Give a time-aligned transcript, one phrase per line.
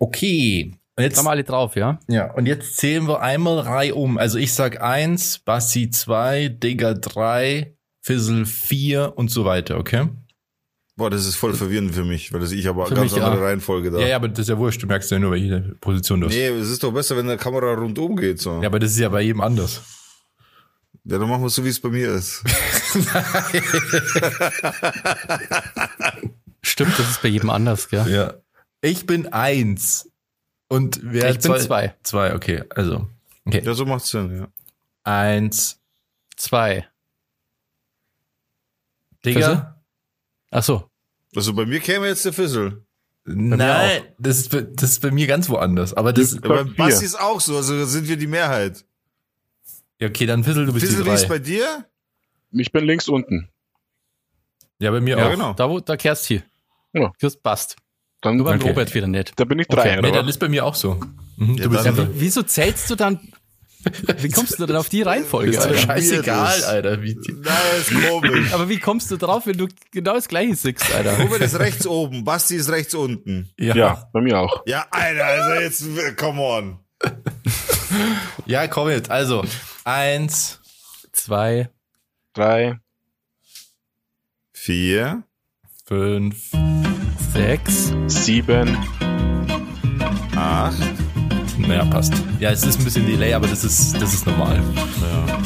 [0.00, 0.72] Okay.
[0.96, 2.00] Und jetzt, haben wir alle drauf, ja?
[2.08, 4.18] ja, und jetzt zählen wir einmal Reihe um.
[4.18, 10.08] Also ich sag eins, Bassi zwei, Digger drei, Fizzle vier und so weiter, okay?
[10.96, 13.40] Boah, das ist voll verwirrend für mich, weil das ich aber Für ganz mich andere
[13.42, 13.46] auch.
[13.46, 14.00] Reihenfolge da.
[14.00, 14.82] Ja, ja, aber das ist ja wurscht.
[14.82, 16.34] Du merkst ja nur, welche Position du hast.
[16.34, 18.40] Nee, es ist doch besser, wenn der Kamera rundum geht.
[18.40, 18.60] So.
[18.60, 19.80] Ja, aber das ist ja bei jedem anders.
[21.04, 22.42] Ja, dann machen wir es so, wie es bei mir ist.
[26.62, 28.06] Stimmt, das ist bei jedem anders, gell?
[28.10, 28.34] Ja.
[28.80, 30.10] Ich bin eins.
[30.68, 31.94] Und wer Ich bin zwei.
[32.02, 32.62] Zwei, okay.
[32.70, 33.08] Also.
[33.44, 33.62] Okay.
[33.64, 34.48] Ja, so macht's Sinn, ja.
[35.04, 35.80] Eins.
[36.36, 36.86] Zwei.
[39.24, 39.80] Digga.
[40.50, 40.90] Ach so.
[41.36, 42.82] Also bei mir käme jetzt der Fizzle.
[43.24, 45.92] Nein, das ist, bei- das ist bei mir ganz woanders.
[45.94, 46.64] Aber das, Ja, bei.
[46.64, 48.84] Basti ist auch so, also sind wir die Mehrheit.
[50.00, 51.28] ja, okay, dann Fizzle, du bist Fizzle, die wie ist drei.
[51.28, 51.86] bei dir?
[52.52, 53.48] Ich bin links unten.
[54.78, 55.30] Ja, bei mir Ja, auch.
[55.30, 55.52] genau.
[55.52, 56.42] Da, wo, da kehrst du.
[56.94, 57.12] Ja.
[57.20, 57.76] Das passt.
[58.20, 58.68] Dann, Nur beim Okay.
[58.68, 59.32] Robert wieder nicht.
[59.36, 60.12] da bin ich Okay, drei, nee, oder?
[60.18, 61.00] dann ist bei mir auch so.
[61.36, 63.18] Mhm, Ja, du bist dann- ja, Wie, wieso zählst du dann?
[64.18, 65.52] Wie kommst du denn auf die Reihenfolge?
[65.56, 66.64] ist scheißegal.
[66.64, 67.00] Alter.
[67.00, 68.52] Wie die, Nein, ist komisch.
[68.52, 71.18] Aber wie kommst du drauf, wenn du genau das gleiche siehst, Alter?
[71.18, 73.48] Robert ist rechts oben, Basti ist rechts unten.
[73.58, 73.74] ja.
[73.74, 74.62] Ja, bei mir auch.
[74.66, 76.78] Ja, Alter, also jetzt, come on.
[78.44, 79.10] ja, komm jetzt.
[79.10, 79.44] Also,
[79.84, 80.60] eins,
[81.12, 81.70] Zwei.
[82.34, 82.78] Drei.
[84.52, 85.22] Vier.
[85.86, 86.50] fünf,
[87.32, 87.92] Sechs.
[88.08, 88.76] Sieben.
[90.34, 90.76] Acht.
[91.58, 92.12] naja, passt.
[92.40, 94.60] Ja, es ist ein bisschen Delay, aber das ist, das ist normal.
[94.76, 95.38] Ja.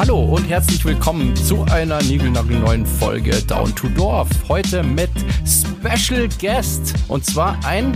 [0.00, 4.28] Hallo und herzlich willkommen zu einer niegelnagelneuen Folge Down to Dorf.
[4.48, 5.10] Heute mit
[5.46, 7.92] Special Guest und zwar ein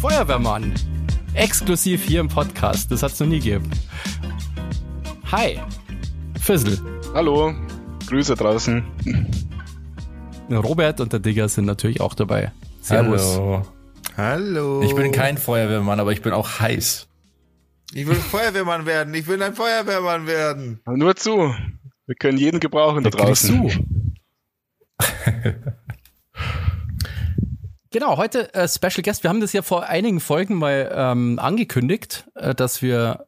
[0.00, 0.72] Feuerwehrmann.
[1.34, 2.90] Exklusiv hier im Podcast.
[2.90, 3.70] Das hat es noch nie gegeben.
[5.30, 5.60] Hi.
[6.40, 6.78] Fizzle.
[7.12, 7.54] Hallo.
[8.06, 8.82] Grüße draußen.
[10.50, 12.52] Robert und der Digger sind natürlich auch dabei.
[12.80, 13.36] Servus.
[13.36, 13.66] Hallo.
[14.16, 14.82] Hallo.
[14.82, 17.08] Ich bin kein Feuerwehrmann, aber ich bin auch heiß.
[17.92, 19.14] Ich will Feuerwehrmann werden.
[19.14, 20.80] Ich will ein Feuerwehrmann werden.
[20.86, 21.54] Nur zu.
[22.06, 23.62] Wir können jeden gebrauchen da draußen.
[23.62, 23.70] du.
[27.92, 29.22] Genau, heute äh, Special Guest.
[29.22, 33.26] Wir haben das ja vor einigen Folgen mal ähm, angekündigt, äh, dass wir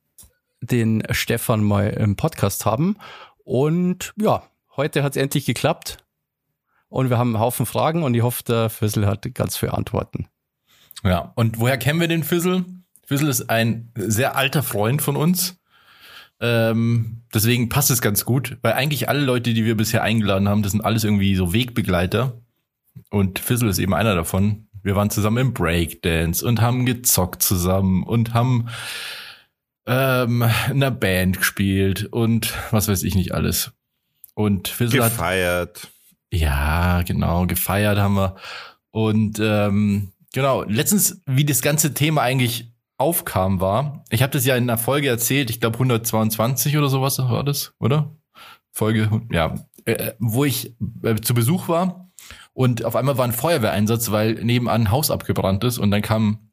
[0.61, 2.99] den Stefan mal im Podcast haben.
[3.45, 4.43] Und ja,
[4.77, 6.05] heute hat es endlich geklappt.
[6.88, 10.28] Und wir haben einen Haufen Fragen und ich hoffe, der Füssel hat ganz viele Antworten.
[11.04, 12.65] Ja, und woher kennen wir den Fizzle?
[13.06, 15.56] Fizzle ist ein sehr alter Freund von uns.
[16.41, 20.62] Ähm, deswegen passt es ganz gut, weil eigentlich alle Leute, die wir bisher eingeladen haben,
[20.62, 22.41] das sind alles irgendwie so Wegbegleiter.
[23.10, 24.69] Und Fizzle ist eben einer davon.
[24.82, 28.69] Wir waren zusammen im Breakdance und haben gezockt zusammen und haben
[29.87, 33.72] ähm, in einer Band gespielt und was weiß ich nicht alles.
[34.34, 35.88] Und Fizzle hat Gefeiert.
[36.33, 38.37] Ja, genau, gefeiert haben wir.
[38.91, 44.56] Und ähm, genau, letztens, wie das ganze Thema eigentlich aufkam, war, ich habe das ja
[44.56, 48.16] in einer Folge erzählt, ich glaube 122 oder sowas war das, oder?
[48.72, 52.11] Folge, ja, äh, wo ich äh, zu Besuch war
[52.53, 56.50] und auf einmal war ein Feuerwehreinsatz, weil nebenan ein Haus abgebrannt ist und dann kamen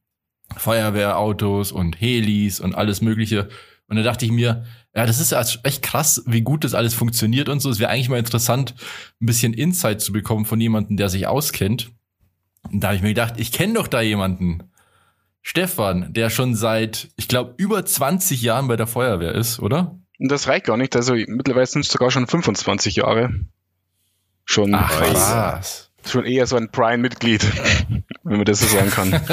[0.56, 3.50] Feuerwehrautos und Helis und alles Mögliche.
[3.88, 6.94] Und da dachte ich mir, ja, das ist ja echt krass, wie gut das alles
[6.94, 7.70] funktioniert und so.
[7.70, 8.76] Es wäre eigentlich mal interessant,
[9.22, 11.92] ein bisschen Insight zu bekommen von jemandem, der sich auskennt.
[12.72, 14.64] Und da habe ich mir gedacht, ich kenne doch da jemanden.
[15.42, 20.00] Stefan, der schon seit, ich glaube, über 20 Jahren bei der Feuerwehr ist, oder?
[20.18, 20.96] Das reicht gar nicht.
[20.96, 23.32] Also mittlerweile sind es sogar schon 25 Jahre.
[24.46, 25.92] Schon, was.
[26.06, 27.44] schon eher so ein Prime-Mitglied,
[28.24, 29.22] wenn man das so sagen kann.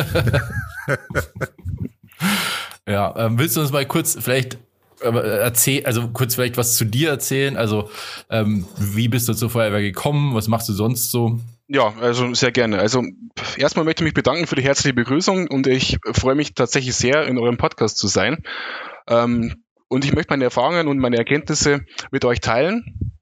[2.86, 4.58] Ja, ähm, willst du uns mal kurz vielleicht
[5.02, 7.56] erzähl, also kurz vielleicht was zu dir erzählen?
[7.56, 7.90] Also,
[8.30, 10.34] ähm, wie bist du zur Feuerwehr gekommen?
[10.34, 11.40] Was machst du sonst so?
[11.68, 12.78] Ja, also sehr gerne.
[12.78, 13.02] Also
[13.56, 17.26] erstmal möchte ich mich bedanken für die herzliche Begrüßung und ich freue mich tatsächlich sehr,
[17.26, 18.42] in eurem Podcast zu sein.
[19.08, 21.80] Ähm, und ich möchte meine Erfahrungen und meine Erkenntnisse
[22.10, 23.14] mit euch teilen.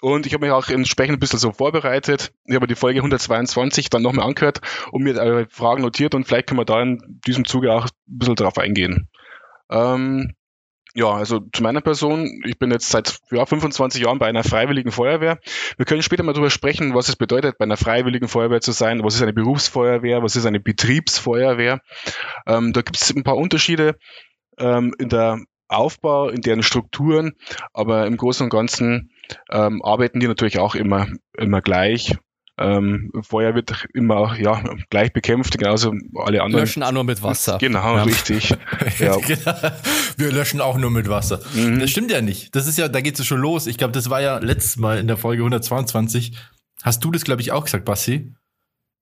[0.00, 2.32] Und ich habe mich auch entsprechend ein bisschen so vorbereitet.
[2.46, 4.60] Ich habe die Folge 122 dann nochmal angehört
[4.90, 8.18] und mir eure Fragen notiert und vielleicht können wir da in diesem Zuge auch ein
[8.18, 9.08] bisschen drauf eingehen.
[9.70, 10.32] Ähm,
[10.94, 14.90] ja, also zu meiner Person, ich bin jetzt seit ja, 25 Jahren bei einer freiwilligen
[14.90, 15.38] Feuerwehr.
[15.76, 19.02] Wir können später mal darüber sprechen, was es bedeutet, bei einer freiwilligen Feuerwehr zu sein.
[19.02, 20.22] Was ist eine Berufsfeuerwehr?
[20.22, 21.80] Was ist eine Betriebsfeuerwehr?
[22.46, 23.96] Ähm, da gibt es ein paar Unterschiede
[24.58, 27.32] ähm, in der Aufbau, in deren Strukturen,
[27.72, 29.10] aber im Großen und Ganzen
[29.50, 31.06] ähm, arbeiten die natürlich auch immer,
[31.38, 32.16] immer gleich.
[32.64, 36.64] Ähm, Feuer wird immer auch ja, gleich bekämpft, genauso alle anderen.
[36.64, 37.58] Löschen auch nur mit Wasser.
[37.58, 38.02] Genau, Ja.
[38.04, 38.54] richtig.
[38.98, 39.16] Ja.
[39.26, 39.54] Genau.
[40.16, 41.40] Wir löschen auch nur mit Wasser.
[41.54, 41.80] Mhm.
[41.80, 42.54] Das stimmt ja nicht.
[42.54, 43.66] Das ist ja, da geht es schon los.
[43.66, 46.36] Ich glaube, das war ja letztes Mal in der Folge 122.
[46.82, 48.34] Hast du das, glaube ich, auch gesagt, Basti?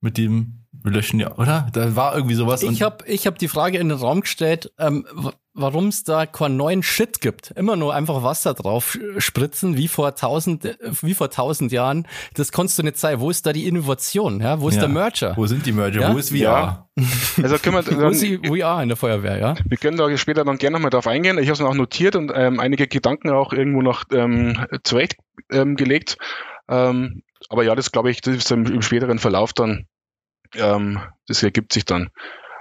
[0.00, 1.66] Mit dem, löschen ja, oder?
[1.72, 2.62] Da war irgendwie sowas.
[2.62, 5.06] Ich habe ich hab die Frage in den Raum gestellt, ähm,
[5.55, 7.50] warum es da keinen neuen Shit gibt.
[7.52, 12.06] Immer nur einfach Wasser drauf spritzen, wie vor tausend, wie vor tausend Jahren.
[12.35, 13.20] Das kannst du nicht sein.
[13.20, 14.41] Wo ist da die Innovation?
[14.41, 14.61] Ja?
[14.61, 14.82] Wo ist ja.
[14.82, 15.37] der Merger?
[15.37, 16.00] Wo sind die Merger?
[16.00, 16.14] Ja?
[16.14, 16.38] Wo ist VR?
[16.38, 16.87] Ja.
[17.43, 19.55] Also können wir, Wo ist die VR in der Feuerwehr, ja?
[19.64, 21.38] Wir können da später dann gerne nochmal drauf eingehen.
[21.38, 26.19] Ich habe es auch notiert und ähm, einige Gedanken auch irgendwo noch ähm, zurechtgelegt.
[26.69, 29.87] Ähm, aber ja, das glaube ich, das ist im, im späteren Verlauf dann,
[30.55, 32.11] ähm, das ergibt sich dann.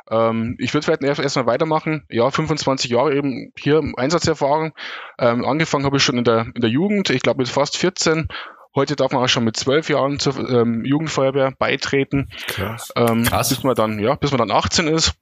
[0.10, 2.06] Ähm, ich würde vielleicht erst erstmal weitermachen.
[2.10, 4.74] Ja, 25 Jahre eben hier Einsatzerfahrung.
[5.20, 8.28] Ähm, angefangen habe ich schon in der, in der Jugend, ich glaube mit fast 14.
[8.76, 12.30] Heute darf man auch schon mit zwölf Jahren zur ähm, Jugendfeuerwehr beitreten.
[12.48, 12.92] Krass.
[12.96, 13.50] Ähm, Krass.
[13.50, 15.16] Bis man dann, ja, bis man dann 18 ist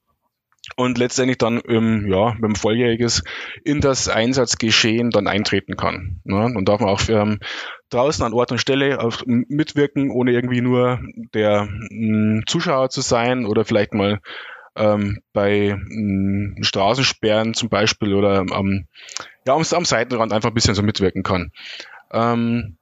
[0.76, 3.24] und letztendlich dann ähm, ja, mit dem Volljähriges
[3.64, 6.20] in das Einsatzgeschehen dann eintreten kann.
[6.24, 6.52] Ne?
[6.54, 7.40] Und darf man auch ähm,
[7.90, 11.00] draußen an Ort und Stelle auf, mitwirken, ohne irgendwie nur
[11.34, 14.20] der mh, Zuschauer zu sein oder vielleicht mal
[14.78, 18.86] ähm, bei mh, Straßensperren zum Beispiel oder am,
[19.46, 21.52] ja, am, am Seitenrand einfach ein bisschen so mitwirken kann.
[22.12, 22.76] Ähm,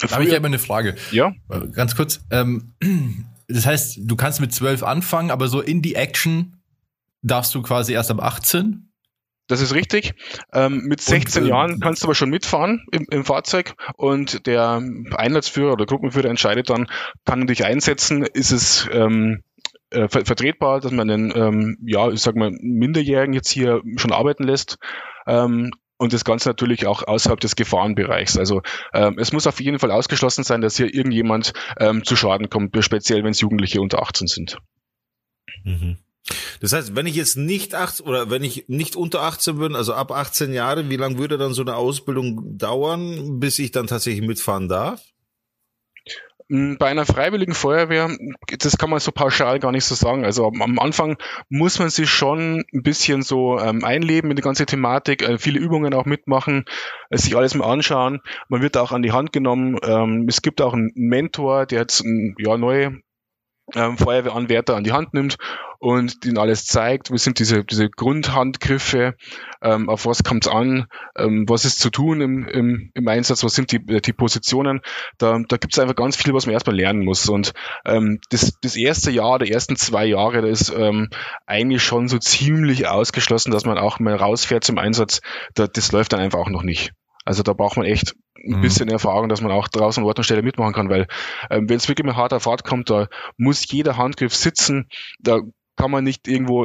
[0.00, 0.96] Da habe ich ja immer eine Frage.
[1.10, 2.20] ja, Äh, Ganz kurz.
[2.30, 2.72] Ähm,
[3.48, 6.56] das heißt, du kannst mit 12 anfangen, aber so in die Action
[7.22, 8.82] darfst du quasi erst ab 18?
[9.48, 10.14] Das ist richtig.
[10.52, 14.82] Ähm, mit 16 äh, Jahren kannst du aber schon mitfahren im, im Fahrzeug und der
[15.16, 16.88] Einsatzführer oder Gruppenführer entscheidet dann,
[17.24, 19.44] kann er dich einsetzen, ist es ähm,
[19.90, 24.12] äh, ver vertretbar, dass man einen, ähm, ja, ich sag mal, Minderjährigen jetzt hier schon
[24.12, 24.78] arbeiten lässt.
[25.26, 28.36] Ähm, und das Ganze natürlich auch außerhalb des Gefahrenbereichs.
[28.36, 28.62] Also
[28.92, 32.76] ähm, es muss auf jeden Fall ausgeschlossen sein, dass hier irgendjemand ähm, zu Schaden kommt,
[32.84, 34.58] speziell wenn es Jugendliche unter 18 sind.
[35.64, 35.96] Mhm.
[36.60, 39.94] Das heißt, wenn ich jetzt nicht 18 oder wenn ich nicht unter 18 bin, also
[39.94, 44.26] ab 18 Jahre, wie lange würde dann so eine Ausbildung dauern, bis ich dann tatsächlich
[44.26, 45.00] mitfahren darf?
[46.48, 48.08] Mm, Bei einer freiwilligen Feuerwehr,
[48.58, 50.24] das kann man so pauschal gar nicht so sagen.
[50.24, 51.16] Also am, Anfang
[51.48, 55.58] muss man sich schon ein bisschen so ähm, einleben in die ganze Thematik, äh, viele
[55.58, 56.64] Übungen auch mitmachen,
[57.10, 58.20] äh, sich alles mal anschauen.
[58.48, 59.78] Man wird auch an die Hand genommen.
[59.82, 63.00] Ähm, es gibt auch einen Mentor, der jetzt ähm, ja, neue
[63.74, 65.36] ähm, Feuerwehranwärter an die Hand nimmt
[65.78, 69.14] und ihnen alles zeigt, was sind diese, diese Grundhandgriffe,
[69.62, 70.86] ähm, auf was kommt es an,
[71.16, 74.80] ähm, was ist zu tun im, im, im Einsatz, was sind die, die Positionen.
[75.18, 77.28] Da, da gibt es einfach ganz viel, was man erstmal lernen muss.
[77.28, 77.52] Und
[77.84, 81.08] ähm, das, das erste Jahr, die ersten zwei Jahre, da ist ähm,
[81.46, 85.20] eigentlich schon so ziemlich ausgeschlossen, dass man auch mal rausfährt zum Einsatz.
[85.54, 86.92] Da, das läuft dann einfach auch noch nicht.
[87.26, 88.60] Also da braucht man echt ein Mhm.
[88.62, 91.06] bisschen Erfahrung, dass man auch draußen an Ort und Stelle mitmachen kann, weil
[91.50, 94.88] ähm, wenn es wirklich mit harter Fahrt kommt, da muss jeder Handgriff sitzen,
[95.18, 95.40] da
[95.76, 96.64] kann man nicht irgendwo,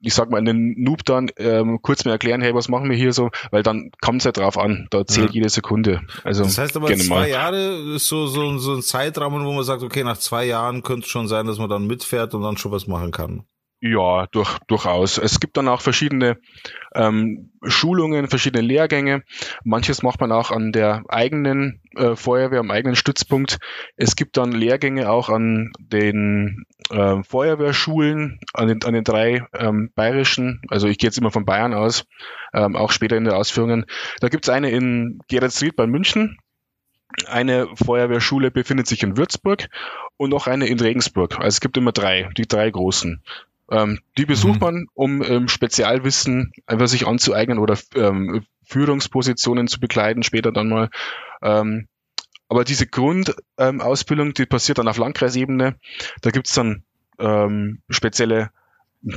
[0.00, 3.12] ich sag mal, einen Noob dann ähm, kurz mal erklären, hey, was machen wir hier
[3.12, 5.34] so, weil dann kommt es ja drauf an, da zählt Ja.
[5.34, 6.00] jede Sekunde.
[6.24, 7.28] Also Das heißt aber zwei mal.
[7.28, 11.02] Jahre ist so, so, so ein Zeitrahmen, wo man sagt, okay, nach zwei Jahren könnte
[11.04, 13.44] es schon sein, dass man dann mitfährt und dann schon was machen kann.
[13.84, 15.18] Ja, durch, durchaus.
[15.18, 16.38] Es gibt dann auch verschiedene
[16.94, 19.24] ähm, Schulungen, verschiedene Lehrgänge.
[19.64, 23.58] Manches macht man auch an der eigenen äh, Feuerwehr, am eigenen Stützpunkt.
[23.96, 29.90] Es gibt dann Lehrgänge auch an den äh, Feuerwehrschulen, an den, an den drei ähm,
[29.96, 32.04] bayerischen, also ich gehe jetzt immer von Bayern aus,
[32.54, 33.86] ähm, auch später in den Ausführungen.
[34.20, 36.38] Da gibt es eine in Geretsried bei München,
[37.26, 39.68] eine Feuerwehrschule befindet sich in Würzburg
[40.16, 41.34] und noch eine in Regensburg.
[41.38, 43.22] Also es gibt immer drei, die drei großen.
[43.72, 44.66] Ähm, die besucht Mhm.
[44.66, 50.90] man, um ähm, Spezialwissen einfach sich anzueignen oder ähm, Führungspositionen zu bekleiden, später dann mal.
[51.42, 51.88] Ähm,
[52.48, 55.76] aber diese Grundausbildung, Ausbildung, die passiert dann auf Landkreisebene.
[56.20, 56.84] Da gibt's dann
[57.18, 58.50] ähm, spezielle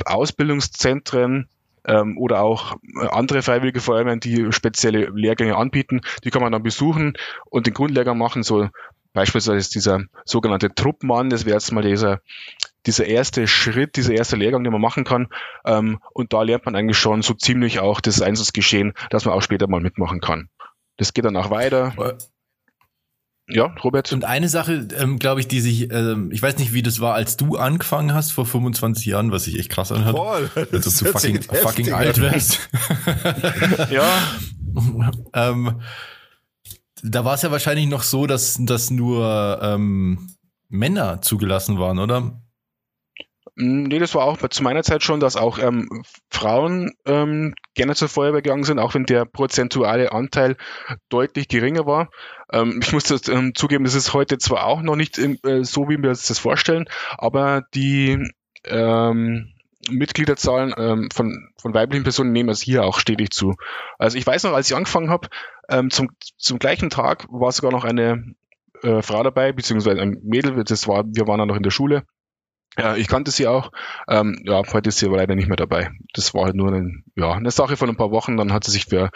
[0.06, 1.50] Ausbildungszentren
[1.86, 2.78] ähm, oder auch
[3.10, 6.00] andere freiwillige Feuerwehren, die spezielle Lehrgänge anbieten.
[6.24, 7.18] Die kann man dann besuchen
[7.50, 8.42] und den Grundlehrgang machen.
[8.44, 8.70] So
[9.12, 12.22] beispielsweise dieser sogenannte Truppmann, das wäre jetzt mal dieser
[12.86, 15.28] dieser erste Schritt, dieser erste Lehrgang, den man machen kann.
[15.66, 19.42] Ähm, und da lernt man eigentlich schon so ziemlich auch das Einsatzgeschehen, dass man auch
[19.42, 20.50] später mal mitmachen kann.
[20.98, 21.94] Das geht dann auch weiter.
[23.48, 24.12] Ja, Robert?
[24.12, 27.14] Und eine Sache, ähm, glaube ich, die sich, ähm, ich weiß nicht, wie das war,
[27.14, 30.16] als du angefangen hast vor 25 Jahren, was sich echt krass anhört.
[30.16, 30.68] Voll.
[30.72, 32.70] Dass du fucking, fucking alt wärst.
[33.92, 34.04] Ja,
[35.34, 35.82] ähm,
[37.04, 40.32] da war es ja wahrscheinlich noch so, dass, dass nur ähm,
[40.70, 42.42] Männer zugelassen waren, oder?
[43.56, 45.88] Mm, Nee, das war auch zu meiner Zeit schon, dass auch ähm,
[46.30, 50.58] Frauen ähm, gerne zur Feuerwehr gegangen sind, auch wenn der prozentuale Anteil
[51.10, 52.10] deutlich geringer war.
[52.52, 55.90] Ähm, ich muss das, ähm, zugeben, das ist heute zwar auch noch nicht äh, so,
[55.90, 56.86] wie wir uns das vorstellen,
[57.18, 58.20] aber die
[58.66, 59.54] ähm,
[59.90, 63.54] Mitgliederzahlen ähm, von, von weiblichen Personen nehmen es hier auch stetig zu.
[64.00, 65.30] Also ich weiß noch, als ich angefangen habe,
[65.70, 68.34] ähm, zum, zum gleichen Tag war sogar noch eine
[68.82, 72.04] äh, Frau dabei, beziehungsweise ein Mädel, das war, wir waren dann noch in der Schule
[72.78, 73.72] Ja, ich kannte sie auch.
[74.10, 75.92] Ähm, ja, heute ist sie aber leider nicht mehr dabei.
[76.14, 78.38] Das war halt nur eine, ja, eine Sache von ein paar Wochen.
[78.38, 79.10] Dann hat sie sich für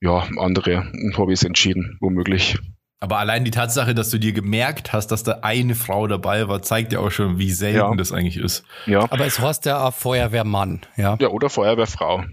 [0.00, 2.58] ja, andere Hobbys entschieden, womöglich.
[2.98, 6.62] Aber allein die Tatsache, dass du dir gemerkt hast, dass da eine Frau dabei war,
[6.62, 7.94] zeigt ja auch schon, wie selten ja.
[7.94, 8.64] das eigentlich ist.
[8.86, 9.00] Ja.
[9.10, 11.16] Aber es heißt ja auch Feuerwehrmann, ja.
[11.20, 12.24] Ja, oder Feuerwehrfrau.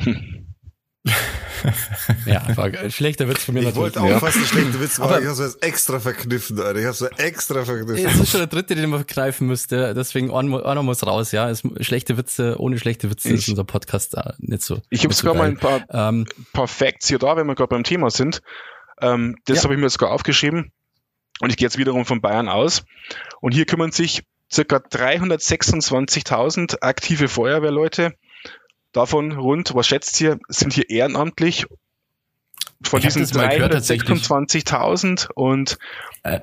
[0.00, 0.45] Hm.
[2.26, 3.94] ja, war schlechter Witz von mir ich natürlich.
[3.94, 4.18] Ich wollte auch ja.
[4.18, 5.22] fast ein schlechter Witz machen.
[5.22, 6.78] Ich habe es extra verkniffen, Alter.
[6.78, 8.06] Ich habe es extra verkniffen.
[8.06, 9.94] Es ist schon der dritte, den man verkneifen müsste.
[9.94, 11.48] Deswegen einer muss raus, ja.
[11.48, 14.80] Es, schlechte Witze, ohne schlechte Witze ich, ist unser Podcast da nicht so.
[14.90, 17.84] Ich habe sogar mal ein paar, ähm, paar Facts hier da, wenn wir gerade beim
[17.84, 18.42] Thema sind.
[19.00, 19.64] Ähm, das ja.
[19.64, 20.72] habe ich mir sogar aufgeschrieben.
[21.40, 22.84] Und ich gehe jetzt wiederum von Bayern aus.
[23.40, 24.22] Und hier kümmern sich
[24.52, 28.14] circa 326.000 aktive Feuerwehrleute
[28.96, 31.66] Davon rund, was schätzt ihr, sind hier ehrenamtlich
[32.82, 35.76] von ich diesen 326.000 und
[36.22, 36.40] äh.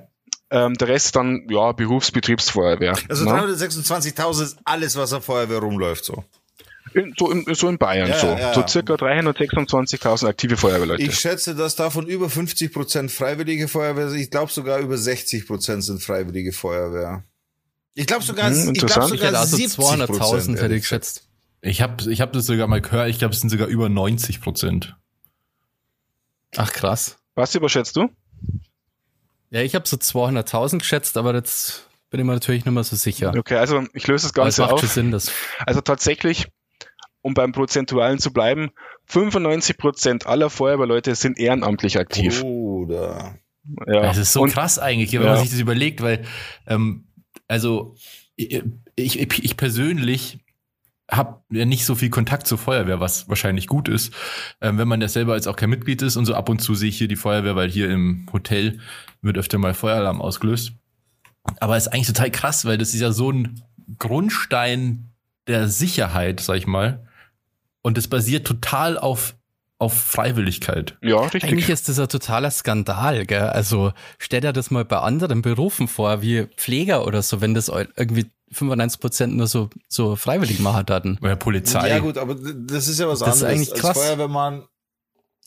[0.51, 2.95] ähm, der Rest dann ja Berufsbetriebsfeuerwehr.
[3.09, 6.23] Also 326.000 ist alles, was auf Feuerwehr rumläuft, so.
[6.93, 8.27] In, so, in, so in Bayern ja, so.
[8.27, 11.01] Ja, so circa 326.000 aktive Feuerwehrleute.
[11.01, 14.19] Ich schätze, dass davon über 50 Prozent freiwillige Feuerwehr sind.
[14.19, 17.23] Ich glaube sogar über 60 Prozent sind freiwillige Feuerwehr.
[17.95, 21.27] Ich glaube sogar, hm, ich glaube sogar also 200.000 hätte ich geschätzt.
[21.65, 24.41] Ich habe ich hab das sogar mal gehört, ich glaube, es sind sogar über 90
[24.41, 24.97] Prozent.
[26.57, 27.17] Ach krass.
[27.35, 28.09] Was überschätzt du?
[29.49, 32.97] Ja, ich habe so 200.000 geschätzt, aber jetzt bin ich mir natürlich nicht mehr so
[32.97, 33.33] sicher.
[33.37, 34.81] Okay, also ich löse das Ganze macht auf.
[34.81, 35.31] Sinn, das
[35.65, 36.47] also tatsächlich,
[37.21, 38.71] um beim Prozentualen zu bleiben,
[39.05, 42.41] 95 Prozent aller Feuerwehrleute sind ehrenamtlich aktiv.
[42.41, 43.39] Bruder.
[43.87, 44.01] Ja.
[44.01, 45.29] Das ist so Und, krass eigentlich, wenn ja.
[45.29, 46.25] man sich das überlegt, weil,
[46.67, 47.07] ähm,
[47.47, 47.95] also
[48.35, 48.61] ich,
[48.95, 50.42] ich, ich persönlich
[51.15, 54.13] habe ja nicht so viel Kontakt zur Feuerwehr, was wahrscheinlich gut ist,
[54.61, 56.75] ähm, wenn man ja selber als auch kein Mitglied ist und so ab und zu
[56.75, 58.79] sehe ich hier die Feuerwehr, weil hier im Hotel
[59.21, 60.73] wird öfter mal Feueralarm ausgelöst.
[61.59, 63.61] Aber es ist eigentlich total krass, weil das ist ja so ein
[63.99, 65.11] Grundstein
[65.47, 67.07] der Sicherheit, sag ich mal.
[67.81, 69.35] Und es basiert total auf
[69.83, 70.97] auf Freiwilligkeit.
[71.01, 71.43] Ja, richtig.
[71.43, 73.41] Eigentlich ist das ein totaler Skandal, gell?
[73.41, 77.67] Also stell dir das mal bei anderen Berufen vor, wie Pfleger oder so, wenn das
[77.67, 81.17] irgendwie 95 Prozent nur so, so freiwillig machen hatten.
[81.21, 81.89] Oder Polizei.
[81.89, 83.61] Ja gut, aber das ist ja was das anderes.
[83.61, 83.97] Ist eigentlich krass.
[83.97, 84.63] Als Feuerwehrmann,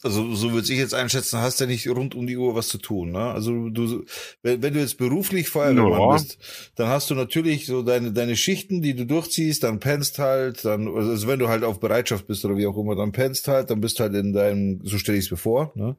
[0.02, 2.78] also so würde ich jetzt einschätzen, hast ja nicht rund um die Uhr was zu
[2.78, 3.12] tun.
[3.12, 3.18] Ne?
[3.18, 4.04] Also du,
[4.42, 6.12] wenn, wenn du jetzt beruflich Feuerwehrmann ja.
[6.12, 6.38] bist,
[6.76, 10.86] dann hast du natürlich so deine deine Schichten, die du durchziehst, dann pennst halt, dann
[10.94, 13.80] also wenn du halt auf Bereitschaft bist oder wie auch immer, dann pennst halt, dann
[13.80, 15.96] bist halt in deinem, so stelle ich es mir vor, ne?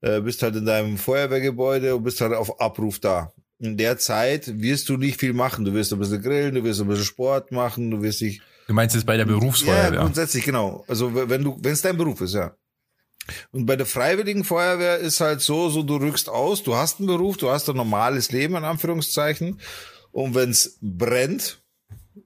[0.00, 3.32] Äh, bist halt in deinem Feuerwehrgebäude und bist halt auf Abruf da
[3.62, 5.64] in der Zeit wirst du nicht viel machen.
[5.64, 8.42] Du wirst ein bisschen grillen, du wirst ein bisschen Sport machen, du wirst dich.
[8.66, 9.94] Du meinst jetzt bei der Berufsfeuerwehr?
[9.94, 10.84] Ja, grundsätzlich, genau.
[10.88, 12.56] Also wenn du, wenn es dein Beruf ist, ja.
[13.52, 17.06] Und bei der freiwilligen Feuerwehr ist halt so, so du rückst aus, du hast einen
[17.06, 19.60] Beruf, du hast ein normales Leben, in Anführungszeichen.
[20.10, 21.62] Und wenn es brennt,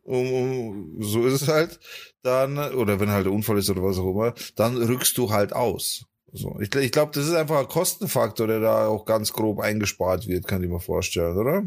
[0.04, 1.78] um, um, so ist es halt,
[2.22, 5.52] dann, oder wenn halt ein Unfall ist oder was auch immer, dann rückst du halt
[5.52, 6.06] aus.
[6.32, 10.26] So, ich, ich glaube, das ist einfach ein Kostenfaktor, der da auch ganz grob eingespart
[10.26, 11.62] wird, kann ich mir vorstellen, oder?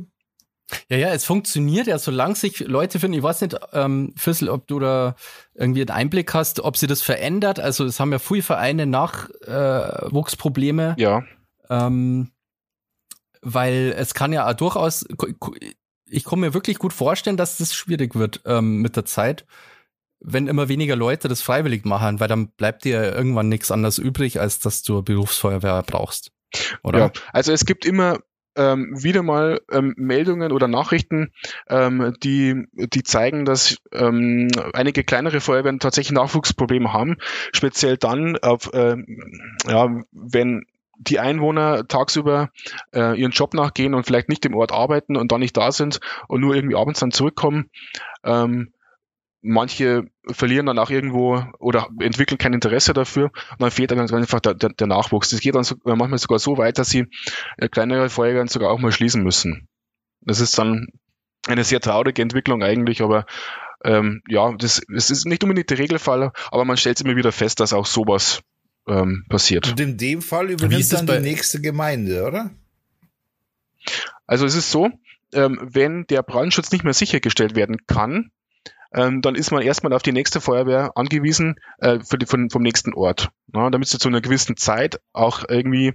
[0.87, 4.67] Ja, ja, es funktioniert ja, solange sich Leute finden, ich weiß nicht, ähm, Füssel, ob
[4.67, 5.15] du da
[5.55, 7.59] irgendwie einen Einblick hast, ob sie das verändert.
[7.59, 10.95] Also es haben ja viele Vereine Nachwuchsprobleme.
[10.97, 11.23] Äh, ja.
[11.69, 12.31] Ähm,
[13.41, 15.05] weil es kann ja auch durchaus,
[16.05, 19.45] ich kann mir wirklich gut vorstellen, dass das schwierig wird ähm, mit der Zeit
[20.21, 24.39] wenn immer weniger Leute das freiwillig machen, weil dann bleibt dir irgendwann nichts anderes übrig,
[24.39, 26.31] als dass du Berufsfeuerwehr brauchst.
[26.83, 26.99] Oder?
[26.99, 28.19] Ja, also es gibt immer
[28.55, 31.31] ähm, wieder mal ähm, Meldungen oder Nachrichten,
[31.69, 37.17] ähm, die, die zeigen, dass ähm, einige kleinere Feuerwehren tatsächlich Nachwuchsprobleme haben,
[37.53, 40.65] speziell dann, auf, ähm, ja, wenn
[40.97, 42.49] die Einwohner tagsüber
[42.93, 46.01] äh, ihren Job nachgehen und vielleicht nicht im Ort arbeiten und dann nicht da sind
[46.27, 47.69] und nur irgendwie abends dann zurückkommen.
[48.25, 48.73] Ähm,
[49.41, 54.39] manche verlieren dann auch irgendwo oder entwickeln kein Interesse dafür und dann fehlt dann einfach
[54.39, 55.29] der, der, der Nachwuchs.
[55.29, 57.07] Das geht dann so, äh, manchmal sogar so weit, dass sie
[57.57, 59.67] äh, kleinere Feuerwehren sogar auch mal schließen müssen.
[60.21, 60.87] Das ist dann
[61.47, 63.25] eine sehr traurige Entwicklung eigentlich, aber
[63.85, 67.61] ähm, ja, das, das ist nicht unbedingt der Regelfall, aber man stellt immer wieder fest,
[67.61, 68.41] dass auch sowas
[68.87, 69.69] ähm, passiert.
[69.69, 72.51] Und in dem Fall übernimmt dann die nächste Gemeinde, oder?
[74.27, 74.89] Also es ist so,
[75.33, 78.31] ähm, wenn der Brandschutz nicht mehr sichergestellt werden kann,
[78.93, 82.93] ähm, dann ist man erstmal auf die nächste Feuerwehr angewiesen äh, die, von, vom nächsten
[82.93, 85.93] Ort, ja, damit sie zu einer gewissen Zeit auch irgendwie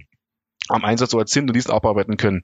[0.67, 2.43] am Einsatzort sind und diesen abarbeiten können.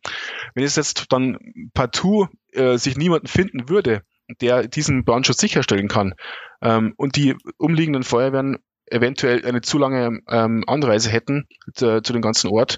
[0.53, 1.37] Wenn es jetzt dann
[1.73, 4.03] partout äh, sich niemanden finden würde,
[4.41, 6.13] der diesen Brandschutz sicherstellen kann
[6.61, 12.21] ähm, und die umliegenden Feuerwehren eventuell eine zu lange ähm, Anreise hätten zu, zu dem
[12.21, 12.77] ganzen Ort,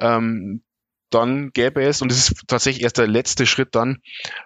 [0.00, 0.62] ähm,
[1.10, 3.98] dann gäbe es, und das ist tatsächlich erst der letzte Schritt dann,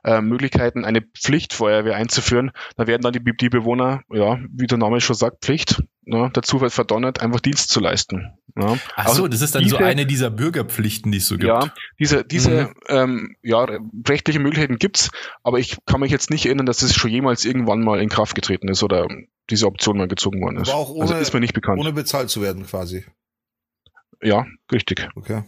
[0.05, 2.53] äh, Möglichkeiten, eine Pflichtfeuerwehr einzuführen.
[2.77, 6.59] Da werden dann die, die Bewohner, ja, wie der Name schon sagt, Pflicht, ja, dazu
[6.59, 8.33] verdonnert, einfach Dienst zu leisten.
[8.57, 8.77] Ja.
[8.97, 11.49] Ach so, das ist dann diese, so eine dieser Bürgerpflichten, die es so gibt.
[11.49, 12.75] Ja, diese, diese mhm.
[12.89, 13.67] ähm, ja,
[14.09, 15.11] rechtliche Möglichkeiten gibt's,
[15.43, 18.35] aber ich kann mich jetzt nicht erinnern, dass das schon jemals irgendwann mal in Kraft
[18.35, 19.07] getreten ist oder
[19.49, 20.71] diese Option mal gezogen worden ist.
[20.71, 21.81] Aber auch also ohne, also ist mir nicht bekannt.
[21.81, 23.05] Ohne bezahlt zu werden quasi.
[24.21, 25.09] Ja, richtig.
[25.15, 25.43] Okay.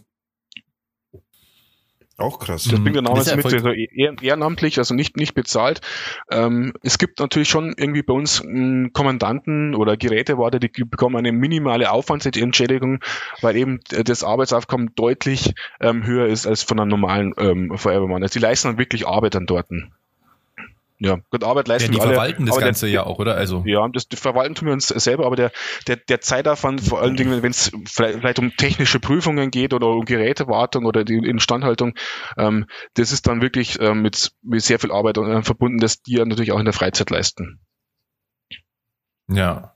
[2.16, 2.64] Auch krass.
[2.64, 5.80] Das bringt der Name jetzt mit, also ehrenamtlich, also nicht, nicht bezahlt.
[6.30, 11.32] Ähm, es gibt natürlich schon irgendwie bei uns m, Kommandanten oder Gerätewarte, die bekommen eine
[11.32, 13.00] minimale Aufwandsentschädigung,
[13.40, 18.22] weil eben das Arbeitsaufkommen deutlich ähm, höher ist als von einem normalen ähm, Feuerwehrmann.
[18.22, 19.92] Also die leisten dann wirklich Arbeit an dorten.
[21.04, 23.36] Ja, gut, Arbeit leisten ja, die alle, verwalten das Ganze der, ja auch, oder?
[23.36, 23.62] Also.
[23.66, 25.52] Ja, das verwalten tun wir uns selber, aber der,
[25.86, 29.88] der, der Zeitaufwand, vor allen Dingen, wenn es vielleicht, vielleicht, um technische Prüfungen geht oder
[29.88, 31.94] um Gerätewartung oder die Instandhaltung,
[32.38, 36.16] ähm, das ist dann wirklich ähm, mit, mit sehr viel Arbeit äh, verbunden, dass die
[36.16, 37.60] ja natürlich auch in der Freizeit leisten.
[39.28, 39.73] Ja.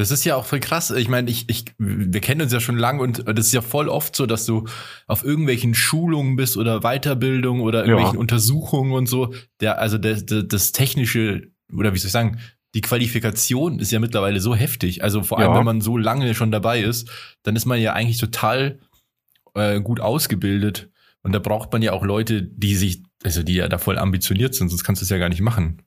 [0.00, 0.90] Das ist ja auch voll krass.
[0.90, 3.90] Ich meine, ich, ich, wir kennen uns ja schon lange und das ist ja voll
[3.90, 4.66] oft so, dass du
[5.06, 8.20] auf irgendwelchen Schulungen bist oder Weiterbildung oder irgendwelchen ja.
[8.20, 9.34] Untersuchungen und so.
[9.60, 12.38] Der, also das, das technische, oder wie soll ich sagen,
[12.74, 15.04] die Qualifikation ist ja mittlerweile so heftig.
[15.04, 15.58] Also vor allem, ja.
[15.58, 17.10] wenn man so lange schon dabei ist,
[17.42, 18.78] dann ist man ja eigentlich total
[19.52, 20.88] äh, gut ausgebildet.
[21.22, 24.54] Und da braucht man ja auch Leute, die sich, also die ja da voll ambitioniert
[24.54, 25.82] sind, sonst kannst du es ja gar nicht machen.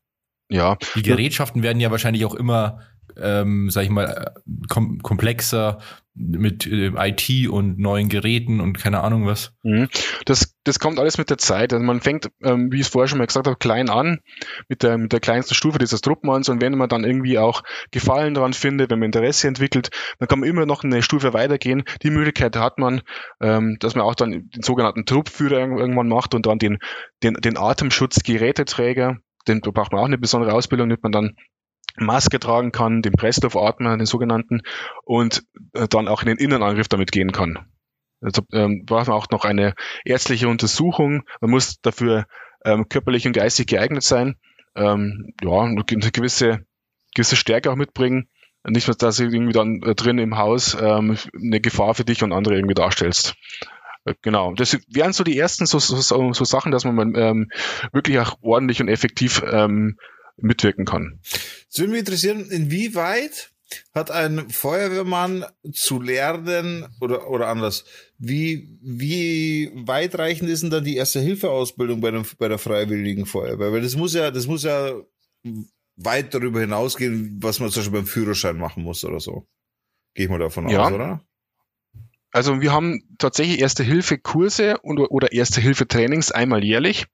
[0.51, 0.77] Ja.
[0.95, 2.79] Die Gerätschaften werden ja wahrscheinlich auch immer
[3.21, 4.33] ähm, sag ich mal,
[4.69, 5.79] kom komplexer
[6.15, 9.51] mit äh, IT und neuen Geräten und keine Ahnung was.
[9.63, 9.89] Mhm.
[10.25, 11.73] Das, das kommt alles mit der Zeit.
[11.73, 14.19] Also man fängt, ähm, wie ich es vorher schon mal gesagt habe, klein an,
[14.67, 18.35] mit der, mit der kleinsten Stufe dieses Truppenmanns und wenn man dann irgendwie auch Gefallen
[18.35, 19.89] daran findet, wenn man Interesse entwickelt,
[20.19, 21.83] dann kann man immer noch eine Stufe weitergehen.
[22.03, 23.01] Die Möglichkeit hat man,
[23.41, 26.77] ähm, dass man auch dann den sogenannten Truppführer irgendwann macht und dann den,
[27.23, 29.17] den, den Atemschutzgeräteträger,
[29.47, 31.35] den braucht man auch eine besondere Ausbildung, nimmt man dann
[31.97, 34.61] Maske tragen kann, den Pressluftatmer, den sogenannten,
[35.03, 37.67] und äh, dann auch in den Innenangriff damit gehen kann.
[38.21, 41.23] Also ähm, braucht man auch noch eine ärztliche Untersuchung.
[41.41, 42.25] Man muss dafür
[42.63, 44.35] ähm, körperlich und geistig geeignet sein.
[44.75, 46.65] Ähm, ja, eine gewisse,
[47.13, 48.29] gewisse Stärke auch mitbringen.
[48.65, 52.31] Nicht, dass du irgendwie dann äh, drin im Haus ähm, eine Gefahr für dich und
[52.31, 53.35] andere irgendwie darstellst.
[54.05, 57.49] Äh, genau, das wären so die ersten so, so, so Sachen, dass man ähm,
[57.91, 59.97] wirklich auch ordentlich und effektiv ähm,
[60.37, 61.19] mitwirken kann.
[61.73, 63.51] Es würde mich interessieren, inwieweit
[63.95, 67.83] hat ein Feuerwehrmann zu lernen oder, oder anders?
[68.19, 73.71] Wie, wie weitreichend ist denn dann die Erste-Hilfe-Ausbildung bei, dem, bei der Freiwilligen Feuerwehr?
[73.71, 74.93] Weil das muss ja, das muss ja
[75.95, 79.47] weit darüber hinausgehen, was man zum Beispiel beim Führerschein machen muss oder so.
[80.13, 80.85] Gehe ich mal davon ja.
[80.85, 81.25] aus, oder?
[82.33, 87.05] Also wir haben tatsächlich Erste-Hilfe-Kurse oder Erste-Hilfe-Trainings einmal jährlich.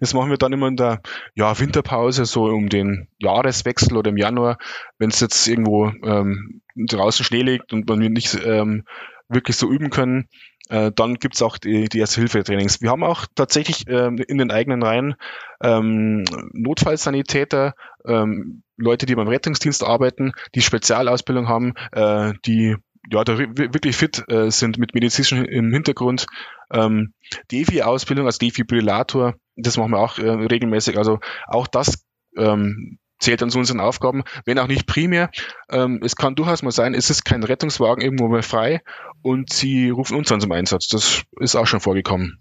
[0.00, 1.00] Das machen wir dann immer in der
[1.34, 4.58] ja, Winterpause, so um den Jahreswechsel oder im Januar,
[4.98, 8.84] wenn es jetzt irgendwo ähm, draußen Schnee liegt und man nicht ähm,
[9.28, 10.28] wirklich so üben können.
[10.68, 12.80] Äh, dann gibt's auch die, die Erste-Hilfe-Trainings.
[12.80, 15.14] Wir haben auch tatsächlich ähm, in den eigenen Reihen
[15.62, 17.74] ähm, Notfallsanitäter,
[18.04, 22.76] ähm, Leute, die beim Rettungsdienst arbeiten, die Spezialausbildung haben, äh, die
[23.10, 26.26] ja, da wirklich fit äh, sind mit medizinischem im Hintergrund.
[26.70, 27.12] Ähm,
[27.52, 30.98] Defi-Ausbildung als Defibrillator, das machen wir auch äh, regelmäßig.
[30.98, 32.04] Also auch das
[32.36, 35.30] ähm, zählt an zu unseren Aufgaben, wenn auch nicht primär.
[35.70, 38.82] Ähm, es kann durchaus mal sein, es ist kein Rettungswagen irgendwo mehr frei
[39.22, 40.88] und sie rufen uns dann zum Einsatz.
[40.88, 42.38] Das ist auch schon vorgekommen.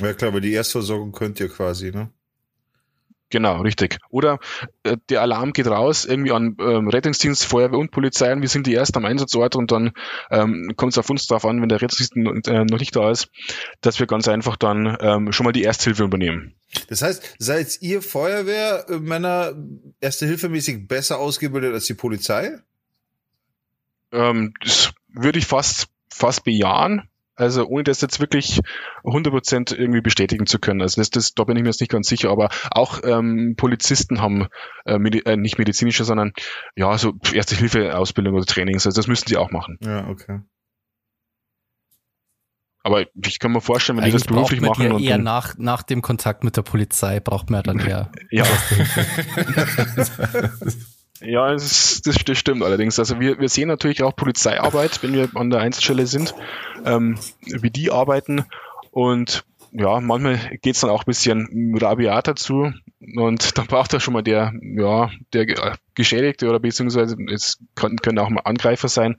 [0.00, 2.10] Ja klar, aber die Erstversorgung könnt ihr quasi, ne?
[3.30, 3.98] Genau, richtig.
[4.08, 4.38] Oder
[4.84, 8.66] äh, der Alarm geht raus, irgendwie an ähm, Rettungsdienst, Feuerwehr und Polizei und wir sind
[8.66, 9.92] die ersten am Einsatzort und dann
[10.30, 13.28] ähm, kommt es auf uns drauf an, wenn der Rettungsdienst äh, noch nicht da ist,
[13.82, 16.54] dass wir ganz einfach dann ähm, schon mal die Ersthilfe übernehmen.
[16.88, 19.52] Das heißt, seid ihr Feuerwehrmänner
[20.00, 22.58] erste Hilfemäßig besser ausgebildet als die Polizei?
[24.12, 25.88] Ähm, das würde ich fast
[26.18, 27.08] fast bejahen.
[27.38, 28.60] Also ohne das jetzt wirklich
[29.04, 30.82] 100% irgendwie bestätigen zu können.
[30.82, 34.20] Also das, das, da bin ich mir jetzt nicht ganz sicher, aber auch ähm, Polizisten
[34.20, 34.48] haben
[34.84, 36.32] äh, Medi äh, nicht medizinische, sondern
[36.74, 38.86] ja, so Erste-Hilfe-Ausbildung oder Trainings.
[38.86, 39.78] Also das müssten sie auch machen.
[39.80, 40.40] Ja, okay.
[42.82, 44.84] Aber ich kann mir vorstellen, wenn Eigentlich die das beruflich machen.
[44.84, 48.10] Ja und eher nach, nach dem Kontakt mit der Polizei braucht man ja dann eher.
[48.30, 48.44] ja.
[51.20, 52.98] Ja, das, das, das, stimmt allerdings.
[52.98, 56.34] Also wir, wir sehen natürlich auch Polizeiarbeit, wenn wir an der Einsatzstelle sind,
[56.84, 58.44] ähm, wie die arbeiten.
[58.90, 62.72] Und ja, manchmal geht's dann auch ein bisschen rabiater zu
[63.16, 68.18] und dann braucht er schon mal der, ja, der Geschädigte oder beziehungsweise es können, können
[68.18, 69.16] auch mal Angreifer sein,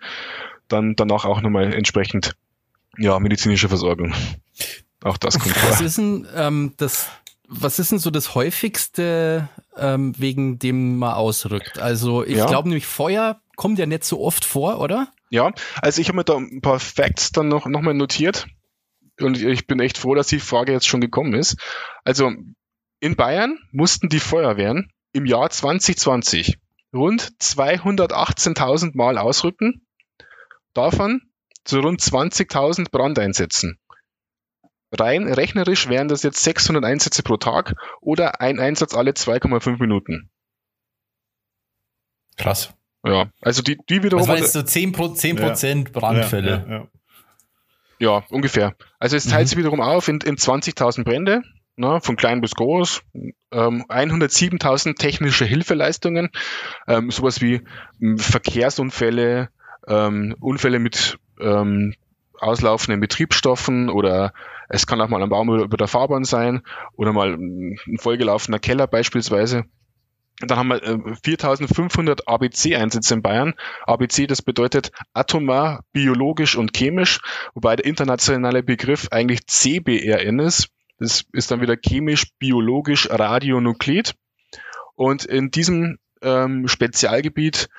[0.68, 2.36] dann danach auch nochmal entsprechend
[2.98, 4.14] Ja, medizinische Versorgung.
[5.04, 5.70] Auch das kommt vor.
[5.70, 7.08] Was ist denn ähm, das
[7.50, 11.80] was ist denn so das häufigste, ähm, wegen dem man ausrückt?
[11.80, 12.46] Also ich ja.
[12.46, 15.10] glaube nämlich Feuer kommt ja nicht so oft vor, oder?
[15.30, 15.52] Ja,
[15.82, 18.48] also ich habe mir da ein paar Facts dann noch, noch mal notiert
[19.20, 21.58] und ich bin echt froh, dass die Frage jetzt schon gekommen ist.
[22.04, 22.32] Also
[23.00, 26.58] in Bayern mussten die Feuerwehren im Jahr 2020
[26.94, 29.86] rund 218.000 Mal ausrücken,
[30.74, 31.22] davon
[31.64, 33.78] zu rund 20.000 Brandeinsätzen.
[34.91, 40.30] Rein rechnerisch wären das jetzt 600 Einsätze pro Tag oder ein Einsatz alle 2,5 Minuten.
[42.38, 42.73] Krass.
[43.06, 44.19] Ja, also die, die wiederum.
[44.19, 45.99] Das war jetzt so 10, Pro, 10 Prozent ja.
[45.99, 46.65] Brandfälle.
[46.67, 46.88] Ja, ja,
[47.99, 48.75] ja, ungefähr.
[48.97, 49.47] Also es teilt mhm.
[49.47, 51.43] sich wiederum auf in, in 20.000 Brände,
[51.75, 53.02] ne, von klein bis groß,
[53.52, 56.30] ähm, 107.000 technische Hilfeleistungen,
[56.88, 57.62] ähm, sowas wie
[58.02, 59.49] ähm, Verkehrsunfälle,
[59.88, 61.93] ähm, Unfälle mit ähm,
[62.39, 64.34] auslaufenden Betriebsstoffen oder
[64.70, 66.62] es kann auch mal ein Baum über der Fahrbahn sein
[66.96, 69.66] oder mal ein vollgelaufener Keller beispielsweise.
[70.42, 73.56] Dann haben wir 4500 ABC-Einsätze in Bayern.
[73.86, 77.20] ABC, das bedeutet atomar, biologisch und chemisch,
[77.56, 80.70] wobei der internationale Begriff eigentlich CBRN ist.
[80.98, 84.16] Das ist dann wieder chemisch, biologisch, radionuklid.
[84.96, 87.70] Und in diesem ähm, Spezialgebiet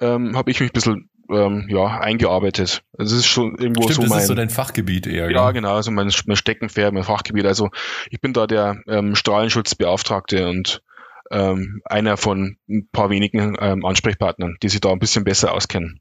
[0.00, 2.82] ähm, habe ich mich ein bisschen ähm, ja, eingearbeitet.
[2.98, 4.10] Es ist schon irgendwo Stimmt, so mein.
[4.10, 5.30] Das ist so dein Fachgebiet eher.
[5.30, 7.46] Ja, genau, also mein, mein Steckenpferd, mein Fachgebiet.
[7.46, 7.70] Also
[8.10, 10.82] ich bin da der ähm, Strahlenschutzbeauftragte und
[11.30, 16.00] ähm, einer von ein paar wenigen ähm, Ansprechpartnern, die sich da ein bisschen besser auskennen.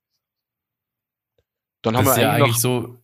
[1.82, 2.98] Dann das haben wir ist ja eigentlich so,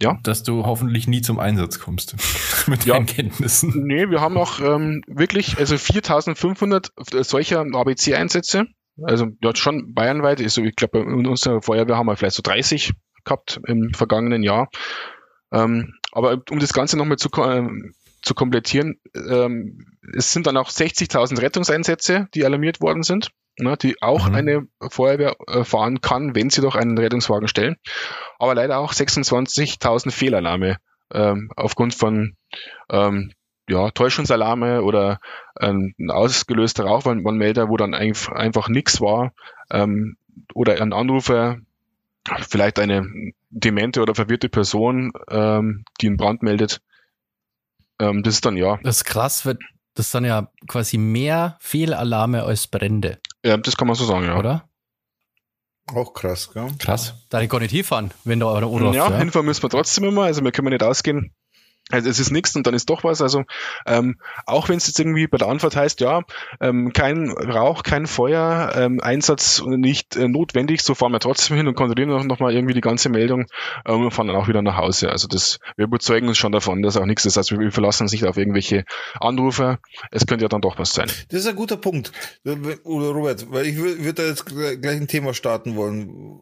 [0.00, 0.18] ja?
[0.22, 2.16] dass du hoffentlich nie zum Einsatz kommst
[2.66, 2.94] mit ja.
[2.94, 3.86] deinen Kenntnissen.
[3.86, 8.66] Nee, wir haben auch ähm, wirklich also 4500 solcher ABC-Einsätze
[9.02, 10.40] also ja, schon bayernweit.
[10.40, 12.92] Also ich glaube, in unserer Feuerwehr haben wir vielleicht so 30
[13.24, 14.68] gehabt im vergangenen Jahr.
[15.52, 17.68] Ähm, aber um das Ganze nochmal zu, äh,
[18.22, 19.84] zu komplettieren, ähm,
[20.14, 24.34] es sind dann auch 60.000 Rettungseinsätze, die alarmiert worden sind, ne, die auch mhm.
[24.34, 27.76] eine Feuerwehr äh, fahren kann, wenn sie doch einen Rettungswagen stellen.
[28.38, 30.76] Aber leider auch 26.000 Fehlalarme
[31.12, 32.36] ähm, aufgrund von
[32.90, 33.32] ähm,
[33.70, 35.20] ja, Täuschungsalarme oder
[35.60, 39.32] ähm, ein ausgelöster Rauchwarnmelder, wo dann einfach, einfach nichts war
[39.70, 40.16] ähm,
[40.54, 41.58] oder ein Anrufer,
[42.48, 43.06] vielleicht eine
[43.50, 46.80] demente oder verwirrte Person, ähm, die einen Brand meldet.
[47.98, 48.78] Ähm, das ist dann ja.
[48.82, 49.62] Das ist krass, wird
[49.94, 53.18] das dann ja quasi mehr Fehlalarme als Brände.
[53.44, 54.38] Ja, das kann man so sagen, ja.
[54.38, 54.68] Oder?
[55.94, 56.68] Auch krass, gell?
[56.78, 57.14] Krass.
[57.30, 60.04] Da ich gar nicht hinfahren, wenn da einer Urlaub Ja, ja, hinfahren müssen wir trotzdem
[60.04, 60.24] immer.
[60.24, 61.34] Also wir können nicht ausgehen,
[61.90, 63.22] also es ist nichts und dann ist doch was.
[63.22, 63.44] Also
[63.86, 66.22] ähm, auch wenn es jetzt irgendwie bei der Antwort heißt, ja,
[66.60, 71.68] ähm, kein Rauch, kein Feuer, ähm, Einsatz nicht äh, notwendig, so fahren wir trotzdem hin
[71.68, 73.46] und kontrollieren noch, noch mal irgendwie die ganze Meldung
[73.86, 75.10] ähm, und fahren dann auch wieder nach Hause.
[75.10, 77.38] Also das, wir überzeugen uns schon davon, dass auch nichts ist.
[77.38, 78.84] Also wir verlassen uns nicht auf irgendwelche
[79.20, 79.78] Anrufer.
[80.10, 81.08] Es könnte ja dann doch was sein.
[81.28, 82.12] Das ist ein guter Punkt,
[82.84, 86.40] Robert, weil ich würde da jetzt gleich ein Thema starten wollen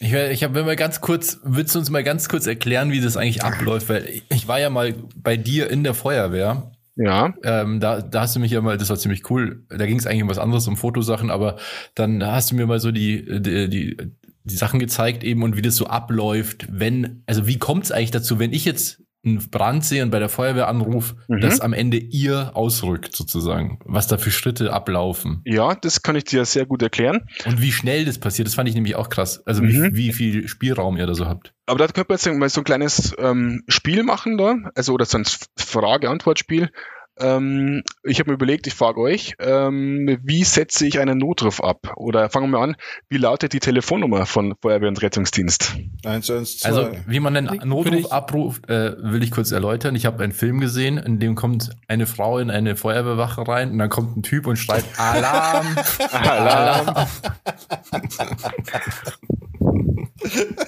[0.00, 3.16] ich, ich habe mal ganz kurz, willst du uns mal ganz kurz erklären, wie das
[3.16, 3.88] eigentlich abläuft?
[3.88, 6.72] Weil ich war ja mal bei dir in der Feuerwehr.
[6.96, 7.34] Ja.
[7.44, 9.64] Ähm, da, da hast du mich ja mal, das war ziemlich cool.
[9.68, 11.56] Da ging es eigentlich um was anderes, um Fotosachen, aber
[11.94, 13.96] dann hast du mir mal so die, die, die,
[14.44, 18.12] die Sachen gezeigt eben und wie das so abläuft, wenn, also wie kommt es eigentlich
[18.12, 21.40] dazu, wenn ich jetzt einen Brand sehe und bei der Feuerwehr anrufe, mhm.
[21.40, 25.42] dass am Ende ihr ausrückt sozusagen, was da für Schritte ablaufen.
[25.44, 27.22] Ja, das kann ich dir sehr gut erklären.
[27.44, 29.42] Und wie schnell das passiert, das fand ich nämlich auch krass.
[29.46, 29.94] Also mhm.
[29.94, 31.52] wie, wie viel Spielraum ihr da so habt.
[31.66, 35.04] Aber da könnte man jetzt mal so ein kleines ähm, Spiel machen da, also oder
[35.04, 35.24] so ein
[35.56, 36.70] Frage-Antwort-Spiel.
[37.18, 41.94] Ähm, ich habe mir überlegt, ich frage euch, ähm, wie setze ich einen Notruf ab?
[41.96, 42.76] Oder fangen wir an,
[43.08, 45.76] wie lautet die Telefonnummer von Feuerwehr und Rettungsdienst?
[46.04, 46.64] 112.
[46.66, 49.94] Also wie man einen Notruf abruft, äh, will ich kurz erläutern.
[49.94, 53.78] Ich habe einen Film gesehen, in dem kommt eine Frau in eine Feuerwehrwache rein und
[53.78, 55.66] dann kommt ein Typ und schreit Alarm!
[56.12, 57.06] Alarm!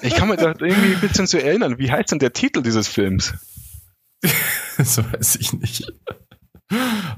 [0.01, 1.77] ich kann mich da irgendwie ein bisschen so erinnern.
[1.77, 3.33] Wie heißt denn der Titel dieses Films?
[4.77, 5.93] das weiß ich nicht.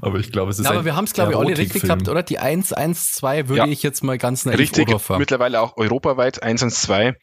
[0.00, 2.08] Aber ich glaube, es ist ja, Aber wir haben es, glaube ich, alle richtig gehabt,
[2.08, 2.22] oder?
[2.22, 3.66] Die 112 würde ja.
[3.66, 5.20] ich jetzt mal ganz naiv Richtig, Oberfahren.
[5.20, 6.42] mittlerweile auch europaweit.
[6.42, 7.16] 112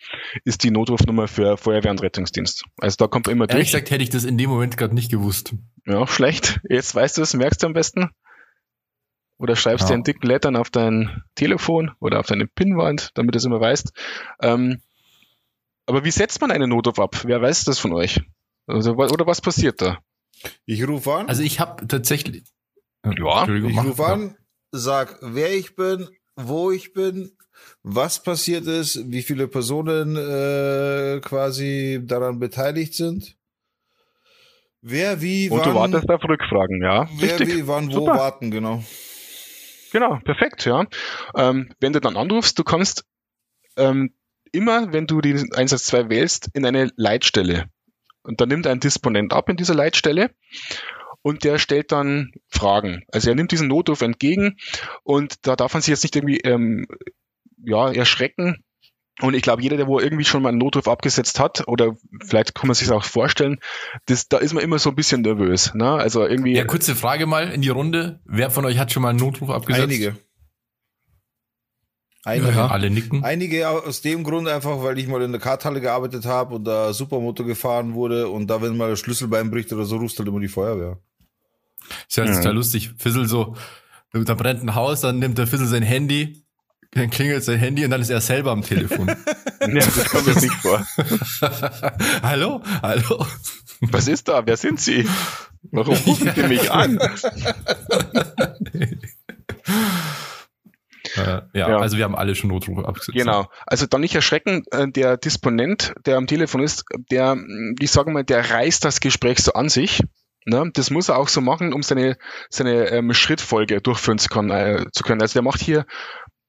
[0.45, 2.65] ist die Notrufnummer für Feuerwehr und Rettungsdienst.
[2.77, 3.55] Also da kommt immer durch.
[3.55, 5.55] Ehrlich gesagt hätte ich das in dem Moment gerade nicht gewusst.
[5.85, 6.59] Ja, schlecht.
[6.69, 8.09] Jetzt weißt du es, merkst du am besten.
[9.39, 9.87] Oder schreibst ja.
[9.89, 13.59] dir in dicken Lettern auf dein Telefon oder auf deine Pinnwand, damit du es immer
[13.59, 13.91] weißt.
[14.41, 14.81] Ähm,
[15.85, 17.21] aber wie setzt man einen Notruf ab?
[17.23, 18.21] Wer weiß das von euch?
[18.67, 19.97] Also, oder was passiert da?
[20.65, 21.27] Ich rufe an.
[21.27, 22.43] Also ich habe tatsächlich.
[23.05, 24.37] Ja, ich rufe an,
[24.71, 27.31] sag, wer ich bin, wo ich bin
[27.83, 33.35] was passiert ist, wie viele Personen äh, quasi daran beteiligt sind.
[34.81, 37.09] Wer wie Und wann, du wartest auf Rückfragen, ja.
[37.17, 37.57] Wer Richtig.
[37.57, 38.15] wie wann wo Super.
[38.15, 38.83] warten, genau.
[39.91, 40.85] Genau, perfekt, ja.
[41.35, 43.05] Ähm, wenn du dann anrufst, du kommst
[43.75, 44.13] ähm,
[44.51, 47.65] immer, wenn du den Einsatz 2 wählst, in eine Leitstelle.
[48.23, 50.31] Und dann nimmt ein Disponent ab in dieser Leitstelle
[51.21, 53.03] und der stellt dann Fragen.
[53.11, 54.57] Also er nimmt diesen Notruf entgegen
[55.03, 56.87] und da darf man sich jetzt nicht irgendwie ähm,
[57.63, 58.63] ja, erschrecken.
[59.21, 62.55] Und ich glaube, jeder, der wo irgendwie schon mal einen Notruf abgesetzt hat, oder vielleicht
[62.55, 63.59] kann man sich auch vorstellen,
[64.05, 65.73] das, da ist man immer so ein bisschen nervös.
[65.73, 65.91] Ne?
[65.91, 66.55] Also irgendwie.
[66.55, 68.21] Ja, kurze Frage mal in die Runde.
[68.23, 69.83] Wer von euch hat schon mal einen Notruf abgesetzt?
[69.83, 70.15] Einige.
[72.25, 72.51] Einige.
[72.51, 73.23] Ja, alle nicken.
[73.23, 76.91] Einige aus dem Grund einfach, weil ich mal in der Karthalle gearbeitet habe und da
[76.91, 80.41] Supermoto gefahren wurde und da, wenn mal der Schlüsselbein bricht oder so, rufst halt immer
[80.41, 80.99] die Feuerwehr.
[82.07, 82.91] Ist ja, total lustig.
[82.97, 83.55] Fissel so,
[84.11, 86.43] da brennt ein Haus, dann nimmt der Fissel sein Handy,
[86.91, 89.07] dann klingelt sein Handy und dann ist er selber am Telefon.
[89.61, 90.85] ja, das kommt jetzt nicht vor.
[92.21, 92.61] hallo?
[92.81, 93.25] Hallo?
[93.79, 94.45] Was ist da?
[94.45, 95.07] Wer sind Sie?
[95.71, 96.99] Warum rufen Sie mich an?
[101.19, 103.17] Äh, ja, ja, also wir haben alle schon Notrufe abgesetzt.
[103.17, 103.47] Genau.
[103.65, 107.37] Also dann nicht erschrecken, äh, der Disponent, der am Telefon ist, der,
[107.79, 110.01] ich sage mal, der reißt das Gespräch so an sich.
[110.45, 110.71] Ne?
[110.73, 112.17] Das muss er auch so machen, um seine,
[112.49, 115.21] seine ähm, Schrittfolge durchführen zu können, äh, zu können.
[115.21, 115.85] Also der macht hier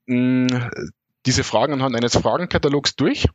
[0.06, 0.70] mh,
[1.26, 3.26] diese Fragen anhand eines Fragenkatalogs durch.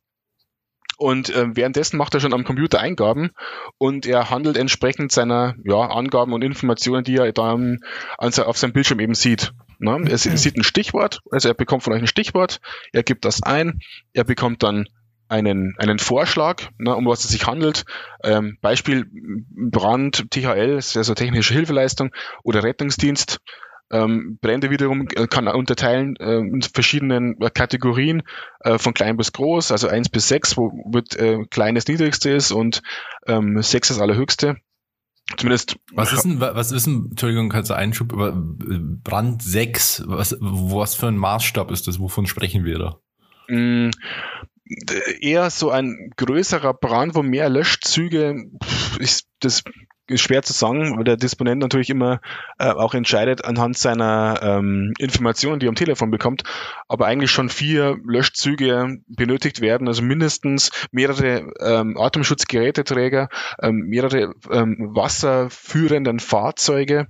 [0.98, 3.32] Und äh, währenddessen macht er schon am Computer Eingaben
[3.78, 7.80] und er handelt entsprechend seiner ja, Angaben und Informationen, die er dann
[8.18, 9.52] auf seinem Bildschirm eben sieht.
[9.80, 10.02] Ne?
[10.06, 12.60] Er, er sieht ein Stichwort, also er bekommt von euch ein Stichwort,
[12.94, 13.80] er gibt das ein,
[14.14, 14.88] er bekommt dann
[15.28, 17.86] einen, einen Vorschlag, ne, um was es sich handelt.
[18.24, 22.12] Ähm, Beispiel Brand, THL, ist also technische Hilfeleistung
[22.44, 23.40] oder Rettungsdienst.
[23.92, 28.24] Ähm, Brände wiederum äh, kann unterteilen äh, in verschiedenen äh, Kategorien
[28.62, 32.32] äh, von klein bis groß, also eins bis sechs, wo wird äh, klein das niedrigste
[32.32, 32.82] ist und
[33.28, 34.58] ähm, sechs das allerhöchste.
[35.38, 35.78] Zumindest.
[35.94, 40.04] Was ist denn, was ist denn, Entschuldigung, kannst du Einschub über äh, Brand 6?
[40.06, 42.00] Was, was für ein Maßstab ist das?
[42.00, 43.00] Wovon sprechen wir da?
[43.48, 43.90] Mm,
[45.22, 48.50] eher so ein größerer Brand, wo mehr Löschzüge,
[49.00, 49.64] ist das
[50.08, 52.22] ist schwer zu sagen, weil der Disponent natürlich immer
[52.60, 56.44] äh, auch entscheidet anhand seiner ähm, Informationen, die er am Telefon bekommt,
[56.88, 63.30] aber eigentlich schon vier Löschzüge benötigt werden, also mindestens mehrere ähm, Atemschutzgeräteträger,
[63.62, 67.08] ähm, mehrere ähm, wasserführenden Fahrzeuge,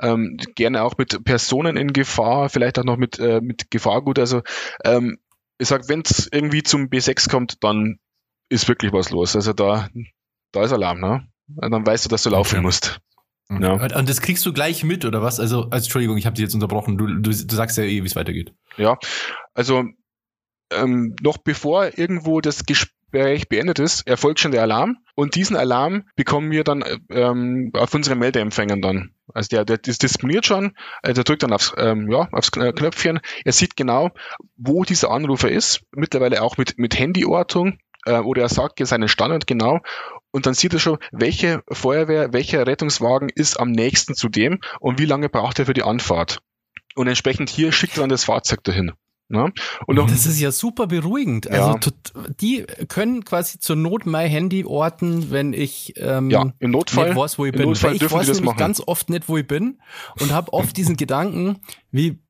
[0.00, 4.42] ähm, gerne auch mit Personen in Gefahr, vielleicht auch noch mit, äh, mit Gefahrgut, also
[4.84, 5.18] ähm,
[5.58, 7.98] ich sag, wenn es irgendwie zum B6 kommt, dann
[8.48, 9.34] ist wirklich was los.
[9.34, 9.88] Also da,
[10.52, 11.26] da ist Alarm, ne?
[11.48, 13.00] Dann weißt du, dass du laufen musst.
[13.48, 13.72] Ja.
[13.74, 15.38] Und das kriegst du gleich mit, oder was?
[15.38, 16.98] Also, also Entschuldigung, ich habe dich jetzt unterbrochen.
[16.98, 18.52] Du, du, du sagst ja eh, wie es weitergeht.
[18.76, 18.98] Ja,
[19.54, 19.84] also
[20.72, 26.04] ähm, noch bevor irgendwo das Gespräch beendet ist, erfolgt schon der Alarm und diesen Alarm
[26.16, 29.14] bekommen wir dann ähm, auf unseren Meldeempfängern dann.
[29.32, 33.20] Also der, der disponiert schon, also der drückt dann aufs, ähm, ja, aufs Knöpfchen.
[33.44, 34.10] Er sieht genau,
[34.56, 39.46] wo dieser Anrufer ist, mittlerweile auch mit, mit Handyortung äh, oder er sagt seinen Standort
[39.46, 39.80] genau
[40.36, 44.98] und dann sieht er schon, welche Feuerwehr, welcher Rettungswagen ist am nächsten zu dem und
[44.98, 46.40] wie lange braucht er für die Anfahrt.
[46.94, 48.92] Und entsprechend hier schickt er dann das Fahrzeug dahin.
[49.28, 49.50] Ne?
[49.86, 51.50] Und das ist ja super beruhigend.
[51.50, 52.28] Also ja.
[52.38, 57.16] die können quasi zur Not mein Handy orten, wenn ich ähm, ja, im Notfall, nicht
[57.16, 57.62] weiß, wo ich bin.
[57.62, 59.80] Notfall ich weiß nämlich ganz oft nicht, wo ich bin
[60.20, 62.20] und habe oft diesen Gedanken, wie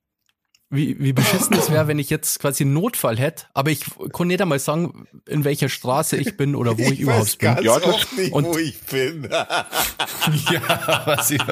[0.69, 4.27] wie, wie beschissen es wäre, wenn ich jetzt quasi einen Notfall hätte, aber ich kann
[4.27, 7.57] nicht einmal sagen, in welcher Straße ich bin oder wo ich, ich überhaupt bin.
[7.63, 9.25] ja, oft nicht, und, wo ich bin.
[9.31, 11.43] ja, was ich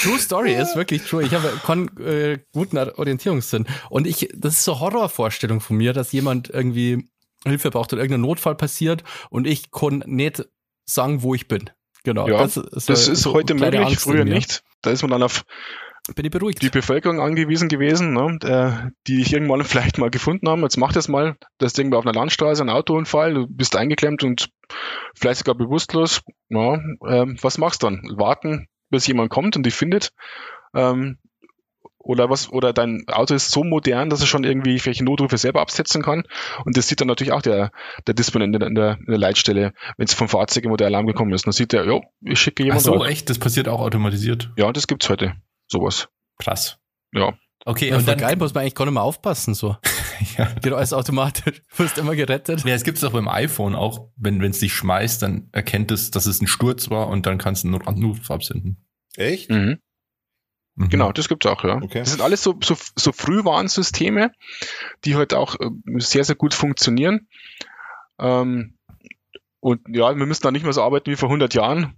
[0.00, 1.24] True Story ist wirklich true.
[1.24, 3.66] Ich habe keinen äh, guten Orientierungssinn.
[3.90, 7.08] Und ich, das ist so Horrorvorstellung von mir, dass jemand irgendwie
[7.44, 10.44] Hilfe braucht oder irgendein Notfall passiert und ich kann nicht
[10.84, 11.70] sagen, wo ich bin.
[12.04, 12.28] Genau.
[12.28, 14.62] Ja, das ist, das ist so heute möglich, Angst früher nicht.
[14.82, 15.44] Da ist man dann auf
[16.14, 16.62] bin ich beruhigt.
[16.62, 20.62] Die Bevölkerung angewiesen gewesen, ne, äh, die ich irgendwann vielleicht mal gefunden haben.
[20.62, 24.50] Jetzt mach das mal, das Ding auf einer Landstraße, ein Autounfall, du bist eingeklemmt und
[25.14, 26.22] vielleicht sogar bewusstlos.
[26.48, 28.02] Ja, äh, was machst du dann?
[28.16, 30.12] Warten, bis jemand kommt und dich findet.
[30.74, 31.18] Ähm,
[31.98, 35.60] oder was, oder dein Auto ist so modern, dass es schon irgendwie welche Notrufe selber
[35.60, 36.22] absetzen kann.
[36.64, 37.70] Und das sieht dann natürlich auch der,
[38.06, 41.34] der Disponent in der, in der Leitstelle, wenn es vom Fahrzeug immer der Alarm gekommen
[41.34, 41.46] ist.
[41.46, 42.80] Dann sieht der, jo, ich schicke jemanden.
[42.80, 43.08] Ach so, raus.
[43.08, 43.28] echt?
[43.28, 44.50] Das passiert auch automatisiert?
[44.56, 45.34] Ja, das gibt's heute
[45.68, 46.08] sowas.
[46.38, 46.78] Krass.
[47.12, 47.38] Ja.
[47.64, 49.76] Okay, und dann geil muss man eigentlich gar nicht mehr aufpassen, so.
[50.38, 50.46] ja.
[50.62, 51.62] Geht alles automatisch.
[51.70, 52.64] Du wirst immer gerettet.
[52.64, 56.10] Ja, es gibt es auch beim iPhone auch, wenn es dich schmeißt, dann erkennt es,
[56.10, 58.86] dass es ein Sturz war und dann kannst du einen Anruf absenden.
[59.16, 59.50] Echt?
[59.50, 59.80] Mhm.
[60.76, 60.88] Mhm.
[60.88, 61.76] Genau, das gibt's auch, ja.
[61.82, 62.00] Okay.
[62.00, 64.32] Das sind alles so, so, so Frühwarnsysteme,
[65.04, 67.28] die halt auch äh, sehr, sehr gut funktionieren.
[68.20, 68.78] Ähm,
[69.60, 71.96] und ja, wir müssen da nicht mehr so arbeiten wie vor 100 Jahren.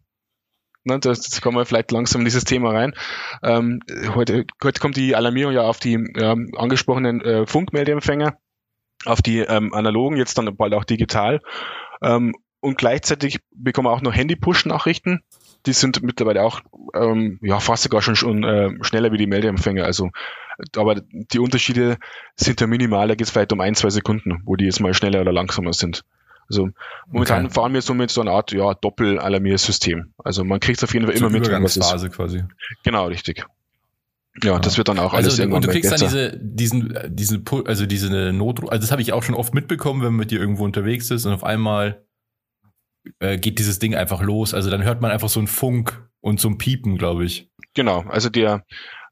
[0.85, 2.95] Ne, das, kommen wir vielleicht langsam in dieses Thema rein.
[3.43, 3.81] Ähm,
[4.15, 8.39] heute, heute kommt die Alarmierung ja auf die ja, angesprochenen äh, Funkmeldeempfänger,
[9.05, 11.41] auf die ähm, analogen, jetzt dann bald auch digital.
[12.03, 15.21] Ähm, und gleichzeitig bekommen wir auch noch Handy-Push-Nachrichten.
[15.67, 16.61] Die sind mittlerweile auch
[16.95, 19.85] ähm, ja fast sogar schon, schon äh, schneller wie die Meldeempfänger.
[19.85, 20.11] Also,
[20.77, 21.99] aber die Unterschiede
[22.37, 23.09] sind ja minimal.
[23.09, 25.75] Da geht es vielleicht um ein, zwei Sekunden, wo die jetzt mal schneller oder langsamer
[25.75, 26.05] sind.
[26.51, 26.71] Also
[27.07, 27.55] momentan okay.
[27.55, 30.13] fahren wir so mit so einer Art ja, Doppel-Alarmiersystem.
[30.19, 31.47] Also man kriegt es auf jeden Fall so immer mit.
[31.47, 32.45] Übergangsphase quasi.
[32.83, 33.45] Genau, richtig.
[34.43, 36.07] Ja, ja, das wird dann auch alles also, irgendwann Und du kriegst besser.
[36.07, 40.03] dann diese, diesen, diese, also diese Not, also das habe ich auch schon oft mitbekommen,
[40.03, 42.05] wenn man mit dir irgendwo unterwegs ist und auf einmal
[43.19, 44.55] äh, geht dieses Ding einfach los.
[44.55, 47.51] Also dann hört man einfach so einen Funk und so ein Piepen, glaube ich.
[47.75, 48.65] Genau, also der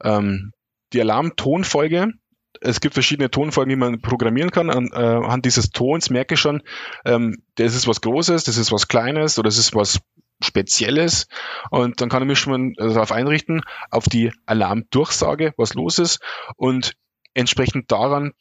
[0.03, 0.53] ähm,
[0.93, 2.13] die Alarmtonfolge,
[2.61, 4.71] es gibt verschiedene Tonfolgen, die man programmieren kann.
[4.71, 6.63] An, äh, anhand dieses Tons merke ich schon,
[7.05, 10.01] ähm, das ist was Großes, das ist was Kleines oder das ist was
[10.43, 11.27] Spezielles.
[11.71, 16.21] Und dann kann ich mich schon mal darauf einrichten, auf die Alarmdurchsage, was los ist.
[16.57, 16.95] Und
[17.35, 18.33] entsprechend daran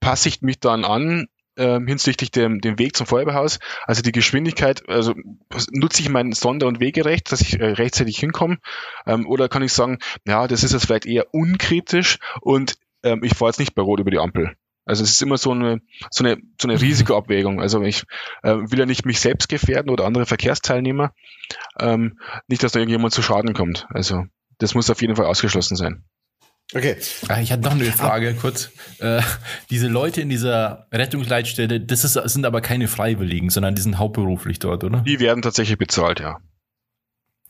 [0.00, 3.58] passe ich mich dann an, ähm, hinsichtlich dem, dem Weg zum Feuerwehrhaus.
[3.84, 5.14] Also die Geschwindigkeit, also
[5.72, 8.58] nutze ich mein Sonder- und Wegerecht, dass ich äh, rechtzeitig hinkomme?
[9.06, 13.34] Ähm, oder kann ich sagen, ja, das ist jetzt vielleicht eher unkritisch und ähm, ich
[13.34, 14.54] fahre jetzt nicht bei Rot über die Ampel.
[14.84, 16.80] Also es ist immer so eine, so eine, so eine.
[16.80, 17.60] Risikoabwägung.
[17.60, 18.04] Also ich
[18.42, 21.12] äh, will ja nicht mich selbst gefährden oder andere Verkehrsteilnehmer.
[21.78, 23.86] Ähm, nicht, dass da irgendjemand zu Schaden kommt.
[23.90, 24.24] Also
[24.58, 26.04] das muss auf jeden Fall ausgeschlossen sein.
[26.72, 26.96] Okay.
[27.28, 28.70] Ah, ich hatte noch eine Frage kurz.
[28.98, 29.22] Äh,
[29.70, 34.60] diese Leute in dieser Rettungsleitstelle, das ist, sind aber keine Freiwilligen, sondern die sind hauptberuflich
[34.60, 35.00] dort, oder?
[35.00, 36.38] Die werden tatsächlich bezahlt, ja.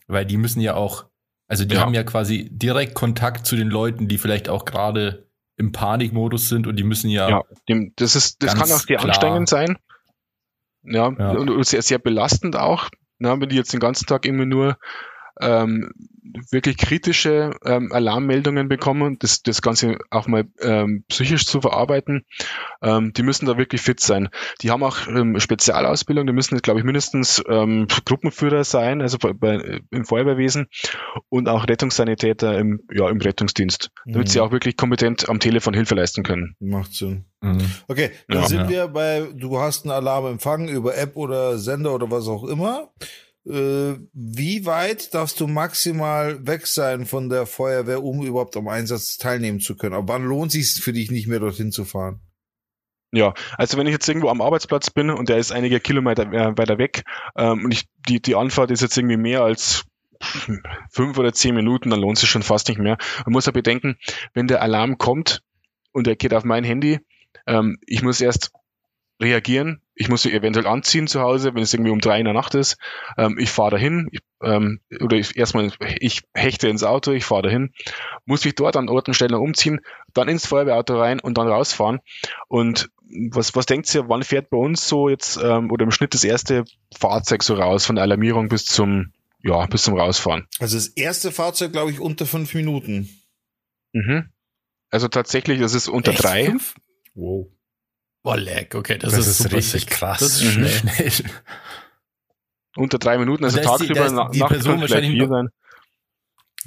[0.07, 1.07] Weil die müssen ja auch,
[1.49, 1.83] also die ja.
[1.83, 5.30] haben ja quasi direkt Kontakt zu den Leuten, die vielleicht auch gerade
[5.61, 7.29] im Panikmodus sind und die müssen ja.
[7.29, 9.77] Ja, dem, das ist, das kann auch sehr anstrengend sein.
[10.83, 11.33] Ja, ja.
[11.33, 12.88] Und sehr, sehr belastend auch.
[13.18, 14.79] Na, wenn die jetzt den ganzen Tag immer nur
[15.40, 15.90] ähm,
[16.50, 22.24] wirklich kritische ähm, Alarmmeldungen bekommen, das, das Ganze auch mal ähm, psychisch zu verarbeiten,
[22.83, 24.29] ähm, die müssen da wirklich fit sein.
[24.62, 29.33] Die haben auch ähm, Spezialausbildung, die müssen, glaube ich, mindestens ähm, Gruppenführer sein, also bei,
[29.33, 30.68] bei, im Feuerwehrwesen
[31.29, 34.31] und auch Rettungssanitäter im, ja, im Rettungsdienst, damit mhm.
[34.31, 36.57] sie auch wirklich kompetent am Telefon Hilfe leisten können.
[36.61, 37.24] Macht Sinn.
[37.40, 37.70] Mhm.
[37.88, 38.68] Okay, dann ja, sind ja.
[38.68, 42.90] wir bei, du hast einen Alarm empfangen über App oder Sender oder was auch immer.
[43.46, 49.16] Äh, wie weit darfst du maximal weg sein von der Feuerwehr, um überhaupt am Einsatz
[49.16, 49.94] teilnehmen zu können?
[49.94, 52.20] Aber wann lohnt sich für dich nicht mehr dorthin zu fahren?
[53.12, 56.57] Ja, also wenn ich jetzt irgendwo am Arbeitsplatz bin und der ist einige Kilometer äh,
[56.57, 57.03] weiter weg
[57.37, 59.85] ähm, und ich, die, die Anfahrt ist jetzt irgendwie mehr als
[60.90, 62.98] fünf oder zehn Minuten, dann lohnt sich schon fast nicht mehr.
[63.24, 63.96] Man muss ja bedenken,
[64.35, 65.42] wenn der Alarm kommt
[65.92, 67.00] und er geht auf mein Handy,
[67.46, 68.53] ähm, ich muss erst
[69.20, 69.83] reagieren.
[69.94, 72.54] Ich muss sie eventuell anziehen zu Hause, wenn es irgendwie um drei in der Nacht
[72.54, 72.78] ist.
[73.18, 77.42] Ähm, ich fahre dahin, ich, ähm, oder ich, erstmal, ich hechte ins Auto, ich fahre
[77.42, 77.72] dahin,
[78.24, 79.80] muss mich dort an Ort und Stelle umziehen,
[80.14, 82.00] dann ins Feuerwehrauto rein und dann rausfahren.
[82.48, 82.88] Und
[83.30, 86.24] was, was denkt ihr, wann fährt bei uns so jetzt ähm, oder im Schnitt das
[86.24, 86.64] erste
[86.96, 90.46] Fahrzeug so raus von der Alarmierung bis zum ja bis zum Rausfahren?
[90.59, 93.09] Also das erste Fahrzeug, glaube ich, unter fünf Minuten.
[93.92, 94.30] Mhm.
[94.90, 96.22] Also tatsächlich, das ist unter Echt?
[96.22, 96.44] drei.
[96.46, 96.74] Fünf?
[97.14, 97.48] Wow.
[98.22, 100.20] Boah, leck, okay, das, das ist, ist richtig krass.
[100.20, 100.68] Das ist schnell.
[101.11, 101.30] schnell.
[102.76, 105.48] Unter drei Minuten, also tagsüber die, nach, die Person wahrscheinlich noch, sein.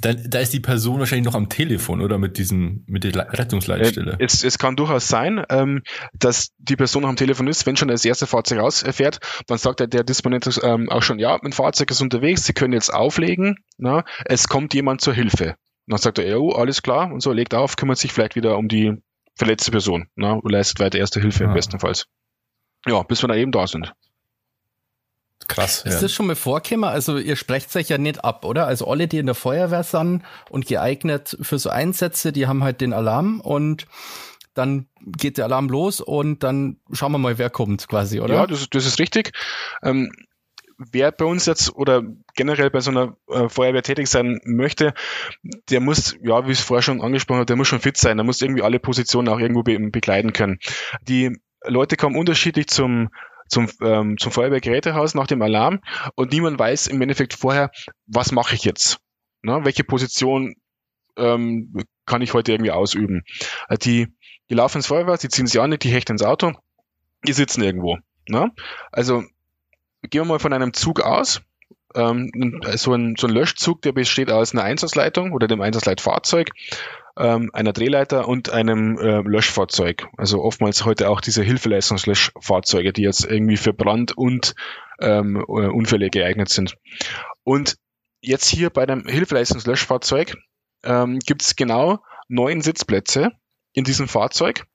[0.00, 4.16] Da, da ist die Person wahrscheinlich noch am Telefon oder mit diesem mit der Rettungsleitstelle.
[4.18, 7.76] Äh, es, es kann durchaus sein, ähm, dass die Person noch am Telefon ist, wenn
[7.76, 11.52] schon das erste Fahrzeug rausfährt, dann sagt der, der Disponent ähm, auch schon, ja, mein
[11.52, 15.54] Fahrzeug ist unterwegs, Sie können jetzt auflegen, na, es kommt jemand zur Hilfe.
[15.86, 18.58] dann sagt er, ja, oh, alles klar, und so, legt auf, kümmert sich vielleicht wieder
[18.58, 19.00] um die
[19.36, 21.48] verletzte Person ne, und leistet weiter erste Hilfe ja.
[21.48, 22.06] im bestenfalls.
[22.86, 23.92] Ja, bis wir da eben da sind.
[25.48, 25.82] Krass.
[25.84, 26.00] Ist ja.
[26.00, 26.88] das schon mal vorgekommen?
[26.88, 28.66] Also ihr sprecht euch ja nicht ab, oder?
[28.66, 32.80] Also alle, die in der Feuerwehr sind und geeignet für so Einsätze, die haben halt
[32.80, 33.86] den Alarm und
[34.54, 38.34] dann geht der Alarm los und dann schauen wir mal, wer kommt quasi, oder?
[38.34, 39.32] Ja, das, das ist richtig.
[39.82, 40.12] Ähm,
[40.78, 42.02] wer bei uns jetzt oder
[42.34, 44.94] generell bei so einer äh, Feuerwehr tätig sein möchte,
[45.70, 48.16] der muss, ja, wie ich es vorher schon angesprochen habe, der muss schon fit sein,
[48.16, 50.58] der muss irgendwie alle Positionen auch irgendwo be begleiten können.
[51.02, 53.08] Die Leute kommen unterschiedlich zum
[53.48, 55.80] zum, ähm, zum Feuerwehrgerätehaus nach dem Alarm
[56.14, 57.70] und niemand weiß im Endeffekt vorher,
[58.06, 59.00] was mache ich jetzt?
[59.42, 60.54] Na, welche Position
[61.16, 61.74] ähm,
[62.06, 63.22] kann ich heute irgendwie ausüben?
[63.68, 64.08] Äh, die,
[64.48, 66.52] die laufen ins Feuerwehr, die ziehen sich an, die hechten ins Auto,
[67.26, 67.98] die sitzen irgendwo.
[68.26, 68.50] Na?
[68.90, 69.24] Also
[70.10, 71.42] gehen wir mal von einem Zug aus.
[71.94, 72.30] ähm,
[72.74, 76.50] so, ein, so ein Löschzug, der besteht aus einer Einsatzleitung oder dem Einsatzleitfahrzeug,
[77.16, 80.08] ähm, einer Drehleiter und einem äh, Löschfahrzeug.
[80.16, 84.54] Also oftmals heute auch diese Hilfeleistungslöschfahrzeuge, die jetzt irgendwie für Brand und
[85.00, 86.76] ähm, äh, Unfälle geeignet sind.
[87.44, 87.76] Und
[88.20, 90.36] jetzt hier bei dem Hilfeleistungslöschfahrzeug
[90.82, 93.30] ähm, gibt es genau neun Sitzplätze
[93.72, 94.66] in diesem Fahrzeug.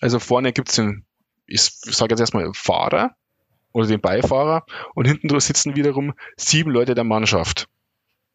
[0.00, 1.04] Also vorne gibt es den,
[1.46, 3.14] ich sage jetzt erstmal Fahrer
[3.74, 4.64] oder den Beifahrer
[4.94, 7.66] und hinten sitzen wiederum sieben Leute der Mannschaft.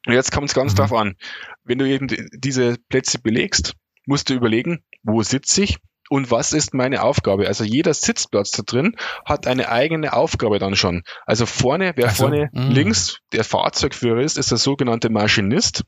[0.05, 0.77] Und jetzt kommt es ganz mhm.
[0.77, 1.15] drauf an.
[1.63, 3.73] Wenn du eben diese Plätze belegst,
[4.05, 5.77] musst du überlegen, wo sitze ich
[6.09, 7.47] und was ist meine Aufgabe?
[7.47, 11.03] Also jeder Sitzplatz da drin hat eine eigene Aufgabe dann schon.
[11.25, 12.69] Also vorne, wer also, vorne mh.
[12.69, 15.83] links der Fahrzeugführer ist, ist der sogenannte Maschinist.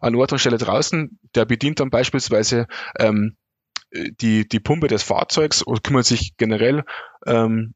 [0.00, 2.66] An Ort und Stelle draußen, der bedient dann beispielsweise
[2.98, 3.36] ähm,
[3.92, 6.84] die, die Pumpe des Fahrzeugs und kümmert sich generell
[7.26, 7.74] ähm,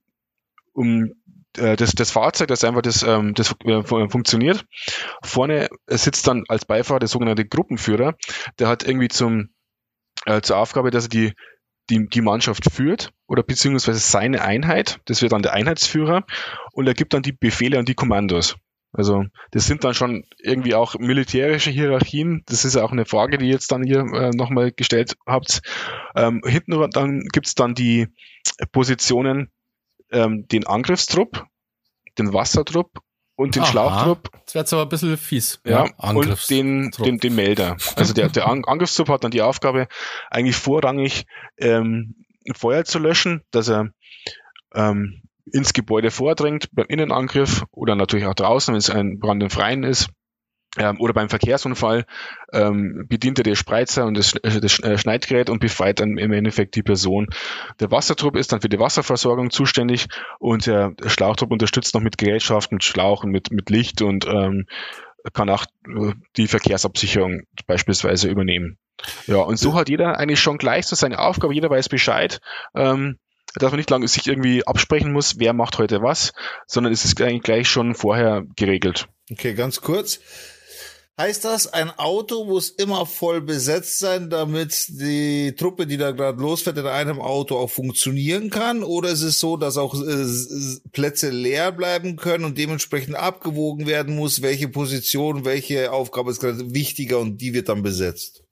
[0.74, 1.12] um
[1.56, 4.64] äh, das, das Fahrzeug, das einfach das, ähm, das äh, funktioniert.
[5.22, 8.14] Vorne sitzt dann als Beifahrer der sogenannte Gruppenführer,
[8.58, 9.50] der hat irgendwie zum,
[10.26, 11.32] äh, zur Aufgabe, dass er die,
[11.90, 16.24] die, die Mannschaft führt oder beziehungsweise seine Einheit, das wird dann der Einheitsführer
[16.72, 18.56] und er gibt dann die Befehle und die Kommandos.
[18.96, 22.44] Also das sind dann schon irgendwie auch militärische Hierarchien.
[22.46, 25.62] Das ist auch eine Frage, die jetzt dann hier äh, nochmal gestellt habt.
[26.14, 28.06] Ähm, hinten dann gibt's dann die
[28.70, 29.50] Positionen
[30.14, 31.44] ähm, den Angriffstrupp,
[32.18, 32.90] den Wassertrupp
[33.36, 33.70] und den Aha.
[33.70, 34.30] Schlauchtrupp.
[34.44, 35.60] Das wäre jetzt aber ein bisschen fies.
[35.66, 37.76] Ja, ja und den, den, den Melder.
[37.96, 39.88] Also der, der Angriffstrupp hat dann die Aufgabe,
[40.30, 41.26] eigentlich vorrangig
[41.58, 42.14] ähm,
[42.54, 43.90] Feuer zu löschen, dass er
[44.74, 49.50] ähm, ins Gebäude vordringt beim Innenangriff oder natürlich auch draußen, wenn es ein Brand im
[49.50, 50.08] Freien ist
[50.78, 52.04] ähm, oder beim Verkehrsunfall
[52.52, 56.32] ähm, bedient er den Spreizer und das, äh, das äh, Schneidgerät und befreit dann im
[56.32, 57.28] Endeffekt die Person.
[57.80, 60.08] Der Wassertrupp ist dann für die Wasserversorgung zuständig
[60.38, 64.66] und der Schlauchtrupp unterstützt noch mit Gerätschaften, mit Schlauchen, mit, mit Licht und ähm,
[65.32, 68.78] kann auch äh, die Verkehrsabsicherung beispielsweise übernehmen.
[69.26, 72.40] Ja, und so hat jeder eigentlich schon gleich so seine Aufgabe, jeder weiß Bescheid.
[72.74, 73.18] Ähm,
[73.56, 76.32] dass man nicht lange sich irgendwie absprechen muss, wer macht heute was,
[76.66, 79.06] sondern es ist eigentlich gleich schon vorher geregelt.
[79.30, 80.20] Okay, ganz kurz.
[81.16, 86.42] Heißt das, ein Auto muss immer voll besetzt sein, damit die Truppe, die da gerade
[86.42, 88.82] losfährt, in einem Auto auch funktionieren kann?
[88.82, 90.26] Oder ist es so, dass auch äh,
[90.90, 96.74] Plätze leer bleiben können und dementsprechend abgewogen werden muss, welche Position, welche Aufgabe ist gerade
[96.74, 98.42] wichtiger und die wird dann besetzt?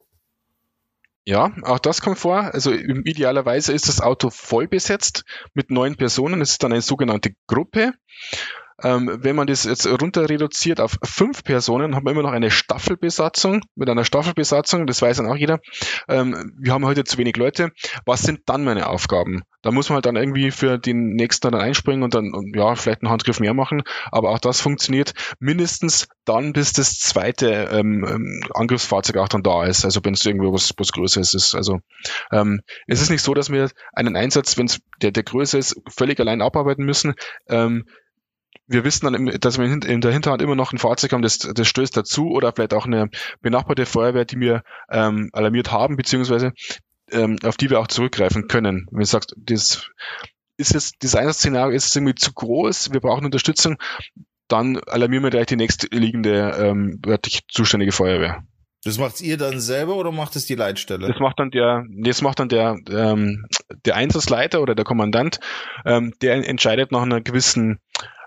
[1.25, 2.53] Ja, auch das kommt vor.
[2.55, 6.41] Also idealerweise ist das Auto voll besetzt mit neun Personen.
[6.41, 7.93] Es ist dann eine sogenannte Gruppe.
[8.83, 12.51] Ähm, wenn man das jetzt runter reduziert auf fünf Personen, haben wir immer noch eine
[12.51, 13.63] Staffelbesatzung.
[13.75, 15.61] Mit einer Staffelbesatzung, das weiß dann auch jeder,
[16.09, 17.71] ähm, wir haben heute zu wenig Leute.
[18.07, 19.43] Was sind dann meine Aufgaben?
[19.63, 23.03] Da muss man halt dann irgendwie für den nächsten dann einspringen und dann, ja, vielleicht
[23.03, 23.83] einen Handgriff mehr machen.
[24.11, 29.65] Aber auch das funktioniert mindestens dann, bis das zweite ähm, ähm Angriffsfahrzeug auch dann da
[29.65, 29.85] ist.
[29.85, 31.55] Also wenn es irgendwo was, was Größeres ist.
[31.55, 31.81] Also
[32.33, 35.81] ähm, es ist nicht so, dass wir einen Einsatz, wenn es der, der größer ist,
[35.89, 37.15] völlig allein abarbeiten müssen.
[37.49, 37.85] Ähm,
[38.67, 41.67] wir wissen dann, dass wir in der Hinterhand immer noch ein Fahrzeug haben, das, das
[41.67, 43.09] stößt dazu oder vielleicht auch eine
[43.41, 46.53] benachbarte Feuerwehr, die wir ähm, alarmiert haben, beziehungsweise
[47.11, 48.87] ähm, auf die wir auch zurückgreifen können.
[48.91, 49.91] Wenn du sagst, das
[50.57, 53.77] ist jetzt, das Einsatzszenario ist irgendwie zu groß, wir brauchen Unterstützung,
[54.49, 58.43] dann alarmieren wir gleich die nächstliegende ähm, örtlich zuständige Feuerwehr.
[58.85, 61.07] Das macht ihr dann selber oder macht es die Leitstelle?
[61.07, 63.47] Das macht dann der, das macht dann der, ähm,
[63.85, 65.39] der Einsatzleiter oder der Kommandant,
[65.87, 67.79] ähm, der entscheidet nach einer gewissen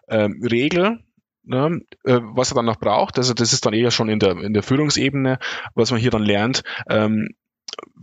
[0.07, 0.99] ähm, Regel,
[1.43, 3.17] ne, äh, was er dann noch braucht.
[3.17, 5.39] Also das ist dann eher schon in der, in der Führungsebene,
[5.73, 7.29] was man hier dann lernt, ähm,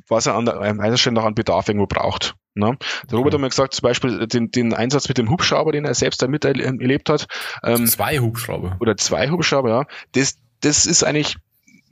[0.08, 2.34] was er an der Einsatzstelle noch an Bedarf irgendwo braucht.
[2.54, 2.76] Ne?
[3.10, 5.94] Der Robert hat mir gesagt, zum Beispiel den, den Einsatz mit dem Hubschrauber, den er
[5.94, 7.26] selbst da miterlebt hat.
[7.64, 8.76] Ähm, zwei Hubschrauber.
[8.80, 9.86] Oder zwei Hubschrauber, ja.
[10.12, 11.36] Das, das ist eigentlich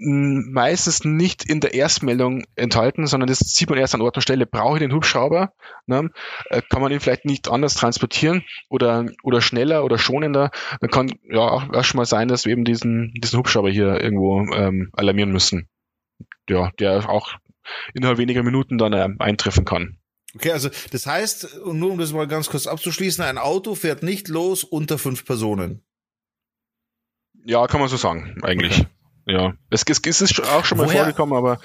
[0.01, 4.47] meistens nicht in der Erstmeldung enthalten, sondern das sieht man erst an Ort und Stelle.
[4.47, 5.53] Brauche ich den Hubschrauber?
[5.87, 6.11] Ne?
[6.49, 10.51] Äh, kann man ihn vielleicht nicht anders transportieren oder, oder schneller oder schonender?
[10.81, 14.41] Dann kann ja auch schon mal sein, dass wir eben diesen, diesen Hubschrauber hier irgendwo
[14.55, 15.69] ähm, alarmieren müssen.
[16.49, 17.35] Ja, der auch
[17.93, 19.99] innerhalb weniger Minuten dann äh, eintreffen kann.
[20.35, 24.29] Okay, also das heißt, nur um das mal ganz kurz abzuschließen, ein Auto fährt nicht
[24.29, 25.83] los unter fünf Personen.
[27.45, 28.81] Ja, kann man so sagen, eigentlich.
[28.81, 28.89] Okay.
[29.31, 31.05] Ja, es, es, es ist auch schon mal Woher?
[31.05, 31.59] vorgekommen, aber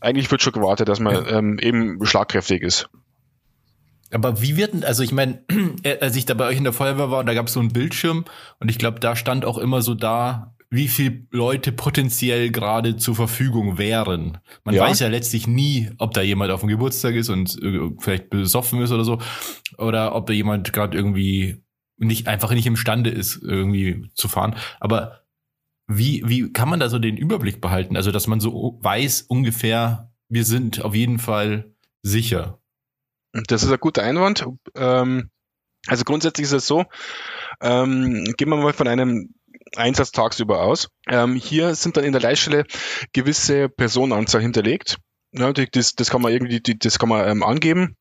[0.00, 1.38] eigentlich wird schon gewartet, dass man ja.
[1.38, 2.88] ähm, eben schlagkräftig ist.
[4.10, 5.44] Aber wie wird denn, also ich meine,
[6.00, 8.24] als ich da bei euch in der Feuerwehr war, da gab es so einen Bildschirm
[8.58, 13.14] und ich glaube, da stand auch immer so da, wie viele Leute potenziell gerade zur
[13.14, 14.38] Verfügung wären.
[14.64, 14.82] Man ja.
[14.82, 18.82] weiß ja letztlich nie, ob da jemand auf dem Geburtstag ist und äh, vielleicht besoffen
[18.82, 19.18] ist oder so,
[19.78, 21.62] oder ob da jemand gerade irgendwie
[21.96, 24.56] nicht einfach nicht imstande ist, irgendwie zu fahren.
[24.78, 25.22] Aber
[25.88, 27.96] wie, wie kann man da so den Überblick behalten?
[27.96, 32.60] Also, dass man so weiß ungefähr, wir sind auf jeden Fall sicher.
[33.32, 34.46] Das ist ein guter Einwand.
[34.76, 35.30] Ähm,
[35.86, 36.84] also grundsätzlich ist es so,
[37.62, 39.34] ähm, gehen wir mal von einem
[39.76, 40.88] Einsatz tagsüber aus.
[41.08, 42.64] Ähm, hier sind dann in der Leitstelle
[43.12, 44.98] gewisse Personenanzahl hinterlegt.
[45.32, 47.96] Ja, das, das kann man irgendwie, das kann man ähm, angeben,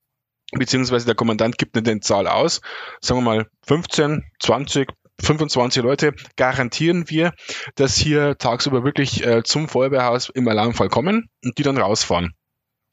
[0.52, 2.62] beziehungsweise der Kommandant gibt eine Zahl aus.
[3.02, 4.90] Sagen wir mal 15, 20,
[5.22, 7.34] 25 Leute garantieren wir,
[7.76, 12.34] dass hier tagsüber wirklich äh, zum Feuerwehrhaus im Alarmfall kommen und die dann rausfahren.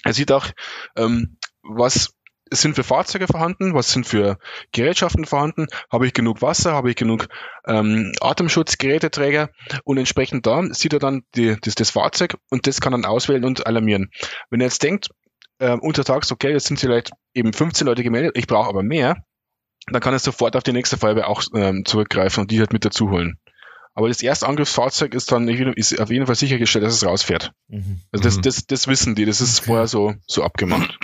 [0.05, 0.49] Er sieht auch,
[0.97, 2.15] ähm, was
[2.51, 4.39] sind für Fahrzeuge vorhanden, was sind für
[4.73, 7.27] Gerätschaften vorhanden, habe ich genug Wasser, habe ich genug
[7.67, 9.51] ähm, Atemschutzgeräteträger
[9.85, 13.45] und entsprechend da sieht er dann die, das, das Fahrzeug und das kann dann auswählen
[13.45, 14.11] und alarmieren.
[14.51, 15.09] Wenn er jetzt denkt,
[15.59, 19.17] äh, untertags, okay, jetzt sind vielleicht eben 15 Leute gemeldet, ich brauche aber mehr,
[19.87, 22.85] dann kann er sofort auf die nächste Feuerwehr auch ähm, zurückgreifen und die halt mit
[22.85, 23.39] dazu holen.
[23.95, 27.53] Aber das erste Angriffsfahrzeug ist dann ist auf jeden Fall sichergestellt, dass es rausfährt.
[27.69, 28.01] Mhm.
[28.11, 28.43] Also das, mhm.
[28.43, 29.67] das, das wissen die, das ist okay.
[29.67, 30.99] vorher so, so abgemacht.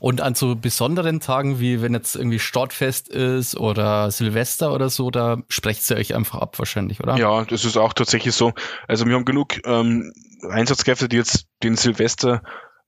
[0.00, 5.10] Und an so besonderen Tagen, wie wenn jetzt irgendwie Startfest ist oder Silvester oder so,
[5.10, 7.16] da sprecht ihr euch einfach ab wahrscheinlich, oder?
[7.16, 8.52] Ja, das ist auch tatsächlich so.
[8.86, 10.12] Also wir haben genug ähm,
[10.48, 12.42] Einsatzkräfte, die jetzt den Silvester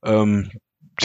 [0.05, 0.51] ähm,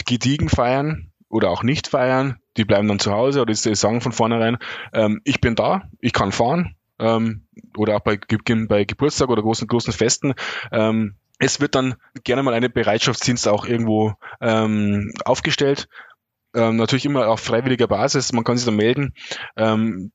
[0.06, 2.38] gediegen feiern oder auch nicht feiern.
[2.56, 4.58] Die bleiben dann zu Hause oder die sagen von vornherein,
[4.92, 6.74] ähm, ich bin da, ich kann fahren.
[6.98, 7.46] Ähm,
[7.78, 10.34] oder auch bei, bei Geburtstag oder großen, großen Festen.
[10.70, 14.12] Ähm, es wird dann gerne mal eine Bereitschaftsdienst auch irgendwo
[14.42, 15.88] ähm, aufgestellt.
[16.54, 18.32] Ähm, natürlich immer auf freiwilliger Basis.
[18.32, 19.14] Man kann sich dann melden.
[19.56, 20.12] Ähm,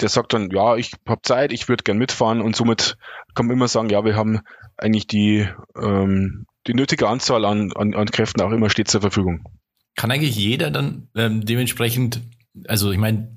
[0.00, 2.96] der sagt dann, ja, ich habe Zeit, ich würde gern mitfahren und somit
[3.34, 4.40] kann man immer sagen, ja, wir haben
[4.76, 5.48] eigentlich die,
[5.80, 9.44] ähm, die nötige Anzahl an, an, an Kräften auch immer stets zur Verfügung.
[9.98, 12.20] Kann eigentlich jeder dann ähm, dementsprechend,
[12.68, 13.34] also ich meine,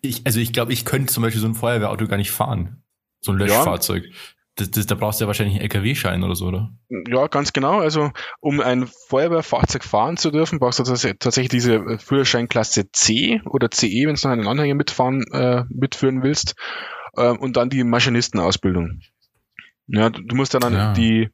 [0.00, 2.82] ich, also ich glaube, ich könnte zum Beispiel so ein Feuerwehrauto gar nicht fahren.
[3.20, 4.06] So ein Löschfahrzeug.
[4.06, 4.10] Ja.
[4.54, 6.72] Das, das, da brauchst du ja wahrscheinlich einen LKW-Schein oder so, oder?
[6.88, 7.80] Ja, ganz genau.
[7.80, 14.06] Also, um ein Feuerwehrfahrzeug fahren zu dürfen, brauchst du tatsächlich diese Führerscheinklasse C oder CE,
[14.06, 16.54] wenn du noch einen Anhänger mitfahren, äh, mitführen willst.
[17.14, 19.02] Äh, und dann die Maschinistenausbildung.
[19.86, 20.94] Ja, du musst dann ja.
[20.94, 21.28] die,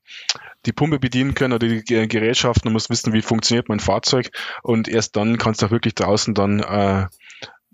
[0.66, 4.30] die Pumpe bedienen können oder die Gerätschaften, du musst wissen, wie funktioniert mein Fahrzeug
[4.62, 7.06] und erst dann kannst du auch wirklich draußen dann äh,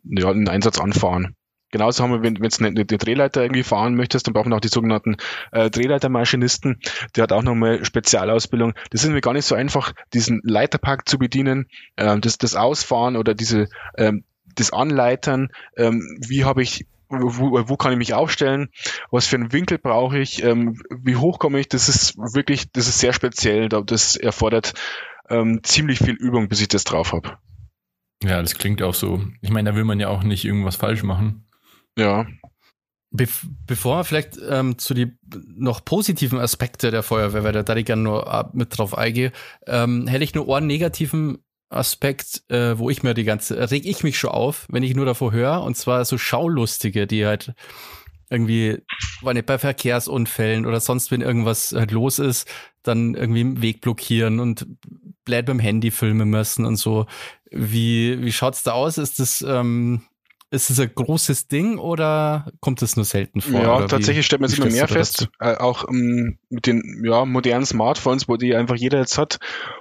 [0.05, 1.37] ja, einen Einsatz anfahren.
[1.71, 4.57] Genauso haben wir, wenn, wenn du eine, eine Drehleiter irgendwie fahren möchtest, dann brauchen wir
[4.57, 5.17] auch die sogenannten
[5.53, 6.81] äh, Drehleitermaschinisten.
[7.17, 8.75] Der hat auch nochmal Spezialausbildung.
[8.91, 11.67] Das ist mir gar nicht so einfach, diesen Leiterpark zu bedienen,
[11.97, 14.25] äh, das, das Ausfahren oder diese ähm,
[14.55, 15.49] das Anleitern.
[15.79, 18.69] Ähm, wie habe ich wo, wo kann ich mich aufstellen,
[19.11, 22.89] was für einen Winkel brauche ich, ähm, wie hoch komme ich, das ist wirklich, das
[22.89, 24.75] ist sehr speziell, das erfordert
[25.29, 27.39] ähm, ziemlich viel Übung, bis ich das drauf habe.
[28.23, 29.23] Ja, das klingt auch so.
[29.41, 31.47] Ich meine, da will man ja auch nicht irgendwas falsch machen.
[31.99, 32.27] Ja.
[33.11, 33.29] Be
[33.67, 35.13] bevor wir vielleicht ähm, zu die
[35.57, 39.33] noch positiven Aspekte der Feuerwehr, weil da ich gerne nur mit drauf eingehe,
[39.67, 44.03] ähm, hätte ich nur einen negativen Aspekt, äh, wo ich mir die ganze, reg ich
[44.03, 47.55] mich schon auf, wenn ich nur davor höre, und zwar so Schaulustige, die halt
[48.31, 48.79] irgendwie,
[49.21, 52.49] weil nicht bei Verkehrsunfällen oder sonst, wenn irgendwas halt los ist,
[52.83, 54.67] dann irgendwie im Weg blockieren und
[55.25, 57.07] blöd beim Handy filmen müssen und so.
[57.51, 58.97] Wie, wie schaut's da aus?
[58.97, 60.03] Ist das, ähm,
[60.53, 63.61] ist es ein großes Ding oder kommt es nur selten vor?
[63.61, 67.65] Ja, tatsächlich stellt man sich immer mehr fest, äh, auch ähm, mit den ja, modernen
[67.65, 69.39] Smartphones, wo die einfach jeder jetzt hat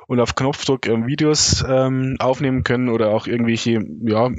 [0.07, 4.32] und auf Knopfdruck äh, Videos ähm, aufnehmen können oder auch irgendwelche ja,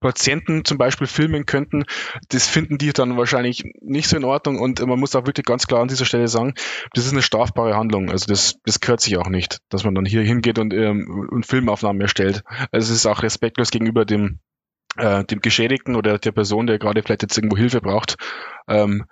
[0.00, 1.84] Patienten zum Beispiel filmen könnten,
[2.28, 5.66] das finden die dann wahrscheinlich nicht so in Ordnung und man muss auch wirklich ganz
[5.66, 6.54] klar an dieser Stelle sagen,
[6.94, 8.10] das ist eine strafbare Handlung.
[8.10, 11.44] Also das, das gehört sich auch nicht, dass man dann hier hingeht und, ähm, und
[11.44, 12.44] Filmaufnahmen erstellt.
[12.72, 14.40] Also es ist auch respektlos gegenüber dem
[14.96, 18.16] äh, dem Geschädigten oder der Person, der gerade vielleicht jetzt irgendwo Hilfe braucht.
[18.68, 19.04] Ähm,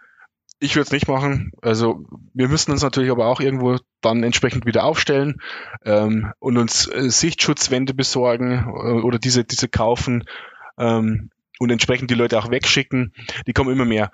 [0.60, 1.52] ich würde es nicht machen.
[1.62, 5.40] Also wir müssen uns natürlich aber auch irgendwo dann entsprechend wieder aufstellen
[5.84, 10.24] ähm, und uns äh, Sichtschutzwände besorgen äh, oder diese, diese kaufen
[10.78, 13.12] ähm, und entsprechend die Leute auch wegschicken.
[13.46, 14.10] Die kommen immer mehr.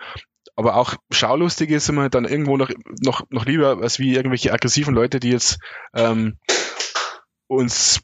[0.56, 4.94] Aber auch Schaulustige sind wir dann irgendwo noch, noch, noch lieber als wie irgendwelche aggressiven
[4.94, 5.58] Leute, die jetzt
[5.94, 6.36] ähm,
[7.46, 8.00] uns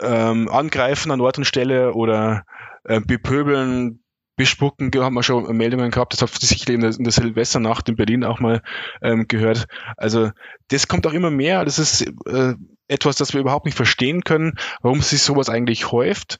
[0.00, 2.44] ähm, angreifen an Ort und Stelle oder
[2.88, 4.02] äh, bepöbeln,
[4.36, 7.96] bespucken, haben wir schon Meldungen gehabt, das hat sicherlich in der, in der Silvesternacht in
[7.96, 8.62] Berlin auch mal
[9.02, 9.66] ähm, gehört.
[9.96, 10.30] Also
[10.68, 12.54] das kommt auch immer mehr, das ist äh,
[12.86, 16.38] etwas, das wir überhaupt nicht verstehen können, warum sich sowas eigentlich häuft.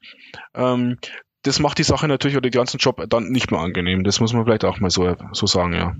[0.55, 0.99] Ähm,
[1.43, 4.05] das macht die Sache natürlich oder den ganzen Job dann nicht mehr angenehm.
[4.05, 5.97] Das muss man vielleicht auch mal so, so sagen, ja.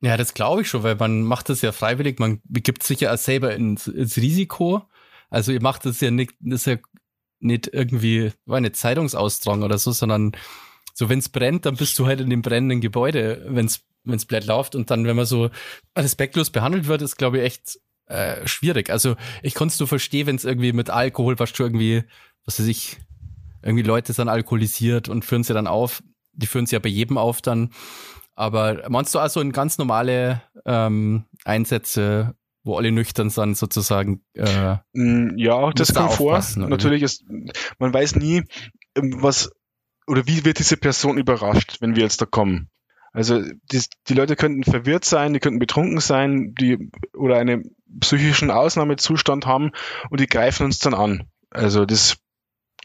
[0.00, 3.16] Ja, das glaube ich schon, weil man macht das ja freiwillig, man begibt sich ja
[3.16, 4.82] selber ins, ins Risiko.
[5.30, 6.76] Also ihr macht das ja nicht, das ist ja
[7.40, 10.32] nicht irgendwie, eine Zeitungsaustragung oder so, sondern
[10.94, 14.14] so, wenn es brennt, dann bist du halt in dem brennenden Gebäude, wenn es wenn
[14.14, 14.74] es blöd läuft.
[14.74, 15.50] Und dann, wenn man so
[15.96, 18.88] respektlos behandelt wird, ist, glaube ich, echt äh, schwierig.
[18.90, 22.04] Also ich konnte es nur verstehen, wenn es irgendwie mit Alkohol, was du irgendwie,
[22.44, 22.96] was weiß ich,
[23.62, 26.02] irgendwie Leute sind alkoholisiert und führen sie dann auf.
[26.32, 27.70] Die führen sie ja bei jedem auf dann.
[28.34, 32.34] Aber meinst du also in ganz normale ähm, Einsätze,
[32.66, 34.22] wo alle nüchtern sind, sozusagen?
[34.34, 36.42] Äh, mm, ja, das kommt vor.
[36.56, 37.24] Natürlich ist,
[37.78, 38.42] man weiß nie,
[38.96, 39.50] ähm, was
[40.06, 42.68] oder wie wird diese Person überrascht, wenn wir jetzt da kommen.
[43.12, 43.42] Also
[43.72, 49.46] die, die Leute könnten verwirrt sein, die könnten betrunken sein, die oder einen psychischen Ausnahmezustand
[49.46, 49.70] haben
[50.10, 51.24] und die greifen uns dann an.
[51.50, 52.18] Also das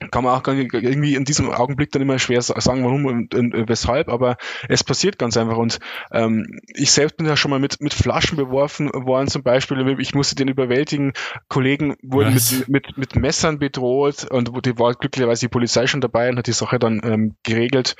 [0.09, 3.69] kann man auch irgendwie in diesem Augenblick dann immer schwer sagen, warum und, und, und
[3.69, 4.37] weshalb, aber
[4.67, 5.57] es passiert ganz einfach.
[5.57, 5.79] Und
[6.11, 9.99] ähm, ich selbst bin ja schon mal mit, mit Flaschen beworfen worden, zum Beispiel.
[9.99, 11.13] Ich musste den überwältigen.
[11.47, 16.29] Kollegen wurden mit, mit, mit Messern bedroht und die war glücklicherweise die Polizei schon dabei
[16.29, 17.95] und hat die Sache dann ähm, geregelt.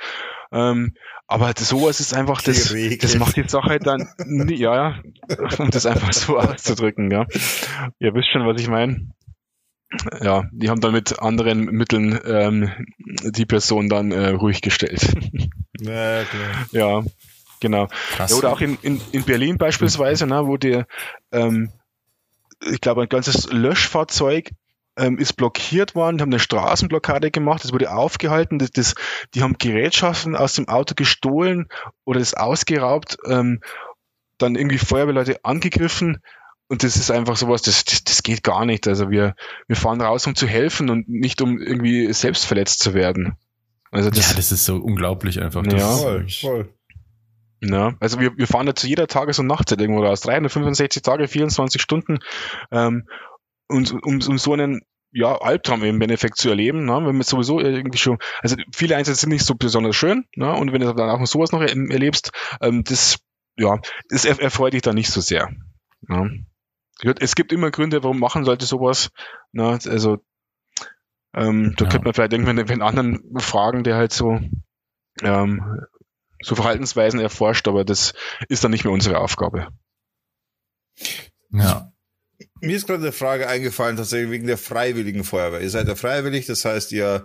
[0.50, 0.94] Ähm,
[1.26, 4.06] aber sowas ist einfach, das, das macht die Sache dann,
[4.48, 5.02] ja, ja,
[5.58, 7.26] um das einfach so auszudrücken, ja.
[8.00, 9.12] Ihr wisst schon, was ich meine
[10.20, 15.14] ja, die haben dann mit anderen Mitteln ähm, die Person dann äh, ruhig gestellt.
[15.80, 16.66] Ja, klar.
[16.70, 17.02] ja
[17.62, 17.88] genau.
[18.18, 20.86] Ja, oder auch in, in, in Berlin beispielsweise, ne, wo der,
[21.32, 21.72] ähm,
[22.70, 24.50] ich glaube, ein ganzes Löschfahrzeug
[24.96, 28.94] ähm, ist blockiert worden, die haben eine Straßenblockade gemacht, das wurde aufgehalten, das, das,
[29.34, 31.68] die haben Gerätschaften aus dem Auto gestohlen
[32.04, 33.60] oder das ausgeraubt, ähm,
[34.36, 36.20] dann irgendwie Feuerwehrleute angegriffen
[36.72, 38.88] und das ist einfach sowas, das, das, das geht gar nicht.
[38.88, 39.34] Also wir,
[39.68, 43.36] wir fahren raus, um zu helfen und nicht um irgendwie selbst verletzt zu werden.
[43.90, 45.62] Also das, ja, das ist so unglaublich einfach.
[45.64, 46.74] Das ja, voll, voll.
[47.60, 50.22] Ja, also wir, wir fahren da zu jeder Tages- und Nachtzeit irgendwo raus.
[50.22, 52.20] 365 Tage, 24 Stunden.
[52.70, 53.06] Ähm,
[53.68, 54.80] und um, um so einen
[55.12, 56.94] ja, Albtraum im Endeffekt zu erleben, ne?
[56.94, 60.50] wenn man sowieso irgendwie schon, also viele Einsätze sind nicht so besonders schön, ne?
[60.54, 63.18] und wenn du dann auch sowas noch erlebst, ähm, das,
[63.58, 65.50] ja, das erfreut dich dann nicht so sehr.
[66.08, 66.46] Ne?
[67.00, 69.10] Es gibt immer Gründe, warum machen sollte sowas.
[69.52, 69.78] Ne?
[69.86, 70.18] Also
[71.34, 71.90] ähm, da ja.
[71.90, 74.38] könnte man vielleicht irgendwann wenn anderen fragen, der halt so
[75.22, 75.86] ähm,
[76.42, 78.14] so Verhaltensweisen erforscht, aber das
[78.48, 79.68] ist dann nicht mehr unsere Aufgabe.
[81.50, 81.92] Ja.
[82.60, 85.60] Mir ist gerade eine Frage eingefallen, tatsächlich wegen der freiwilligen Feuerwehr.
[85.60, 87.24] Ihr seid ja freiwillig, das heißt, ihr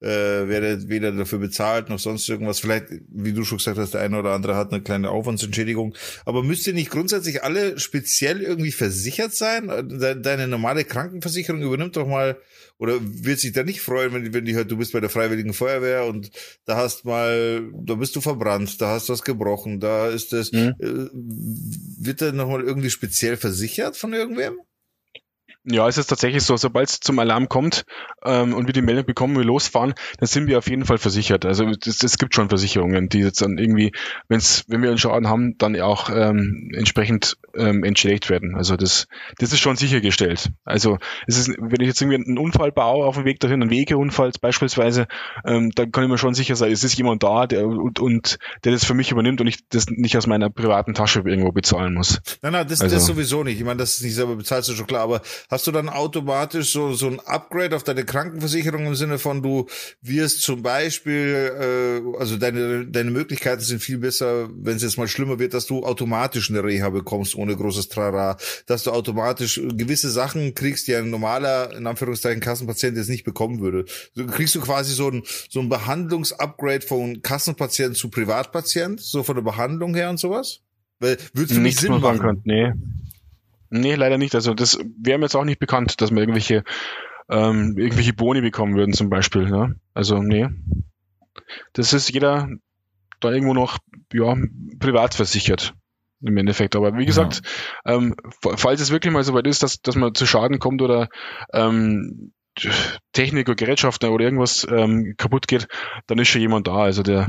[0.00, 0.08] äh,
[0.48, 2.60] werdet weder dafür bezahlt noch sonst irgendwas.
[2.60, 5.94] Vielleicht, wie du schon gesagt hast, der eine oder andere hat eine kleine Aufwandsentschädigung.
[6.24, 9.68] Aber müsst ihr nicht grundsätzlich alle speziell irgendwie versichert sein?
[10.22, 12.38] Deine normale Krankenversicherung übernimmt doch mal
[12.78, 15.10] oder wird sich da nicht freuen, wenn die, wenn die hört, du bist bei der
[15.10, 16.30] Freiwilligen Feuerwehr und
[16.64, 20.74] da hast mal, da bist du verbrannt, da hast was gebrochen, da ist das, mhm.
[20.78, 21.08] äh,
[22.00, 24.60] wird da nochmal irgendwie speziell versichert von irgendwem?
[25.64, 27.84] Ja, es ist tatsächlich so, sobald es zum Alarm kommt
[28.24, 31.44] ähm, und wir die Meldung bekommen, wir losfahren, dann sind wir auf jeden Fall versichert.
[31.44, 33.92] Also es gibt schon Versicherungen, die jetzt dann irgendwie,
[34.28, 38.54] wenn's, wenn wir einen Schaden haben, dann auch ähm, entsprechend ähm, entschädigt werden.
[38.54, 40.50] Also das, das ist schon sichergestellt.
[40.64, 43.70] Also es ist, wenn ich jetzt irgendwie einen Unfall baue auf dem Weg dahin, einen
[43.70, 45.06] Wegeunfall beispielsweise,
[45.44, 48.38] ähm, dann kann ich mir schon sicher sein, es ist jemand da, der und, und
[48.64, 51.94] der das für mich übernimmt und ich das nicht aus meiner privaten Tasche irgendwo bezahlen
[51.94, 52.20] muss.
[52.42, 53.58] Nein, nein, das, also, das sowieso nicht.
[53.58, 56.72] Ich meine, das ist nicht selber bezahlt, ist schon klar, aber hast du dann automatisch
[56.72, 59.66] so, so ein Upgrade auf deine Krankenversicherung im Sinne von, du
[60.02, 65.08] wirst zum Beispiel, äh, also deine, deine Möglichkeiten sind viel besser, wenn es jetzt mal
[65.08, 68.36] schlimmer wird, dass du automatisch eine Reha bekommst ohne großes Trara,
[68.66, 73.60] dass du automatisch gewisse Sachen kriegst, die ein normaler, in Anführungszeichen, Kassenpatient jetzt nicht bekommen
[73.60, 73.86] würde.
[74.14, 79.36] So kriegst du quasi so ein, so ein Behandlungsupgrade von Kassenpatient zu Privatpatient, so von
[79.36, 80.60] der Behandlung her und sowas?
[81.00, 82.42] Weil, würdest du nicht Sinn machen?
[82.44, 82.72] Nee.
[83.70, 84.34] Nee, leider nicht.
[84.34, 86.64] Also das wäre mir jetzt auch nicht bekannt, dass wir irgendwelche,
[87.28, 89.48] ähm, irgendwelche Boni bekommen würden zum Beispiel.
[89.48, 89.76] Ne?
[89.94, 90.48] Also nee.
[91.72, 92.48] Das ist jeder
[93.20, 93.78] da irgendwo noch
[94.12, 94.36] ja,
[94.78, 95.74] privat versichert
[96.20, 96.76] im Endeffekt.
[96.76, 97.42] Aber wie gesagt,
[97.84, 97.94] ja.
[97.94, 98.14] ähm,
[98.56, 101.08] falls es wirklich mal so weit ist, dass, dass man zu Schaden kommt oder
[101.52, 102.32] ähm,
[103.12, 105.68] Technik oder Gerätschaften oder irgendwas ähm, kaputt geht,
[106.06, 107.28] dann ist schon jemand da, also der,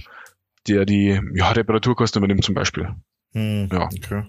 [0.68, 2.90] der die ja, Reparaturkosten übernimmt zum Beispiel.
[3.34, 3.86] Hm, ja.
[3.86, 4.24] Okay.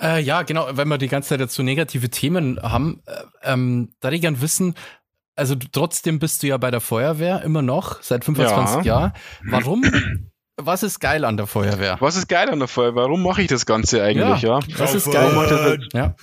[0.00, 4.10] Äh, ja, genau, wenn wir die ganze Zeit dazu negative Themen haben, äh, ähm, da
[4.10, 4.74] ich gern wissen,
[5.36, 8.82] also trotzdem bist du ja bei der Feuerwehr immer noch, seit 25 ja.
[8.82, 9.12] Jahren.
[9.44, 9.84] Warum?
[10.58, 11.98] Was ist geil an der Feuerwehr?
[12.00, 13.02] Was ist geil an der Feuerwehr?
[13.02, 14.60] Warum mache ich das Ganze eigentlich, ja?
[14.60, 14.78] ja?
[14.78, 15.30] Was ist geil?
[15.34, 16.14] Das, ja.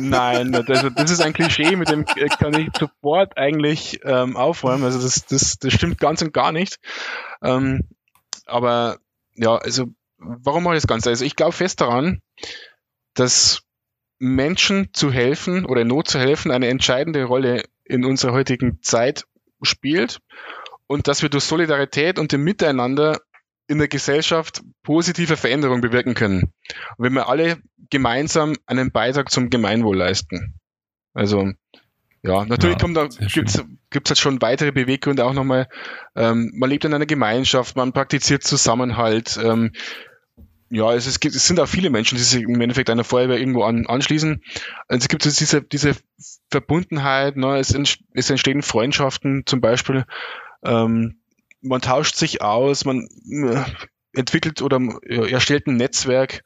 [0.00, 4.84] Nein, das, das, ist ein Klischee, mit dem kann ich sofort eigentlich ähm, aufräumen.
[4.84, 6.78] Also das, das, das stimmt ganz und gar nicht.
[7.42, 7.82] Ähm,
[8.46, 8.96] aber
[9.34, 11.10] ja, also warum mache ich das Ganze?
[11.10, 12.22] Also ich glaube fest daran,
[13.16, 13.62] dass
[14.18, 19.24] Menschen zu helfen oder in Not zu helfen eine entscheidende Rolle in unserer heutigen Zeit
[19.62, 20.20] spielt
[20.86, 23.20] und dass wir durch Solidarität und dem Miteinander
[23.68, 26.52] in der Gesellschaft positive Veränderungen bewirken können.
[26.96, 27.58] Und wenn wir alle
[27.90, 30.54] gemeinsam einen Beitrag zum Gemeinwohl leisten.
[31.14, 31.50] Also
[32.22, 35.68] ja, natürlich ja, kommt da, gibt's, gibt's halt schon weitere Beweggründe auch nochmal.
[36.14, 39.38] Ähm, man lebt in einer Gemeinschaft, man praktiziert Zusammenhalt.
[39.42, 39.72] Ähm,
[40.70, 43.62] ja, es, ist, es sind auch viele Menschen, die sich im Endeffekt einer Feuerwehr irgendwo
[43.62, 44.42] an, anschließen.
[44.88, 45.94] Also es gibt so diese, diese
[46.50, 47.58] Verbundenheit, ne?
[47.58, 47.76] es,
[48.14, 50.04] es entstehen Freundschaften zum Beispiel.
[50.64, 51.20] Ähm,
[51.60, 53.62] man tauscht sich aus, man äh,
[54.12, 56.42] entwickelt oder äh, erstellt ein Netzwerk.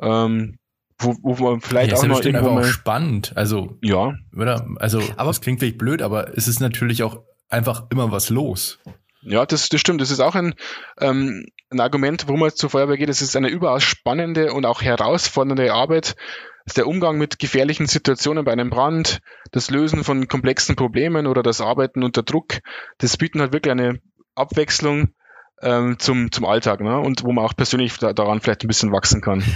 [0.00, 0.58] Ähm,
[0.98, 3.32] wo, wo man vielleicht ja, auch noch irgendwo mal spannend.
[3.34, 4.66] Also ja, oder?
[4.76, 8.78] Also aber es klingt vielleicht blöd, aber es ist natürlich auch einfach immer was los.
[9.24, 10.00] Ja, das, das stimmt.
[10.00, 10.54] Das ist auch ein,
[11.00, 13.08] ähm, ein Argument, warum man zur Feuerwehr geht.
[13.08, 16.14] Es ist eine überaus spannende und auch herausfordernde Arbeit.
[16.76, 19.20] Der Umgang mit gefährlichen Situationen bei einem Brand,
[19.52, 22.60] das Lösen von komplexen Problemen oder das Arbeiten unter Druck,
[22.98, 24.00] das bieten halt wirklich eine
[24.34, 25.14] Abwechslung
[25.60, 26.98] ähm, zum, zum Alltag, ne?
[26.98, 29.42] Und wo man auch persönlich da, daran vielleicht ein bisschen wachsen kann.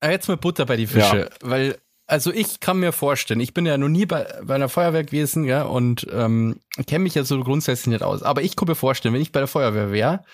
[0.00, 1.28] Ah, jetzt mal Butter bei die Fische, ja.
[1.40, 1.76] weil
[2.08, 5.44] also ich kann mir vorstellen, ich bin ja noch nie bei, bei einer Feuerwehr gewesen,
[5.44, 8.22] ja, und ähm, kenne mich ja so grundsätzlich nicht aus.
[8.22, 10.24] Aber ich kann mir vorstellen, wenn ich bei der Feuerwehr wäre,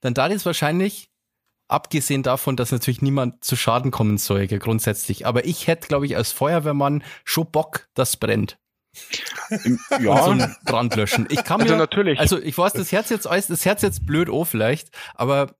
[0.00, 1.10] dann da ist wahrscheinlich,
[1.68, 5.26] abgesehen davon, dass natürlich niemand zu Schaden kommen soll, grundsätzlich.
[5.26, 8.58] Aber ich hätte, glaube ich, als Feuerwehrmann schon Bock, das brennt.
[10.00, 10.24] Ja.
[10.24, 11.26] so ein Brand löschen.
[11.30, 12.18] Ich kann also mir, also natürlich.
[12.18, 15.54] Also ich weiß, das Herz jetzt, das Herz jetzt blöd oh vielleicht, aber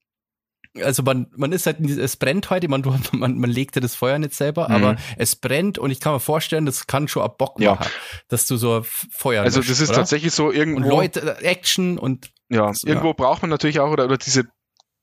[0.82, 4.18] also man, man ist halt, es brennt heute, man, man, man legt ja das Feuer
[4.18, 4.74] nicht selber, mhm.
[4.74, 7.90] aber es brennt und ich kann mir vorstellen, das kann schon ab Bock machen, ja.
[8.28, 9.98] dass du so Feuer Also löscht, das ist oder?
[9.98, 10.82] tatsächlich so irgendwo.
[10.82, 12.30] Und Leute, Action und.
[12.48, 13.14] Ja, so, irgendwo ja.
[13.14, 14.44] braucht man natürlich auch, oder, oder diese,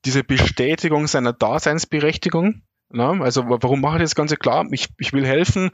[0.04, 2.62] diese Bestätigung seiner Daseinsberechtigung.
[2.88, 4.64] Na, also warum mache ich das Ganze klar?
[4.70, 5.70] Ich, ich will helfen.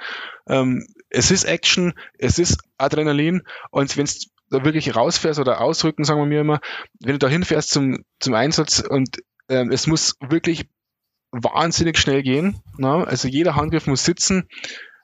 [0.49, 6.05] Ähm, es ist Action, es ist Adrenalin und wenn es da wirklich rausfährst oder ausrücken,
[6.05, 6.61] sagen wir mir immer,
[7.01, 9.19] wenn du da hinfährst zum, zum Einsatz und
[9.53, 10.67] ähm, es muss wirklich
[11.31, 12.63] wahnsinnig schnell gehen.
[12.79, 13.05] Na?
[13.05, 14.49] Also jeder Handgriff muss sitzen.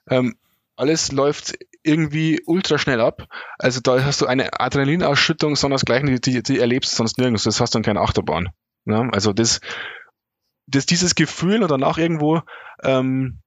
[0.09, 0.35] Ähm,
[0.75, 3.27] alles läuft irgendwie ultra schnell ab.
[3.59, 7.43] Also da hast du eine Adrenalinausschüttung, sondern das Gleiche, die, die erlebst du sonst nirgends.
[7.43, 8.49] Das hast du dann keine Achterbahn.
[8.85, 9.07] Na?
[9.11, 9.59] Also das,
[10.65, 12.41] das, dieses Gefühl und danach irgendwo
[12.83, 13.41] ähm,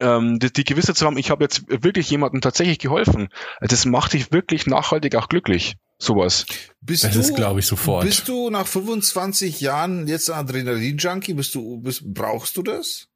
[0.00, 3.28] ähm, die, die Gewissheit zu haben, ich habe jetzt wirklich jemandem tatsächlich geholfen,
[3.60, 6.46] das macht dich wirklich nachhaltig auch glücklich sowas.
[6.80, 8.04] Bist das du, ist, glaube ich, sofort.
[8.04, 11.34] Bist du nach 25 Jahren jetzt ein Adrenalin-Junkie?
[11.34, 13.06] Bist du, bist, brauchst du das?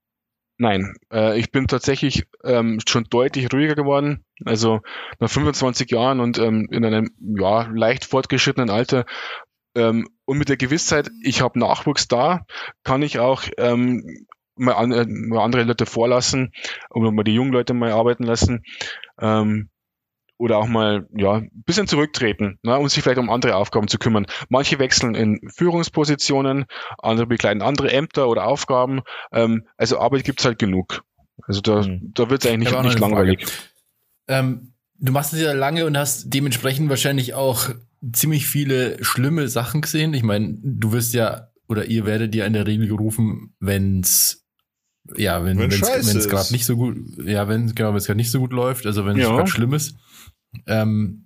[0.56, 4.24] Nein, äh, ich bin tatsächlich ähm, schon deutlich ruhiger geworden.
[4.44, 4.80] Also
[5.18, 9.04] nach 25 Jahren und ähm, in einem ja, leicht fortgeschrittenen Alter
[9.74, 12.46] ähm, und mit der Gewissheit, ich habe Nachwuchs da,
[12.84, 14.26] kann ich auch ähm,
[14.56, 16.52] mal, an, äh, mal andere Leute vorlassen
[16.90, 18.62] und mal die jungen Leute mal arbeiten lassen.
[19.18, 19.70] Ähm,
[20.38, 23.98] oder auch mal ja ein bisschen zurücktreten ne, um sich vielleicht um andere Aufgaben zu
[23.98, 24.26] kümmern.
[24.48, 26.66] Manche wechseln in Führungspositionen,
[26.98, 29.02] andere begleiten andere Ämter oder Aufgaben.
[29.32, 31.02] Ähm, also Arbeit gibt's halt genug.
[31.46, 32.12] Also da, mhm.
[32.14, 33.46] da wird es eigentlich nicht, nicht langweilig.
[34.28, 37.70] Ähm, du machst es ja lange und hast dementsprechend wahrscheinlich auch
[38.12, 40.14] ziemlich viele schlimme Sachen gesehen.
[40.14, 44.43] Ich meine, du wirst ja oder ihr werdet ja in der Regel gerufen, wenn's
[45.16, 48.30] ja, wenn wenn es gerade nicht so gut, ja, wenn genau, wenn es gerade nicht
[48.30, 49.34] so gut läuft, also wenn es ja.
[49.34, 49.96] gerade schlimm ist.
[50.66, 51.24] Ähm,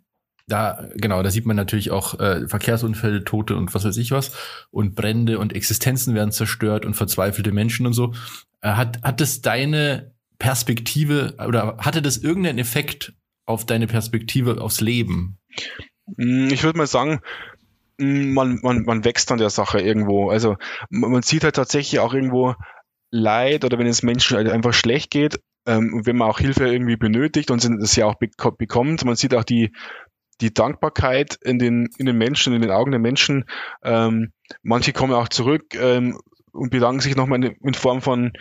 [0.49, 4.33] da, genau, da sieht man natürlich auch äh, Verkehrsunfälle, Tote und was weiß ich was.
[4.71, 8.15] Und Brände und Existenzen werden zerstört und verzweifelte Menschen und so.
[8.63, 13.13] Äh, hat, hat das deine Perspektive oder hatte das irgendeinen Effekt
[13.45, 15.39] auf deine Perspektive aufs Leben?
[16.17, 17.21] Hm, ich würde mal sagen,
[18.01, 20.31] hm, man, man, man wächst an der Sache irgendwo.
[20.31, 20.57] Also
[20.89, 22.55] man sieht halt tatsächlich auch irgendwo
[23.11, 26.97] Leid oder wenn es Menschen halt einfach schlecht geht, ähm, wenn man auch Hilfe irgendwie
[26.97, 29.73] benötigt und das ja auch bekommt, man sieht auch die,
[30.41, 33.45] die Dankbarkeit in den, in den Menschen, in den Augen der Menschen.
[33.83, 34.33] Ähm,
[34.63, 36.19] manche kommen auch zurück ähm,
[36.53, 38.33] und bedanken sich nochmal in, in Form von,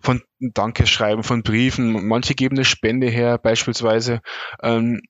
[0.00, 2.06] von Dankeschreiben, von Briefen.
[2.06, 4.20] Manche geben eine Spende her, beispielsweise,
[4.62, 5.00] ähm,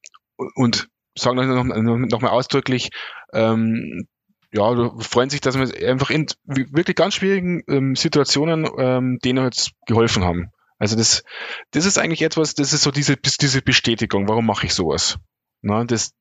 [0.54, 2.90] und sagen nochmal noch ausdrücklich,
[3.32, 4.06] ähm,
[4.54, 9.72] ja, freuen sich, dass wir einfach in wirklich ganz schwierigen ähm, Situationen ähm, denen jetzt
[9.86, 10.50] geholfen haben.
[10.78, 11.24] Also das,
[11.72, 15.18] das ist eigentlich etwas, das ist so diese, diese Bestätigung, warum mache ich sowas?
[15.60, 16.12] Na, das,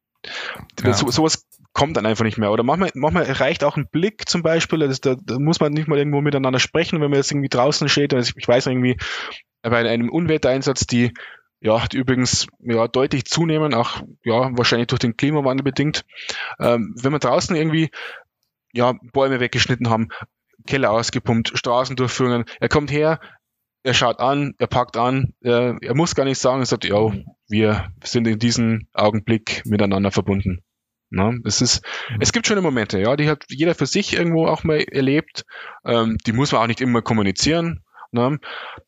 [0.84, 0.94] ja.
[0.94, 2.52] so, sowas kommt dann einfach nicht mehr.
[2.52, 5.88] Oder manchmal, manchmal reicht auch ein Blick zum Beispiel, das, da, da muss man nicht
[5.88, 8.14] mal irgendwo miteinander sprechen, wenn man jetzt irgendwie draußen steht.
[8.14, 8.98] Also ich weiß irgendwie,
[9.62, 11.14] bei einem Unwettereinsatz, die
[11.64, 16.04] ja, die übrigens ja deutlich zunehmen, auch ja wahrscheinlich durch den Klimawandel bedingt.
[16.60, 17.90] Ähm, wenn wir draußen irgendwie
[18.74, 20.10] ja Bäume weggeschnitten haben,
[20.68, 23.20] Keller ausgepumpt, Straßendurchführungen, er kommt her,
[23.84, 27.12] er schaut an, er packt an, er, er muss gar nicht sagen, er sagt, ja,
[27.50, 30.64] wir sind in diesem Augenblick miteinander verbunden.
[31.10, 31.40] Ne?
[31.46, 32.18] Es ist, mhm.
[32.22, 35.44] es gibt schöne Momente, ja, die hat jeder für sich irgendwo auch mal erlebt.
[35.86, 37.84] Ähm, die muss man auch nicht immer kommunizieren.
[38.12, 38.40] Ne?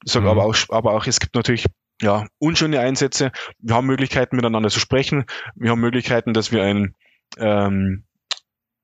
[0.05, 0.29] Sag mhm.
[0.29, 1.65] aber auch, aber auch, es gibt natürlich
[2.01, 3.31] ja unschöne Einsätze.
[3.59, 5.25] Wir haben Möglichkeiten miteinander zu sprechen.
[5.55, 6.95] Wir haben Möglichkeiten, dass wir ein
[7.37, 8.05] ähm,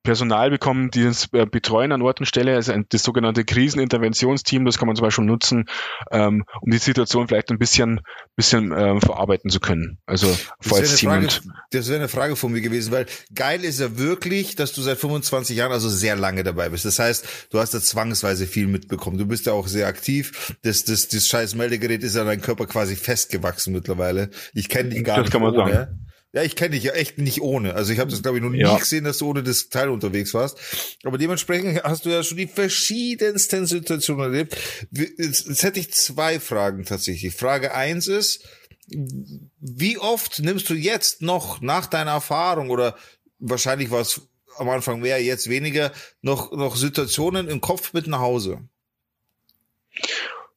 [0.02, 4.78] Personal bekommen, die uns äh, betreuen an Ort und Stelle, also das sogenannte Kriseninterventionsteam, das
[4.78, 5.66] kann man zum Beispiel nutzen,
[6.10, 8.00] ähm, um die Situation vielleicht ein bisschen,
[8.36, 9.98] bisschen ähm, verarbeiten zu können.
[10.06, 10.26] Also
[10.60, 11.42] falls das jemand.
[11.70, 14.98] Das wäre eine Frage von mir gewesen, weil geil ist ja wirklich, dass du seit
[14.98, 16.84] 25 Jahren, also sehr lange dabei bist.
[16.84, 19.18] Das heißt, du hast da zwangsweise viel mitbekommen.
[19.18, 20.56] Du bist ja auch sehr aktiv.
[20.62, 24.30] Das, das, das scheiß Meldegerät ist ja dein Körper quasi festgewachsen mittlerweile.
[24.52, 25.34] Ich kenne dich gar das nicht.
[25.34, 25.72] Das kann man ohne.
[25.72, 26.11] sagen.
[26.34, 27.74] Ja, ich kenne dich ja echt nicht ohne.
[27.74, 28.76] Also ich habe das, glaube ich, noch nie ja.
[28.78, 30.58] gesehen, dass du ohne das Teil unterwegs warst.
[31.04, 34.56] Aber dementsprechend hast du ja schon die verschiedensten Situationen erlebt.
[34.90, 37.34] Jetzt, jetzt hätte ich zwei Fragen tatsächlich.
[37.34, 38.48] Frage eins ist,
[38.88, 42.96] wie oft nimmst du jetzt noch nach deiner Erfahrung oder
[43.38, 44.22] wahrscheinlich war es
[44.56, 48.60] am Anfang mehr, jetzt weniger, noch, noch Situationen im Kopf mit nach Hause?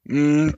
[0.05, 0.51] Mm,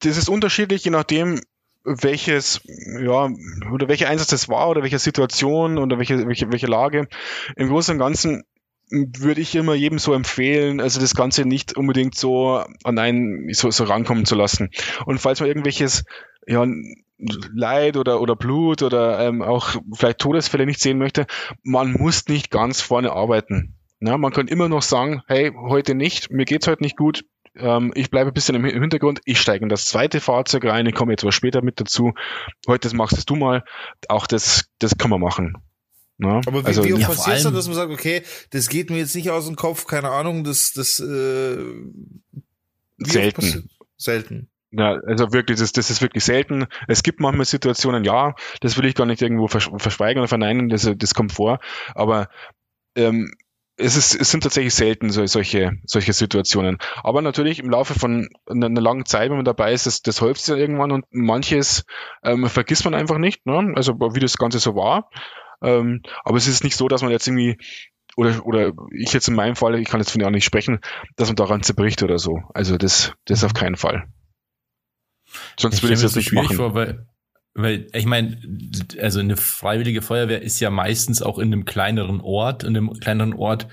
[0.00, 1.40] das ist unterschiedlich, je nachdem,
[1.86, 2.60] welches,
[3.00, 3.30] ja,
[3.72, 7.08] oder welcher Einsatz es war oder welche Situation oder welche, welche, welche Lage.
[7.56, 8.42] Im Großen und Ganzen
[8.90, 13.70] würde ich immer jedem so empfehlen, also das Ganze nicht unbedingt so an einen so,
[13.70, 14.70] so rankommen zu lassen.
[15.06, 16.04] Und falls man irgendwelches
[16.46, 16.64] ja,
[17.18, 21.26] Leid oder, oder Blut oder ähm, auch vielleicht Todesfälle nicht sehen möchte,
[21.62, 23.74] man muss nicht ganz vorne arbeiten.
[24.00, 27.24] Ja, man kann immer noch sagen, hey, heute nicht, mir geht's heute nicht gut,
[27.58, 30.94] ähm, ich bleibe ein bisschen im Hintergrund, ich steige in das zweite Fahrzeug rein, ich
[30.94, 32.14] komme etwas später mit dazu.
[32.66, 33.64] Heute machst du mal.
[34.08, 35.56] Auch das, das kann man machen.
[36.18, 38.68] Ja, Aber wie, also, wie oft ja, passiert es dann, dass man sagt, okay, das
[38.68, 41.56] geht mir jetzt nicht aus dem Kopf, keine Ahnung, das, das äh,
[42.98, 43.70] selten.
[43.98, 44.48] Selten.
[44.70, 46.66] Ja, also wirklich, das, das ist wirklich selten.
[46.88, 50.90] Es gibt manchmal Situationen, ja, das will ich gar nicht irgendwo verschweigen oder verneinen, das,
[50.96, 51.60] das kommt vor.
[51.94, 52.28] Aber
[52.94, 53.32] ähm,
[53.76, 56.78] es, ist, es sind tatsächlich selten so, solche, solche Situationen.
[57.02, 60.20] Aber natürlich im Laufe von einer, einer langen Zeit, wenn man dabei ist, das, das
[60.20, 61.84] häuft sich irgendwann und manches
[62.22, 63.72] ähm, vergisst man einfach nicht, ne?
[63.76, 65.10] also wie das Ganze so war.
[65.62, 67.58] Ähm, aber es ist nicht so, dass man jetzt irgendwie
[68.16, 70.80] oder, oder ich jetzt in meinem Fall, ich kann jetzt von dir auch nicht sprechen,
[71.16, 72.40] dass man daran zerbricht oder so.
[72.54, 74.08] Also das, das auf keinen Fall.
[75.58, 76.56] Sonst würde ich es jetzt nicht machen.
[76.56, 77.06] Vor, weil,
[77.56, 78.38] weil ich meine,
[79.00, 83.32] also eine freiwillige Feuerwehr ist ja meistens auch in einem kleineren Ort, in einem kleineren
[83.32, 83.66] Ort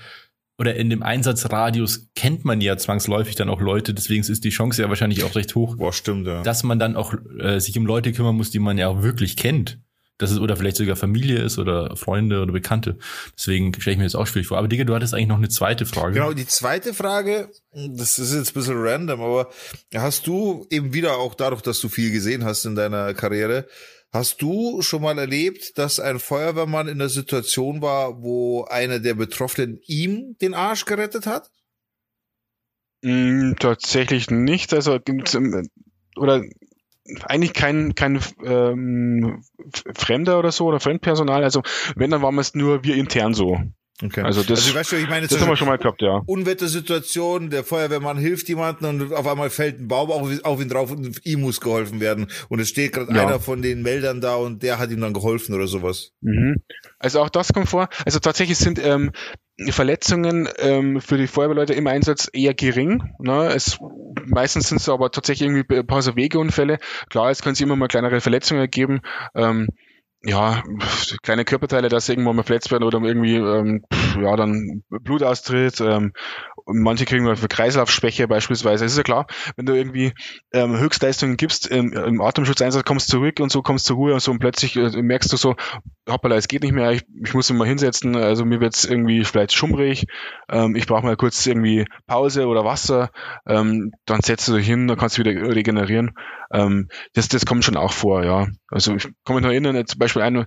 [0.58, 4.82] oder in dem Einsatzradius kennt man ja zwangsläufig dann auch Leute, deswegen ist die Chance
[4.82, 6.42] ja wahrscheinlich auch recht hoch, Boah, stimmt, ja.
[6.42, 9.36] dass man dann auch äh, sich um Leute kümmern muss, die man ja auch wirklich
[9.36, 9.78] kennt
[10.18, 12.98] dass es oder vielleicht sogar Familie ist oder Freunde oder Bekannte.
[13.36, 14.58] Deswegen stelle ich mir das auch schwierig vor.
[14.58, 16.14] Aber Digga, du hattest eigentlich noch eine zweite Frage.
[16.14, 19.50] Genau, die zweite Frage, das ist jetzt ein bisschen random, aber
[19.94, 23.66] hast du eben wieder auch dadurch, dass du viel gesehen hast in deiner Karriere,
[24.12, 29.14] hast du schon mal erlebt, dass ein Feuerwehrmann in der Situation war, wo einer der
[29.14, 31.50] Betroffenen ihm den Arsch gerettet hat?
[33.02, 34.72] Mm, tatsächlich nicht.
[34.72, 34.98] Also
[36.16, 36.42] oder
[37.24, 39.42] eigentlich kein, kein ähm,
[39.94, 41.44] Fremder oder so oder Fremdpersonal.
[41.44, 41.62] Also
[41.96, 43.58] wenn, dann waren wir es nur wir intern so.
[44.02, 44.22] Okay.
[44.22, 46.20] Also das, also, weißt du, ich meine, das haben wir schon mal gehabt, ja.
[46.26, 50.90] Unwettersituation, der Feuerwehrmann hilft jemandem und auf einmal fällt ein Baum auf, auf ihn drauf
[50.90, 52.26] und ihm muss geholfen werden.
[52.48, 53.26] Und es steht gerade ja.
[53.26, 56.10] einer von den Meldern da und der hat ihm dann geholfen oder sowas.
[56.22, 56.56] Mhm.
[56.98, 57.88] Also auch das kommt vor.
[58.04, 59.12] Also tatsächlich sind ähm,
[59.70, 63.14] Verletzungen ähm, für die Feuerwehrleute im Einsatz eher gering.
[63.20, 63.52] Ne?
[63.54, 63.78] Es,
[64.26, 66.78] meistens sind es aber tatsächlich irgendwie ein paar so Wegeunfälle.
[67.08, 69.00] Klar, es können sich immer mal kleinere Verletzungen geben.
[69.34, 69.68] Ähm,
[70.26, 70.62] ja,
[71.22, 73.84] kleine Körperteile, dass irgendwann mal verletzt werden oder irgendwie ähm,
[74.20, 75.80] ja dann Blut austritt.
[75.80, 76.12] Ähm,
[76.66, 78.84] manche kriegen mal für Kreislaufschwäche beispielsweise.
[78.84, 80.12] Es ist ja klar, wenn du irgendwie
[80.52, 84.30] ähm, Höchstleistungen gibst im, im Atemschutzeinsatz, kommst zurück und so kommst zur Ruhe und so
[84.30, 85.56] und plötzlich äh, merkst du so,
[86.08, 89.24] hoppala, es geht nicht mehr, ich, ich muss mich mal hinsetzen, also mir wird's irgendwie
[89.24, 90.06] vielleicht schummrig,
[90.48, 93.10] ähm, ich brauche mal kurz irgendwie Pause oder Wasser,
[93.46, 96.12] ähm, dann setzt du dich hin, dann kannst du wieder regenerieren.
[96.52, 98.46] Ähm, das, das kommt schon auch vor, ja.
[98.68, 100.46] Also ich kann mich noch erinnern, zum Beispiel eine,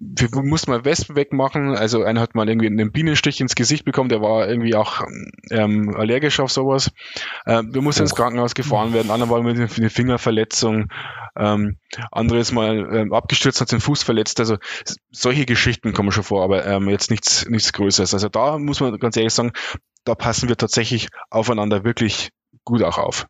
[0.00, 1.74] wir mussten mal Wespen wegmachen.
[1.74, 5.02] Also einer hat mal irgendwie einen Bienenstich ins Gesicht bekommen, der war irgendwie auch
[5.50, 6.92] ähm, allergisch auf sowas.
[7.46, 8.04] Äh, wir mussten oh.
[8.04, 10.88] ins Krankenhaus gefahren werden, andere war mit einer Fingerverletzung,
[11.36, 11.78] ähm,
[12.12, 14.38] andere ist mal ähm, abgestürzt, hat den Fuß verletzt.
[14.38, 14.58] Also
[15.10, 18.14] solche Geschichten kommen schon vor, aber ähm, jetzt nichts, nichts Größeres.
[18.14, 19.52] Also da muss man ganz ehrlich sagen,
[20.04, 22.30] da passen wir tatsächlich aufeinander wirklich
[22.64, 23.26] gut auch auf.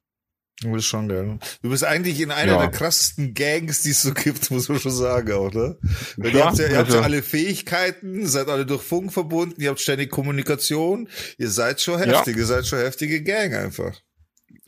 [0.61, 1.39] Du bist schon geil.
[1.63, 2.59] Du bist eigentlich in einer ja.
[2.59, 5.79] der krassesten Gangs, die es so gibt, muss man schon sagen, auch, ne?
[6.17, 9.13] Weil ja, ihr habt ja, ihr habt ja also alle Fähigkeiten, seid alle durch Funk
[9.13, 12.41] verbunden, ihr habt ständig Kommunikation, ihr seid schon heftig, ja.
[12.41, 14.01] ihr seid schon heftige Gang einfach.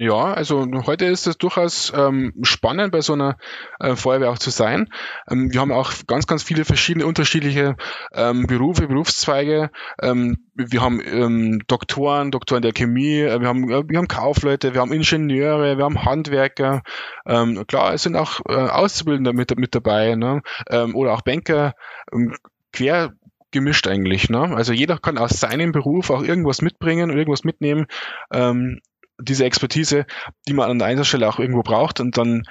[0.03, 3.37] Ja, also heute ist es durchaus ähm, spannend, bei so einer
[3.81, 4.89] äh, Feuerwehr auch zu sein.
[5.31, 7.77] Ähm, wir haben auch ganz, ganz viele verschiedene unterschiedliche
[8.15, 9.71] ähm, Berufe, Berufszweige.
[10.01, 14.73] Ähm, wir haben ähm, Doktoren, Doktoren der Chemie, äh, wir, haben, äh, wir haben Kaufleute,
[14.73, 16.81] wir haben Ingenieure, wir haben Handwerker.
[17.27, 20.41] Ähm, klar, es sind auch äh, Auszubildende mit, mit dabei ne?
[20.71, 21.75] ähm, oder auch Banker.
[22.11, 22.35] Ähm,
[22.73, 23.13] quer
[23.51, 24.31] gemischt eigentlich.
[24.31, 24.41] Ne?
[24.57, 27.87] Also jeder kann aus seinem Beruf auch irgendwas mitbringen und irgendwas mitnehmen.
[28.33, 28.81] Ähm,
[29.23, 30.07] diese Expertise,
[30.49, 32.43] die man an der Einsatzstelle auch irgendwo braucht und dann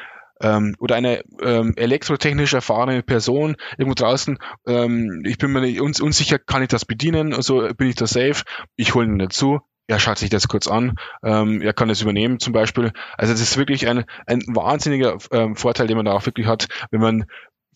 [0.42, 6.00] ähm, oder eine ähm, elektrotechnisch erfahrene Person irgendwo draußen, ähm, ich bin mir nicht uns,
[6.00, 8.44] unsicher, kann ich das bedienen, also bin ich da safe,
[8.76, 12.40] ich hole ihn dazu, er schaut sich das kurz an, ähm, er kann das übernehmen
[12.40, 12.94] zum Beispiel.
[13.18, 16.68] Also das ist wirklich ein, ein wahnsinniger ähm, Vorteil, den man da auch wirklich hat,
[16.92, 17.26] wenn man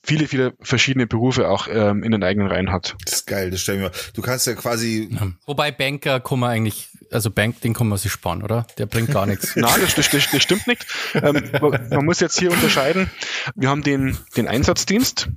[0.06, 2.96] viele, viele verschiedene Berufe auch ähm, in den eigenen Reihen hat.
[3.06, 3.92] Das ist geil, das stellen wir.
[4.14, 5.10] Du kannst ja quasi.
[5.12, 5.32] Ja.
[5.46, 8.66] Wobei Banker kann man eigentlich, also Bank, den kann man sich sparen, oder?
[8.78, 9.56] Der bringt gar nichts.
[9.56, 10.86] Nein, das, das, das, das stimmt nicht.
[11.14, 11.50] Ähm,
[11.90, 13.10] man muss jetzt hier unterscheiden.
[13.56, 15.30] Wir haben den, den Einsatzdienst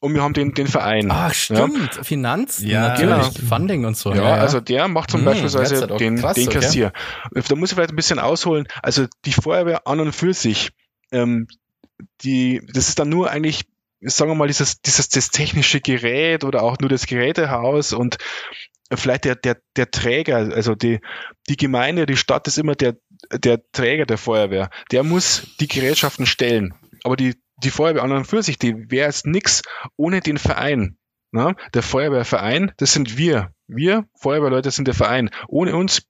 [0.00, 1.10] und wir haben den, den Verein.
[1.10, 1.96] Ach, stimmt.
[1.96, 2.02] Ja.
[2.02, 3.22] Finanz, ja, genau.
[3.48, 4.12] Funding und so.
[4.12, 6.92] Ja, ja, also der macht zum hm, Beispiel also den, krass, den Kassier.
[7.30, 7.44] Okay.
[7.48, 8.66] Da muss ich vielleicht ein bisschen ausholen.
[8.82, 10.70] Also die Feuerwehr an und für sich,
[11.12, 11.46] ähm,
[12.22, 13.66] die, das ist dann nur eigentlich
[14.04, 18.18] sagen wir mal, dieses, dieses das technische Gerät oder auch nur das Gerätehaus und
[18.96, 21.00] vielleicht der, der, der Träger, also die,
[21.48, 22.96] die Gemeinde, die Stadt ist immer der,
[23.32, 24.70] der Träger der Feuerwehr.
[24.90, 26.74] Der muss die Gerätschaften stellen.
[27.04, 29.62] Aber die, die Feuerwehr an und für sich, die wäre jetzt nix
[29.96, 30.96] ohne den Verein.
[31.30, 31.54] Na?
[31.72, 33.52] Der Feuerwehrverein, das sind wir.
[33.66, 35.30] Wir Feuerwehrleute sind der Verein.
[35.48, 36.06] Ohne uns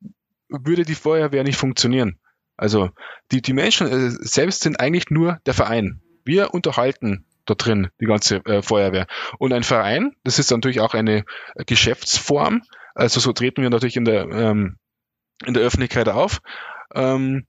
[0.49, 2.19] würde die Feuerwehr nicht funktionieren.
[2.57, 2.91] Also
[3.31, 6.03] die, die Menschen äh, selbst sind eigentlich nur der Verein.
[6.25, 9.07] Wir unterhalten da drin, die ganze äh, Feuerwehr.
[9.39, 11.25] Und ein Verein, das ist natürlich auch eine
[11.67, 12.63] Geschäftsform,
[12.95, 14.77] also so treten wir natürlich in der, ähm,
[15.45, 16.41] in der Öffentlichkeit auf.
[16.95, 17.47] Ähm,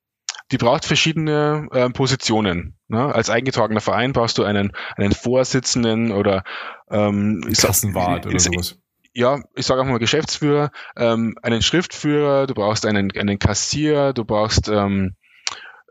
[0.51, 2.77] die braucht verschiedene äh, Positionen.
[2.87, 3.13] Ne?
[3.13, 6.43] Als eingetragener Verein brauchst du einen, einen Vorsitzenden oder
[6.89, 8.77] ähm, Kassenwart oder sowas
[9.13, 14.25] ja, ich sage auch mal Geschäftsführer, ähm, einen Schriftführer, du brauchst einen, einen Kassier, du
[14.25, 15.15] brauchst ähm,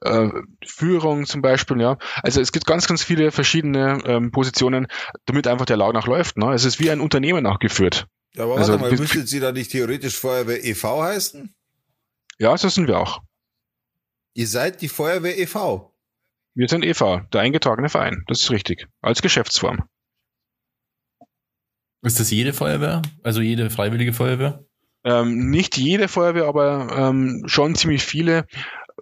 [0.05, 0.31] äh,
[0.67, 1.99] Führung zum Beispiel, ja.
[2.23, 4.87] Also es gibt ganz, ganz viele verschiedene ähm, Positionen,
[5.27, 6.37] damit einfach der Laut läuft.
[6.39, 6.53] Ne?
[6.53, 8.07] Es ist wie ein Unternehmen auch geführt.
[8.35, 11.03] Ja, aber also, warte mal, müsstet Sie da nicht theoretisch Feuerwehr e.V.
[11.03, 11.55] heißen?
[12.39, 13.21] Ja, so sind wir auch.
[14.35, 15.95] Ihr seid die Feuerwehr e.V.?
[16.55, 18.25] Wir sind e.V., der eingetragene Verein.
[18.27, 18.87] Das ist richtig.
[19.01, 19.85] Als Geschäftsform.
[22.03, 23.03] Ist das jede Feuerwehr?
[23.23, 24.65] Also jede freiwillige Feuerwehr?
[25.05, 28.47] Ähm, nicht jede Feuerwehr, aber ähm, schon ziemlich viele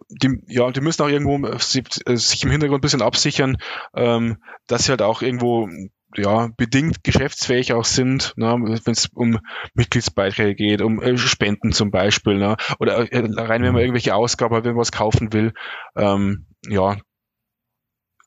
[0.08, 3.58] die, ja, die müssen auch irgendwo äh, sich im Hintergrund ein bisschen absichern,
[3.94, 5.68] ähm, dass sie halt auch irgendwo
[6.16, 9.38] ja, bedingt geschäftsfähig auch sind, ne, wenn es um
[9.74, 14.54] Mitgliedsbeiträge geht, um äh, Spenden zum Beispiel, ne, oder äh, rein, wenn man irgendwelche Ausgaben
[14.54, 15.52] hat, wenn man was kaufen will,
[15.96, 16.96] ähm, ja,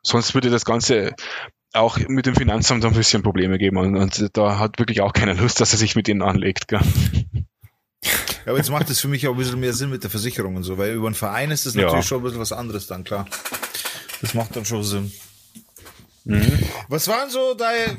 [0.02, 1.14] sonst würde das Ganze
[1.74, 5.34] auch mit dem Finanzamt ein bisschen Probleme geben und, und da hat wirklich auch keiner
[5.34, 6.68] Lust, dass er sich mit ihnen anlegt.
[6.68, 6.82] Gell.
[8.04, 10.56] Ja, aber jetzt macht es für mich auch ein bisschen mehr Sinn mit der Versicherung
[10.56, 12.02] und so, weil über einen Verein ist das natürlich ja.
[12.04, 13.28] schon ein bisschen was anderes dann, klar.
[14.22, 15.12] Das macht dann schon Sinn.
[16.26, 16.60] Mhm.
[16.88, 17.98] Was waren so deine,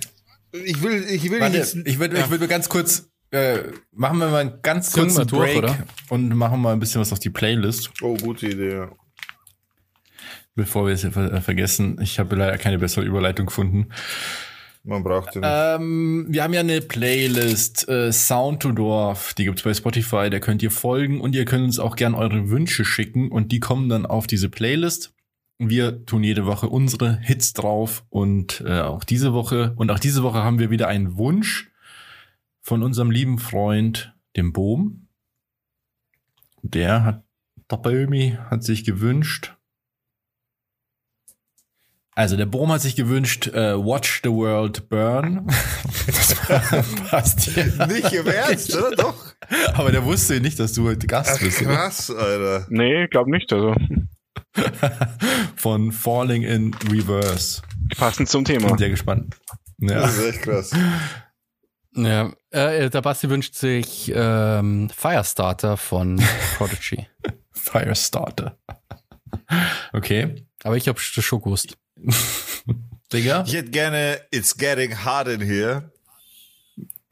[0.52, 2.24] ich will, ich will Warte, jetzt, ich würde, ja.
[2.24, 3.58] ich würde ganz kurz, äh,
[3.92, 5.74] machen wir mal einen ganz kurzen Break durch,
[6.10, 7.90] und machen mal ein bisschen was auf die Playlist.
[8.02, 8.90] Oh, gute Idee, ja.
[10.54, 11.06] Bevor wir es
[11.44, 13.88] vergessen, ich habe leider keine bessere Überleitung gefunden.
[14.86, 15.42] Man braucht den.
[15.44, 20.40] Ähm, wir haben ja eine Playlist, äh, Sound to Dorf, die gibt's bei Spotify, da
[20.40, 23.88] könnt ihr folgen und ihr könnt uns auch gern eure Wünsche schicken und die kommen
[23.88, 25.14] dann auf diese Playlist.
[25.58, 30.22] Wir tun jede Woche unsere Hits drauf und äh, auch diese Woche und auch diese
[30.22, 31.70] Woche haben wir wieder einen Wunsch
[32.60, 35.08] von unserem lieben Freund, dem Bohm.
[36.60, 37.24] Der hat,
[37.70, 39.53] der Bömi hat sich gewünscht,
[42.14, 45.46] also der Bohm hat sich gewünscht, äh, Watch the World Burn.
[46.06, 46.34] das
[47.10, 47.86] passt hier.
[47.86, 48.90] Nicht im Ernst, oder?
[48.96, 49.34] Doch.
[49.74, 51.62] Aber der wusste nicht, dass du heute Gast bist.
[51.62, 52.20] Ach, krass, oder?
[52.20, 52.66] Alter.
[52.70, 53.52] Nee, glaub nicht.
[53.52, 53.74] Also.
[55.56, 57.62] Von Falling in Reverse.
[57.96, 58.68] Passend zum Thema.
[58.68, 59.36] Bin sehr gespannt.
[59.78, 60.00] Ja.
[60.00, 60.72] Das ist echt krass.
[61.96, 66.20] Ja, äh, der Basti wünscht sich ähm, Firestarter von
[66.56, 67.06] Prodigy.
[67.52, 68.58] Firestarter.
[69.92, 70.46] Okay.
[70.64, 71.76] Aber ich habe das schon gewusst.
[73.12, 73.44] Digga?
[73.46, 75.90] Ich hätte gerne It's Getting Hard in Here.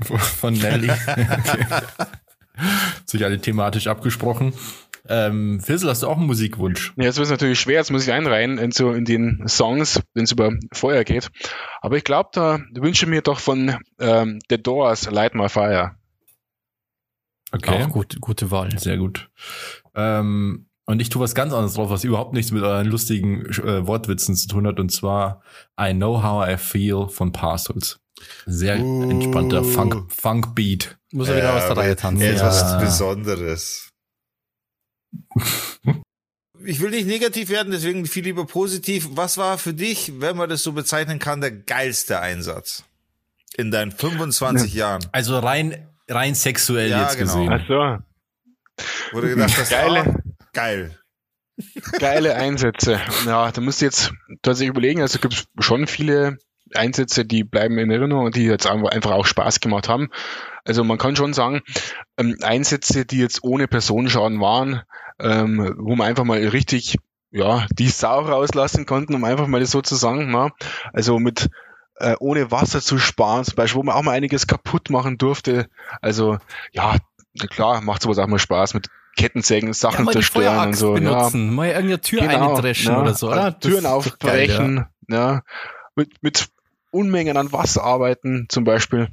[0.00, 0.90] Von Nelly.
[1.06, 1.66] okay.
[3.06, 4.52] Sich alle thematisch abgesprochen.
[5.08, 6.92] Ähm, Fizzle, hast du auch einen Musikwunsch?
[6.96, 10.00] Ja, jetzt wird es natürlich schwer, jetzt muss ich einreihen in, so in den Songs,
[10.14, 11.30] wenn es über Feuer geht.
[11.80, 15.96] Aber ich glaube, da wünsche mir doch von ähm, The Doors Light My Fire.
[17.50, 17.82] Okay.
[17.82, 18.78] Auch gut, gute Wahl.
[18.78, 19.28] Sehr gut.
[19.94, 23.86] Ähm, Und ich tue was ganz anderes drauf, was überhaupt nichts mit euren lustigen äh,
[23.86, 24.80] Wortwitzen zu tun hat.
[24.80, 25.42] Und zwar
[25.80, 28.00] I Know How I Feel von Parcels.
[28.46, 29.10] Sehr uh.
[29.10, 30.98] entspannter Funk, Funk Beat.
[31.12, 32.22] Muss er wieder ja, was der Reihe tanzen.
[32.22, 32.32] Ja.
[32.32, 33.90] Etwas Besonderes.
[36.64, 39.08] ich will nicht negativ werden, deswegen viel lieber positiv.
[39.12, 42.84] Was war für dich, wenn man das so bezeichnen kann, der geilste Einsatz
[43.56, 44.86] in deinen 25 ja.
[44.86, 45.06] Jahren?
[45.12, 47.34] Also rein, rein sexuell ja, jetzt genau.
[47.34, 47.52] gesehen.
[47.52, 49.14] Ach so.
[49.14, 50.21] Wurde gedacht, das Geile.
[50.52, 50.98] Geil.
[51.98, 53.00] Geile Einsätze.
[53.26, 56.38] Ja, da musst du jetzt tatsächlich überlegen, also gibt es schon viele
[56.74, 60.08] Einsätze, die bleiben in Erinnerung und die jetzt einfach auch Spaß gemacht haben.
[60.64, 61.62] Also man kann schon sagen,
[62.16, 64.82] ähm, Einsätze, die jetzt ohne Personenschaden waren,
[65.20, 66.96] ähm, wo man einfach mal richtig
[67.30, 70.30] ja, die Sau rauslassen konnten, um einfach mal das so zu sagen.
[70.30, 70.50] Na?
[70.92, 71.48] Also mit
[71.96, 75.68] äh, ohne Wasser zu sparen, zum Beispiel, wo man auch mal einiges kaputt machen durfte.
[76.00, 76.38] Also
[76.72, 76.96] ja,
[77.50, 80.94] klar, macht sowas auch mal Spaß mit Kettensägen, Sachen ja, zerstören und so.
[80.94, 81.52] Benutzen, ja.
[81.52, 83.58] mal irgendeine Tür genau, eindreschen ja, oder so, oder?
[83.58, 85.32] Türen aufbrechen, geil, ja.
[85.34, 85.42] ja.
[85.94, 86.48] Mit, mit
[86.90, 89.08] Unmengen an Wasser arbeiten, zum Beispiel.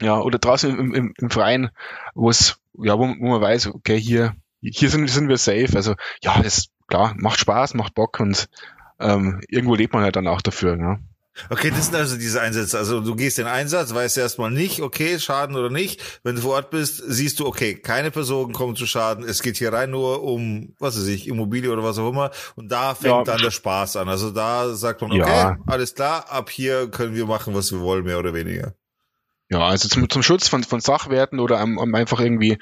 [0.00, 1.70] Ja, oder draußen im, im, im Freien,
[2.14, 5.70] wo es, ja, wo, wo man weiß, okay, hier, hier sind, sind wir safe.
[5.74, 8.48] Also ja, das klar, macht Spaß, macht Bock und
[9.00, 10.78] ähm, irgendwo lebt man halt dann auch dafür.
[10.78, 10.98] Ja.
[11.50, 12.78] Okay, das sind also diese Einsätze.
[12.78, 16.00] Also du gehst in Einsatz, weißt erstmal nicht, okay, Schaden oder nicht.
[16.22, 19.24] Wenn du vor Ort bist, siehst du, okay, keine Personen kommen zu Schaden.
[19.24, 22.30] Es geht hier rein nur um, was weiß ich, Immobilie oder was auch immer.
[22.54, 23.24] Und da fängt ja.
[23.24, 24.08] dann der Spaß an.
[24.08, 25.56] Also da sagt man, okay, ja.
[25.66, 28.74] alles klar, ab hier können wir machen, was wir wollen, mehr oder weniger.
[29.50, 32.58] Ja, also zum, zum Schutz von, von Sachwerten oder um, um einfach irgendwie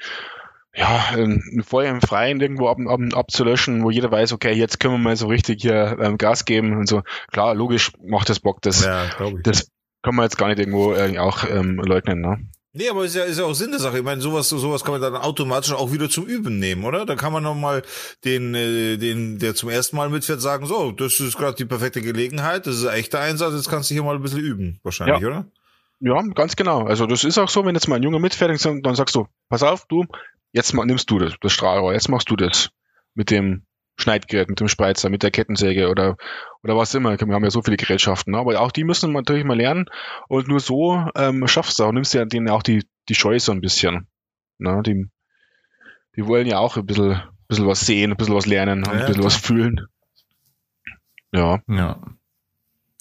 [0.75, 4.95] ja, ein Feuer im Freien irgendwo ab, ab, abzulöschen, wo jeder weiß, okay, jetzt können
[4.95, 7.03] wir mal so richtig hier ähm, Gas geben und so.
[7.31, 8.61] Klar, logisch macht das Bock.
[8.61, 9.07] Das, ja,
[9.43, 9.67] das
[10.01, 12.39] kann man jetzt gar nicht irgendwo äh, auch ähm, leugnen, ne?
[12.75, 13.99] Nee, aber ist ja, ist ja auch Sinn der Sache.
[13.99, 17.05] Ich meine, sowas, sowas kann man dann automatisch auch wieder zum Üben nehmen, oder?
[17.05, 17.83] Da kann man nochmal
[18.25, 22.01] den, äh, den, der zum ersten Mal mitfährt, sagen, so, das ist gerade die perfekte
[22.01, 25.21] Gelegenheit, das ist ein echter Einsatz, jetzt kannst du hier mal ein bisschen üben, wahrscheinlich,
[25.21, 25.27] ja.
[25.27, 25.45] oder?
[25.99, 26.83] Ja, ganz genau.
[26.83, 29.61] Also das ist auch so, wenn jetzt mal ein Junge mitfährt, dann sagst du, pass
[29.61, 30.05] auf, du,
[30.53, 32.69] jetzt nimmst du das, das Strahlrohr, jetzt machst du das
[33.13, 33.65] mit dem
[33.97, 36.17] Schneidgerät, mit dem Spreizer, mit der Kettensäge oder,
[36.63, 37.19] oder was immer.
[37.19, 38.39] Wir haben ja so viele Gerätschaften, ne?
[38.39, 39.85] aber auch die müssen natürlich mal lernen
[40.29, 43.51] und nur so ähm, schaffst du auch, nimmst ja denen auch die, die Scheu so
[43.51, 44.07] ein bisschen.
[44.57, 44.81] Ne?
[44.83, 45.09] Die,
[46.15, 48.99] die wollen ja auch ein bisschen, bisschen was sehen, ein bisschen was lernen, ja, ein
[48.99, 49.25] bisschen klar.
[49.25, 49.87] was fühlen.
[51.31, 51.61] Ja.
[51.67, 52.01] Ja.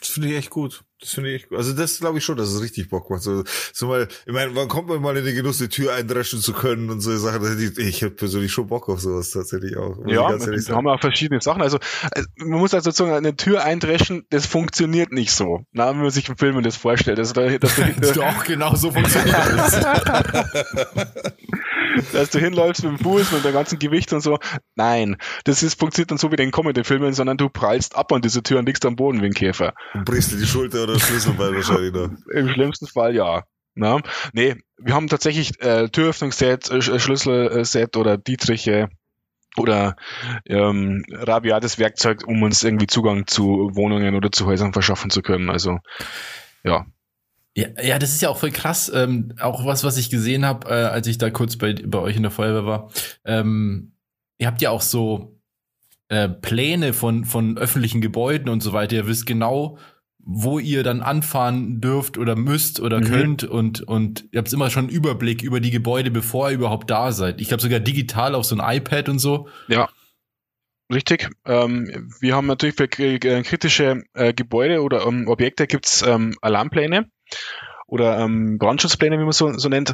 [0.02, 0.82] Das finde ich echt gut.
[0.98, 1.58] Das finde ich echt gut.
[1.58, 3.22] Also das glaube ich schon, dass es richtig Bock macht.
[3.22, 6.40] So, so mal, ich meine, wann kommt man mal in den Genuss, die Tür eindreschen
[6.40, 7.56] zu können und so Sachen.
[7.60, 9.96] Ich, ich habe persönlich schon Bock auf sowas tatsächlich auch.
[10.08, 11.62] Ja, wir haben auch verschiedene Sachen.
[11.62, 11.78] Also,
[12.10, 15.64] also man muss also sozusagen eine Tür eindreschen, das funktioniert nicht so.
[15.70, 17.20] Na, wenn man sich im Film das vorstellt.
[17.20, 19.86] Also, das, das, das Doch, genau so funktioniert das.
[22.12, 24.38] dass du hinläufst mit dem Fuß, mit dem ganzen Gewicht und so.
[24.74, 28.22] Nein, das ist, funktioniert dann so wie in den Comedy-Filmen, sondern du prallst ab an
[28.22, 29.74] diese Tür und liegst am Boden wie ein Käfer.
[29.94, 32.10] Und brichst dir die Schulter oder Schlüsselbein wahrscheinlich noch.
[32.34, 33.44] Im schlimmsten Fall ja.
[33.74, 34.00] Na?
[34.32, 38.88] Nee, wir haben tatsächlich äh, Türöffnungsset, äh, Schlüsselset oder Dietriche
[39.56, 39.96] oder
[40.46, 45.50] ähm, rabiates Werkzeug, um uns irgendwie Zugang zu Wohnungen oder zu Häusern verschaffen zu können.
[45.50, 45.78] Also
[46.64, 46.86] ja,
[47.54, 48.90] ja, ja, das ist ja auch voll krass.
[48.94, 52.16] Ähm, auch was, was ich gesehen habe, äh, als ich da kurz bei, bei euch
[52.16, 52.90] in der Feuerwehr war.
[53.24, 53.92] Ähm,
[54.38, 55.38] ihr habt ja auch so
[56.08, 58.96] äh, Pläne von, von öffentlichen Gebäuden und so weiter.
[58.96, 59.78] Ihr wisst genau,
[60.18, 63.04] wo ihr dann anfahren dürft oder müsst oder mhm.
[63.04, 66.90] könnt und, und ihr habt immer schon einen Überblick über die Gebäude, bevor ihr überhaupt
[66.90, 67.40] da seid.
[67.40, 69.48] Ich glaube sogar digital auf so ein iPad und so.
[69.68, 69.90] Ja.
[70.92, 71.30] Richtig.
[71.44, 77.10] Ähm, wir haben natürlich für kritische äh, Gebäude oder ähm, Objekte gibt's ähm, Alarmpläne
[77.86, 79.92] oder ähm, Brandschutzpläne, wie man so, so nennt.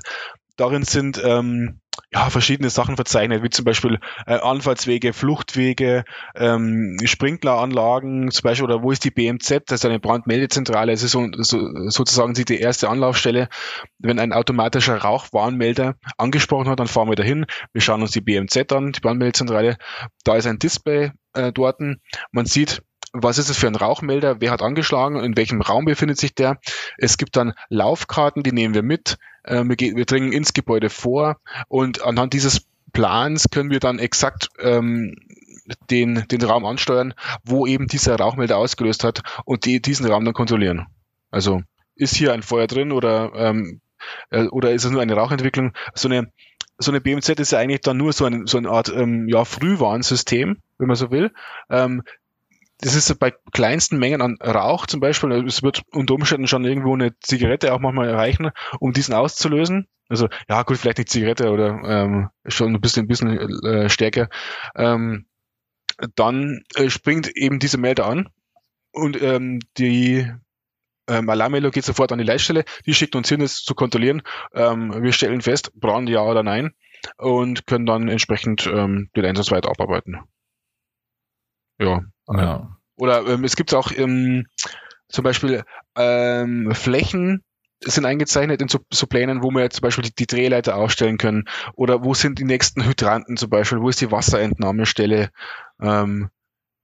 [0.56, 1.80] Darin sind ähm,
[2.12, 6.04] ja, verschiedene Sachen verzeichnet, wie zum Beispiel äh, Anfahrtswege, Fluchtwege,
[6.34, 11.12] ähm, Sprinkleranlagen, zum Beispiel, oder wo ist die BMZ, das ist eine Brandmeldezentrale, es ist
[11.12, 11.58] so, so,
[11.88, 13.48] sozusagen die erste Anlaufstelle.
[13.98, 18.72] Wenn ein automatischer Rauchwarnmelder angesprochen hat, dann fahren wir dahin, wir schauen uns die BMZ
[18.72, 19.76] an, die Brandmeldezentrale,
[20.24, 21.80] da ist ein Display äh, dort,
[22.32, 22.82] man sieht,
[23.12, 26.58] was ist es für ein Rauchmelder, wer hat angeschlagen, in welchem Raum befindet sich der.
[26.98, 31.38] Es gibt dann Laufkarten, die nehmen wir mit, äh, wir, wir dringen ins Gebäude vor
[31.68, 35.16] und anhand dieses Plans können wir dann exakt ähm,
[35.90, 37.14] den, den Raum ansteuern,
[37.44, 40.86] wo eben dieser Rauchmelder ausgelöst hat und die, diesen Raum dann kontrollieren.
[41.30, 41.62] Also
[41.94, 43.80] ist hier ein Feuer drin oder, ähm,
[44.30, 45.72] äh, oder ist es nur eine Rauchentwicklung?
[45.94, 46.32] So eine,
[46.78, 49.44] so eine BMZ ist ja eigentlich dann nur so, ein, so eine Art ähm, ja,
[49.44, 51.32] Frühwarnsystem, wenn man so will.
[51.68, 52.02] Ähm,
[52.80, 56.94] das ist bei kleinsten Mengen an Rauch zum Beispiel, es wird unter Umständen schon irgendwo
[56.94, 59.88] eine Zigarette auch manchmal erreichen, um diesen auszulösen.
[60.08, 64.28] Also ja gut, vielleicht nicht Zigarette oder ähm, schon ein bisschen, ein bisschen äh, stärker.
[64.76, 65.26] Ähm,
[66.14, 68.28] dann äh, springt eben diese Melder an
[68.92, 70.30] und ähm, die
[71.08, 74.22] ähm, Alarmmeldung geht sofort an die Leitstelle, die schickt uns hin, es zu kontrollieren.
[74.54, 76.74] Ähm, wir stellen fest, Brand ja oder nein
[77.16, 80.20] und können dann entsprechend ähm, den Einsatz weiter abarbeiten.
[81.78, 82.02] Ja.
[82.30, 82.76] Ja.
[82.96, 84.46] Oder ähm, es gibt auch ähm,
[85.08, 85.64] zum Beispiel
[85.96, 87.42] ähm, Flächen,
[87.84, 91.44] sind eingezeichnet in so, so Plänen, wo wir zum Beispiel die, die, Drehleiter aufstellen können
[91.74, 95.30] oder wo sind die nächsten Hydranten zum Beispiel, wo ist die Wasserentnahmestelle.
[95.80, 96.30] Ähm,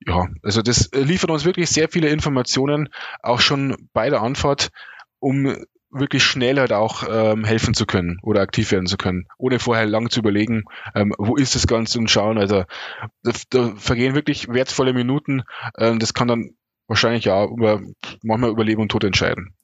[0.07, 2.91] ja, also das liefert uns wirklich sehr viele Informationen,
[3.23, 4.71] auch schon bei der Anfahrt,
[5.19, 5.57] um
[5.95, 9.87] wirklich schnell halt auch ähm, helfen zu können oder aktiv werden zu können, ohne vorher
[9.87, 10.65] lang zu überlegen,
[10.95, 12.39] ähm, wo ist das Ganze und schauen.
[12.39, 12.65] Also
[13.23, 15.43] da, da vergehen wirklich wertvolle Minuten.
[15.79, 16.51] Ähm, das kann dann
[16.87, 17.81] wahrscheinlich ja über
[18.23, 19.55] manchmal über Leben und Tod entscheiden.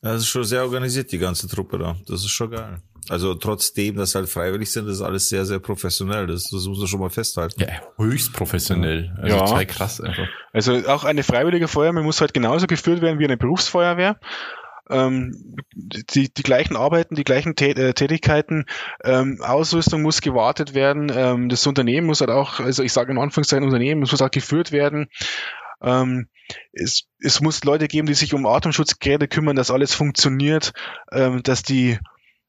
[0.00, 1.96] Das ist schon sehr organisiert, die ganze Truppe da.
[2.06, 2.80] Das ist schon geil.
[3.10, 6.26] Also trotzdem, dass halt freiwillig sind, ist alles sehr, sehr professionell.
[6.26, 7.60] Das, das muss man schon mal festhalten.
[7.60, 9.14] Ja, höchst professionell.
[9.22, 9.46] Also ja.
[9.46, 10.26] zwei krass einfach.
[10.52, 14.18] Also auch eine freiwillige Feuerwehr muss halt genauso geführt werden wie eine Berufsfeuerwehr.
[14.90, 18.64] Ähm, die, die gleichen Arbeiten, die gleichen äh, Tätigkeiten,
[19.04, 23.18] ähm, Ausrüstung muss gewartet werden, ähm, das Unternehmen muss halt auch, also ich sage in
[23.18, 25.08] Anführungszeichen Unternehmen, muss auch geführt werden.
[25.82, 26.28] Ähm,
[26.72, 30.72] es, es muss Leute geben, die sich um Atemschutzgeräte kümmern, dass alles funktioniert,
[31.12, 31.98] ähm, dass die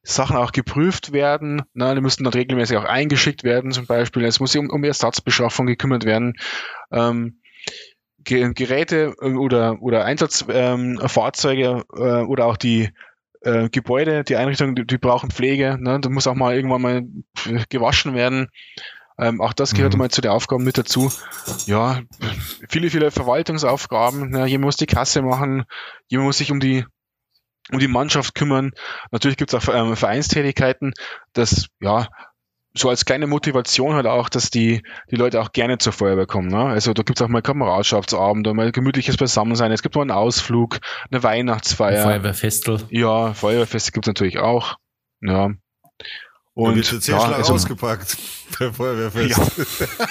[0.02, 1.64] Sachen auch geprüft werden.
[1.74, 4.24] Na, die müssen dann regelmäßig auch eingeschickt werden, zum Beispiel.
[4.24, 6.34] Es muss sich um, um Ersatzbeschaffung gekümmert werden.
[6.92, 7.42] Ähm,
[8.24, 12.90] Geräte äh, oder, oder Einsatzfahrzeuge ähm, äh, oder auch die
[13.42, 15.78] äh, Gebäude, die Einrichtungen, die, die brauchen Pflege.
[15.80, 16.00] Ne?
[16.00, 17.04] Da muss auch mal irgendwann mal
[17.70, 18.50] gewaschen werden.
[19.18, 20.00] Ähm, auch das gehört mhm.
[20.00, 21.12] mal zu den Aufgaben mit dazu.
[21.66, 22.02] Ja,
[22.70, 24.30] viele, viele Verwaltungsaufgaben.
[24.30, 24.46] Ne?
[24.46, 25.66] Jemand muss die Kasse machen,
[26.08, 26.86] jemand muss sich um die
[27.72, 28.72] um die Mannschaft kümmern.
[29.12, 30.94] Natürlich gibt es auch ähm, Vereinstätigkeiten,
[31.34, 32.08] das ja
[32.74, 36.50] so als kleine Motivation halt auch, dass die, die Leute auch gerne zur Feuerwehr kommen.
[36.50, 36.66] Ne?
[36.66, 40.80] Also da gibt es auch mal Kameradschaftsabend, mal gemütliches Beisammensein, es gibt mal einen Ausflug,
[41.12, 42.04] eine Weihnachtsfeier.
[42.04, 42.86] Feuerwehrfestel.
[42.90, 44.78] Ja, Feuerwehrfeste gibt es natürlich auch.
[45.22, 45.52] Ja.
[46.54, 48.18] Und wird der ja, also, ausgepackt
[48.60, 49.38] beim Feuerwehrfest.
[49.38, 50.08] Ja.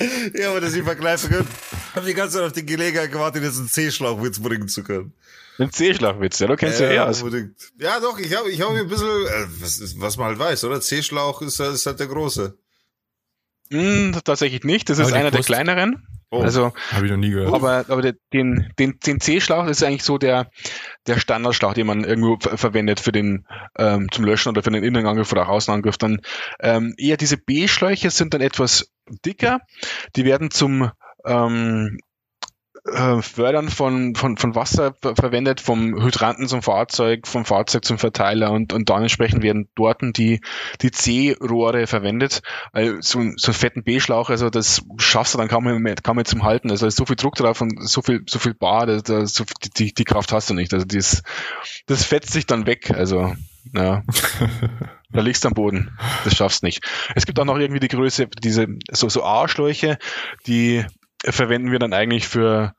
[0.34, 1.48] ja, aber dass ich vergleichen können.
[1.94, 5.12] Hab die ganze Zeit auf die Gelegenheit gewartet, jetzt einen C-Schlauchwitz bringen zu können.
[5.58, 7.24] Ein C-Schlauchwitz, ja, du kennst ja, ja aus.
[7.78, 10.80] Ja, doch, ich habe ich hab ein bisschen, äh, was, was man halt weiß, oder?
[10.80, 12.56] C-Schlauch ist, ist halt der große.
[13.70, 16.06] Mm, tatsächlich nicht, das ist einer der kleineren.
[16.30, 17.52] Oh, also, habe ich noch nie gehört.
[17.52, 18.00] Aber, aber
[18.32, 20.50] den, den, den C-Schlauch ist eigentlich so der,
[21.06, 23.46] der Standardschlauch, den man irgendwo verwendet für den
[23.76, 25.98] ähm, zum Löschen oder für den Innenangriff oder auch Außenangriff.
[25.98, 26.22] Dann
[26.60, 28.90] ähm, eher diese B-Schläuche sind dann etwas
[29.26, 29.60] dicker.
[30.16, 30.90] Die werden zum
[31.26, 31.98] ähm,
[32.84, 38.50] äh, Fördern von, von, von Wasser verwendet, vom Hydranten zum Fahrzeug, vom Fahrzeug zum Verteiler
[38.50, 40.40] und, und dann entsprechend werden dort die,
[40.80, 42.42] die C-Rohre verwendet.
[42.72, 46.24] Also so, so einen fetten B-Schlauch, also das schaffst du dann kaum mehr, kaum mehr
[46.24, 46.70] zum Halten.
[46.70, 49.44] Also ist so viel Druck drauf und so viel, so viel Bar, das, das, so,
[49.76, 50.74] die, die Kraft hast du nicht.
[50.74, 51.22] Also das,
[51.86, 52.90] das fetzt sich dann weg.
[52.90, 53.34] Also,
[53.74, 54.02] ja.
[55.14, 55.96] Da liegst du am Boden.
[56.24, 56.82] Das schaffst nicht.
[57.14, 59.98] Es gibt auch noch irgendwie die Größe, diese so, so A-Schläuche,
[60.46, 60.86] die
[61.24, 62.74] verwenden wir dann eigentlich für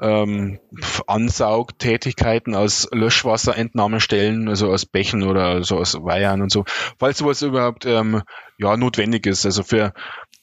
[0.00, 0.58] ähm,
[1.06, 6.64] Ansaugtätigkeiten aus Löschwasserentnahmestellen, also aus Bächen oder so aus Weihern und so,
[6.98, 8.22] falls sowas überhaupt ähm,
[8.58, 9.46] ja notwendig ist.
[9.46, 9.92] Also für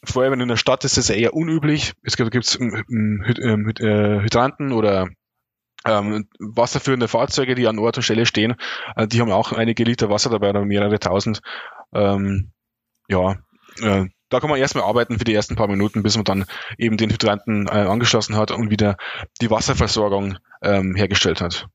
[0.04, 1.94] Feuerwehren in der Stadt ist das eher unüblich.
[2.04, 5.08] Es gibt gibt's, ähm, ähm, äh, Hydranten oder
[5.86, 8.56] ähm, wasserführende Fahrzeuge, die an Ort und Stelle stehen,
[8.96, 11.42] äh, die haben auch einige Liter Wasser dabei oder mehrere tausend.
[11.94, 12.52] Ähm,
[13.08, 13.36] ja,
[13.82, 16.46] äh, da kann man erstmal arbeiten für die ersten paar Minuten, bis man dann
[16.78, 18.98] eben den Hydranten äh, angeschlossen hat und wieder
[19.42, 21.68] die Wasserversorgung ähm, hergestellt hat.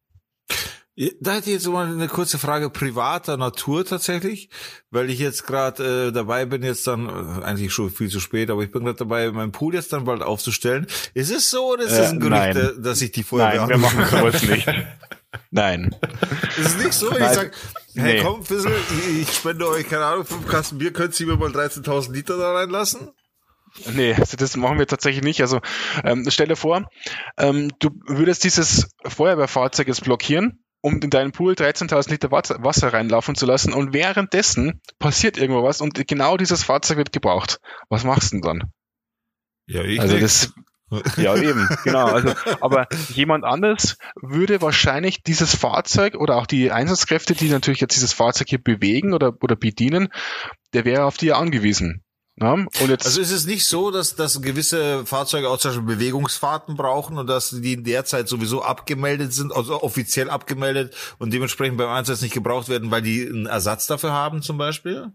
[1.21, 4.51] Da hätte ich jetzt mal eine kurze Frage privater Natur tatsächlich,
[4.91, 8.51] weil ich jetzt gerade äh, dabei bin, jetzt dann, äh, eigentlich schon viel zu spät,
[8.51, 10.89] aber ich bin gerade dabei, meinen Pool jetzt dann bald aufzustellen.
[11.15, 12.83] Ist es so oder ist es äh, ein Gerücht, nein.
[12.83, 14.67] dass ich die Feuerwehr Nein, wir machen sowas nicht.
[15.51, 15.95] Nein.
[16.57, 17.31] Ist es nicht so, wenn Nein.
[17.31, 17.51] ich sage,
[17.95, 18.23] hey nee.
[18.23, 18.73] komm, Fissel,
[19.21, 22.53] ich, spende euch, keine Ahnung, fünf Kasten Bier, könnt ihr mir mal 13.000 Liter da
[22.53, 23.11] reinlassen?
[23.93, 25.43] Nee, also das machen wir tatsächlich nicht.
[25.43, 25.61] Also
[26.03, 26.89] ähm, stell dir vor,
[27.37, 33.35] ähm, du würdest dieses Feuerwehrfahrzeug jetzt blockieren um in deinen Pool 13.000 Liter Wasser reinlaufen
[33.35, 37.61] zu lassen und währenddessen passiert irgendwo was und genau dieses Fahrzeug wird gebraucht.
[37.89, 38.73] Was machst du denn dann?
[39.67, 40.53] Ja, ich also das,
[41.17, 42.07] ja, eben, genau.
[42.07, 47.97] Also, aber jemand anders würde wahrscheinlich dieses Fahrzeug oder auch die Einsatzkräfte, die natürlich jetzt
[47.97, 50.09] dieses Fahrzeug hier bewegen oder, oder bedienen,
[50.73, 52.03] der wäre auf die angewiesen.
[52.41, 55.97] Ja, und jetzt also ist es nicht so, dass, dass gewisse Fahrzeuge auch zum Beispiel
[55.97, 61.33] Bewegungsfahrten brauchen und dass die in der Zeit sowieso abgemeldet sind, also offiziell abgemeldet und
[61.33, 65.13] dementsprechend beim Einsatz nicht gebraucht werden, weil die einen Ersatz dafür haben zum Beispiel?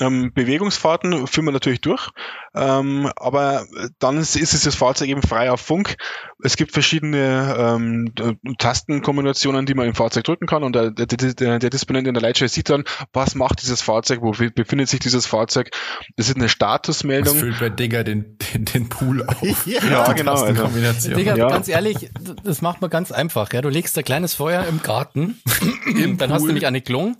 [0.00, 2.10] Ähm, Bewegungsfahrten führen wir natürlich durch,
[2.54, 3.66] ähm, aber
[3.98, 5.96] dann ist, ist das Fahrzeug eben frei auf Funk.
[6.42, 8.12] Es gibt verschiedene ähm,
[8.58, 12.22] Tastenkombinationen, die man im Fahrzeug drücken kann und der, der, der, der Disponent in der
[12.22, 12.84] Leitstelle sieht dann,
[13.14, 15.70] was macht dieses Fahrzeug, wo befindet sich dieses Fahrzeug.
[16.16, 17.34] Das ist eine Statusmeldung.
[17.34, 19.66] Das füllt bei Digger den, den, den Pool auf.
[19.66, 20.34] ja, ja genau.
[20.34, 21.14] Also.
[21.14, 21.48] Digga, ja.
[21.48, 22.10] ganz ehrlich,
[22.44, 23.52] das macht man ganz einfach.
[23.54, 23.62] Ja?
[23.62, 25.40] Du legst ein kleines Feuer im Garten,
[25.86, 26.34] Im dann Pool.
[26.34, 27.16] hast du nämlich eine Klung.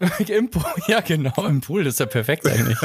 [0.28, 2.78] Im Pool, ja genau, im Pool, das ist ja perfekt eigentlich.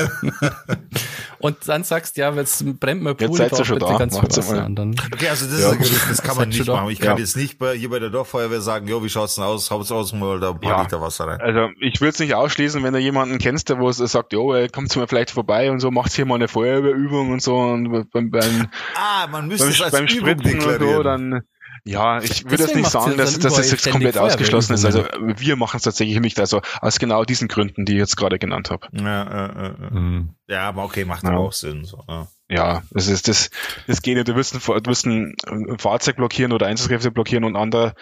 [1.40, 4.70] und dann sagst, ja, jetzt brennt mir Pool, jetzt seid schon da, ganz Wasser.
[4.70, 4.96] Dann,
[5.26, 6.90] okay, also das, ja, ist Gerücht, das kann man nicht machen.
[6.90, 7.20] Ich kann ja.
[7.20, 9.72] jetzt nicht bei, hier bei der Dorffeuerwehr sagen, jo, wie schaut's denn aus?
[9.72, 10.82] Haut's aus mal da ein paar ja.
[10.82, 11.42] Liter Wasser rein.
[11.42, 14.56] Also ich würde es nicht ausschließen, wenn du jemanden kennst, der wo es sagt, jo,
[14.72, 18.10] kommt zu mir vielleicht vorbei und so, macht hier mal eine Feuerwehrübung und so und
[18.12, 21.42] beim, beim, ah, man müsste beim, es als beim Spritzen und so, dann
[21.88, 24.86] ja, ich würde jetzt nicht sagen, dass, dass es jetzt komplett ausgeschlossen ist.
[24.86, 28.40] Also wir machen es tatsächlich nicht, also aus genau diesen Gründen, die ich jetzt gerade
[28.40, 28.88] genannt habe.
[28.92, 30.30] Ja, äh, äh, mhm.
[30.48, 31.38] ja, aber okay, macht ja.
[31.38, 31.86] auch Sinn.
[31.86, 32.28] So, ja.
[32.48, 33.50] Ja, das ist das,
[33.88, 34.28] das geht nicht.
[34.28, 35.36] Du wirst ein, du wirst ein
[35.80, 37.96] Fahrzeug blockieren oder Einsatzkräfte blockieren und andere,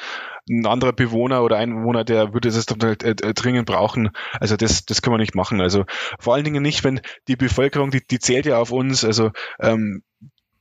[0.50, 4.10] ein anderer Bewohner oder Einwohner, der würde das äh, äh, dringend brauchen.
[4.40, 5.62] Also das, das können wir nicht machen.
[5.62, 5.86] Also
[6.20, 7.00] vor allen Dingen nicht, wenn
[7.30, 9.06] die Bevölkerung, die, die zählt ja auf uns.
[9.06, 10.04] Also ähm,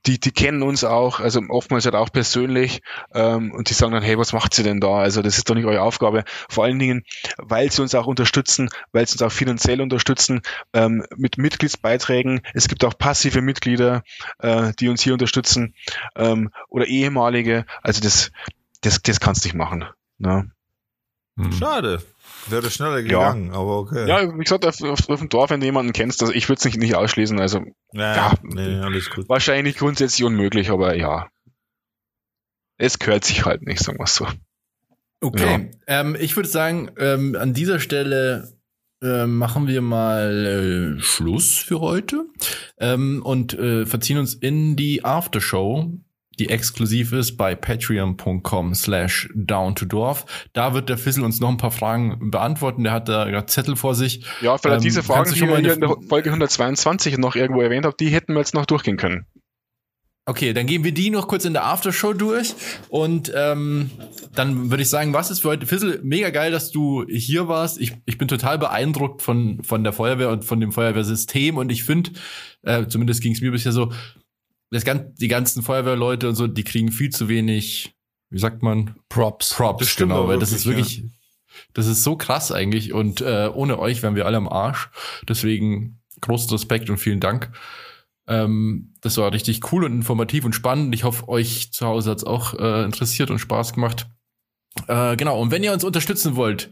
[0.05, 2.81] die, die kennen uns auch, also oftmals halt auch persönlich
[3.13, 4.97] ähm, und die sagen dann, hey, was macht sie denn da?
[4.97, 6.25] Also das ist doch nicht eure Aufgabe.
[6.49, 7.03] Vor allen Dingen,
[7.37, 10.41] weil sie uns auch unterstützen, weil sie uns auch finanziell unterstützen
[10.73, 12.41] ähm, mit Mitgliedsbeiträgen.
[12.53, 14.03] Es gibt auch passive Mitglieder,
[14.39, 15.73] äh, die uns hier unterstützen
[16.15, 17.65] ähm, oder ehemalige.
[17.81, 18.31] Also das,
[18.81, 19.85] das, das kannst du nicht machen.
[20.17, 20.51] Ne?
[21.37, 21.51] Hm.
[21.53, 22.03] Schade.
[22.47, 23.53] Wäre schneller gegangen, ja.
[23.53, 24.07] aber okay.
[24.07, 26.59] Ja, wie gesagt, auf, auf, auf dem Dorf, wenn du jemanden kennst, also ich würde
[26.59, 27.39] es nicht, nicht ausschließen.
[27.39, 27.61] Also
[27.93, 29.29] ja, ja nee, alles gut.
[29.29, 31.29] wahrscheinlich grundsätzlich unmöglich, aber ja.
[32.77, 34.27] Es gehört sich halt nicht, sagen wir so.
[35.21, 36.01] Okay, ja.
[36.01, 38.57] ähm, ich würde sagen, ähm, an dieser Stelle
[39.01, 42.25] äh, machen wir mal äh, Schluss für heute
[42.77, 45.91] ähm, und äh, verziehen uns in die Aftershow
[46.39, 50.25] die exklusiv ist bei patreon.com slash down to dorf.
[50.53, 52.83] Da wird der Fissel uns noch ein paar Fragen beantworten.
[52.83, 54.25] Der hat da Zettel vor sich.
[54.41, 57.95] Ja, vielleicht ähm, diese Fragen, die ich in der Folge 122 noch irgendwo erwähnt habe,
[57.99, 59.25] die hätten wir jetzt noch durchgehen können.
[60.25, 62.55] Okay, dann gehen wir die noch kurz in der Aftershow durch
[62.87, 63.91] und ähm,
[64.33, 65.65] dann würde ich sagen, was ist für heute?
[65.65, 67.77] Fissel, mega geil, dass du hier warst.
[67.81, 71.83] Ich, ich bin total beeindruckt von, von der Feuerwehr und von dem Feuerwehrsystem und ich
[71.83, 72.11] finde,
[72.61, 73.91] äh, zumindest ging es mir bisher so,
[74.73, 77.93] das ganz, die ganzen Feuerwehrleute und so, die kriegen viel zu wenig,
[78.29, 78.95] wie sagt man?
[79.07, 79.53] Props.
[79.53, 81.03] Props, genau, weil das ist wirklich, ja.
[81.73, 84.89] das ist so krass eigentlich und äh, ohne euch wären wir alle am Arsch.
[85.29, 87.51] Deswegen großen Respekt und vielen Dank.
[88.27, 90.95] Ähm, das war richtig cool und informativ und spannend.
[90.95, 94.07] Ich hoffe, euch zu Hause hat's auch äh, interessiert und Spaß gemacht.
[94.87, 96.71] Äh, genau, und wenn ihr uns unterstützen wollt,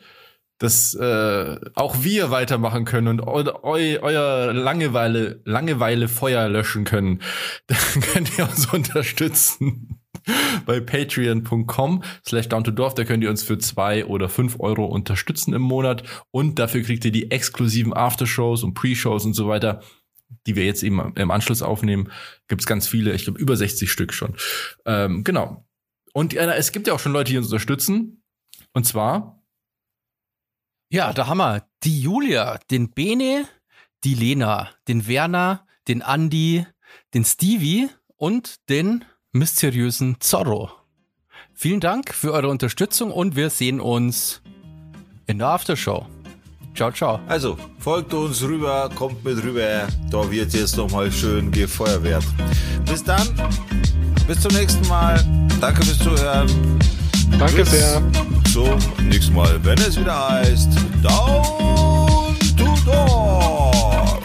[0.61, 7.19] dass äh, auch wir weitermachen können und eu, eu, euer Langeweile, Langeweile Feuer löschen können,
[7.67, 9.99] dann könnt ihr uns unterstützen
[10.67, 12.93] bei patreon.com slash down to dorf.
[12.93, 17.05] Da könnt ihr uns für zwei oder fünf Euro unterstützen im Monat und dafür kriegt
[17.05, 19.81] ihr die exklusiven Aftershows und Pre-Shows und so weiter,
[20.45, 22.11] die wir jetzt eben im Anschluss aufnehmen.
[22.47, 24.35] Gibt's ganz viele, ich glaube über 60 Stück schon.
[24.85, 25.65] Ähm, genau.
[26.13, 28.23] Und äh, es gibt ja auch schon Leute, die uns unterstützen.
[28.73, 29.40] Und zwar
[30.91, 33.47] ja, da haben wir die Julia, den Bene,
[34.03, 36.65] die Lena, den Werner, den Andi,
[37.13, 40.69] den Stevie und den mysteriösen Zorro.
[41.53, 44.41] Vielen Dank für eure Unterstützung und wir sehen uns
[45.27, 46.05] in der Aftershow.
[46.75, 47.19] Ciao, ciao.
[47.27, 49.87] Also, folgt uns rüber, kommt mit rüber.
[50.09, 52.25] Da wird jetzt nochmal schön gefeuerwehrt.
[52.85, 53.27] Bis dann.
[54.27, 55.23] Bis zum nächsten Mal.
[55.61, 56.49] Danke fürs Zuhören.
[57.39, 57.69] Danke Tschüss.
[57.71, 58.01] sehr.
[58.49, 60.69] So, nächstes Mal, wenn es wieder heißt,
[61.01, 64.19] Down to Dorf.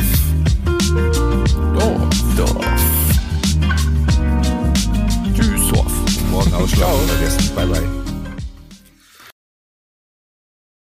[1.74, 2.08] Dorf.
[2.36, 2.58] Dorf.
[5.34, 5.92] Tschüss, Dorf.
[6.30, 6.88] Morgen Ausschlag.
[7.06, 7.54] vergessen.
[7.54, 7.95] Bye, bye.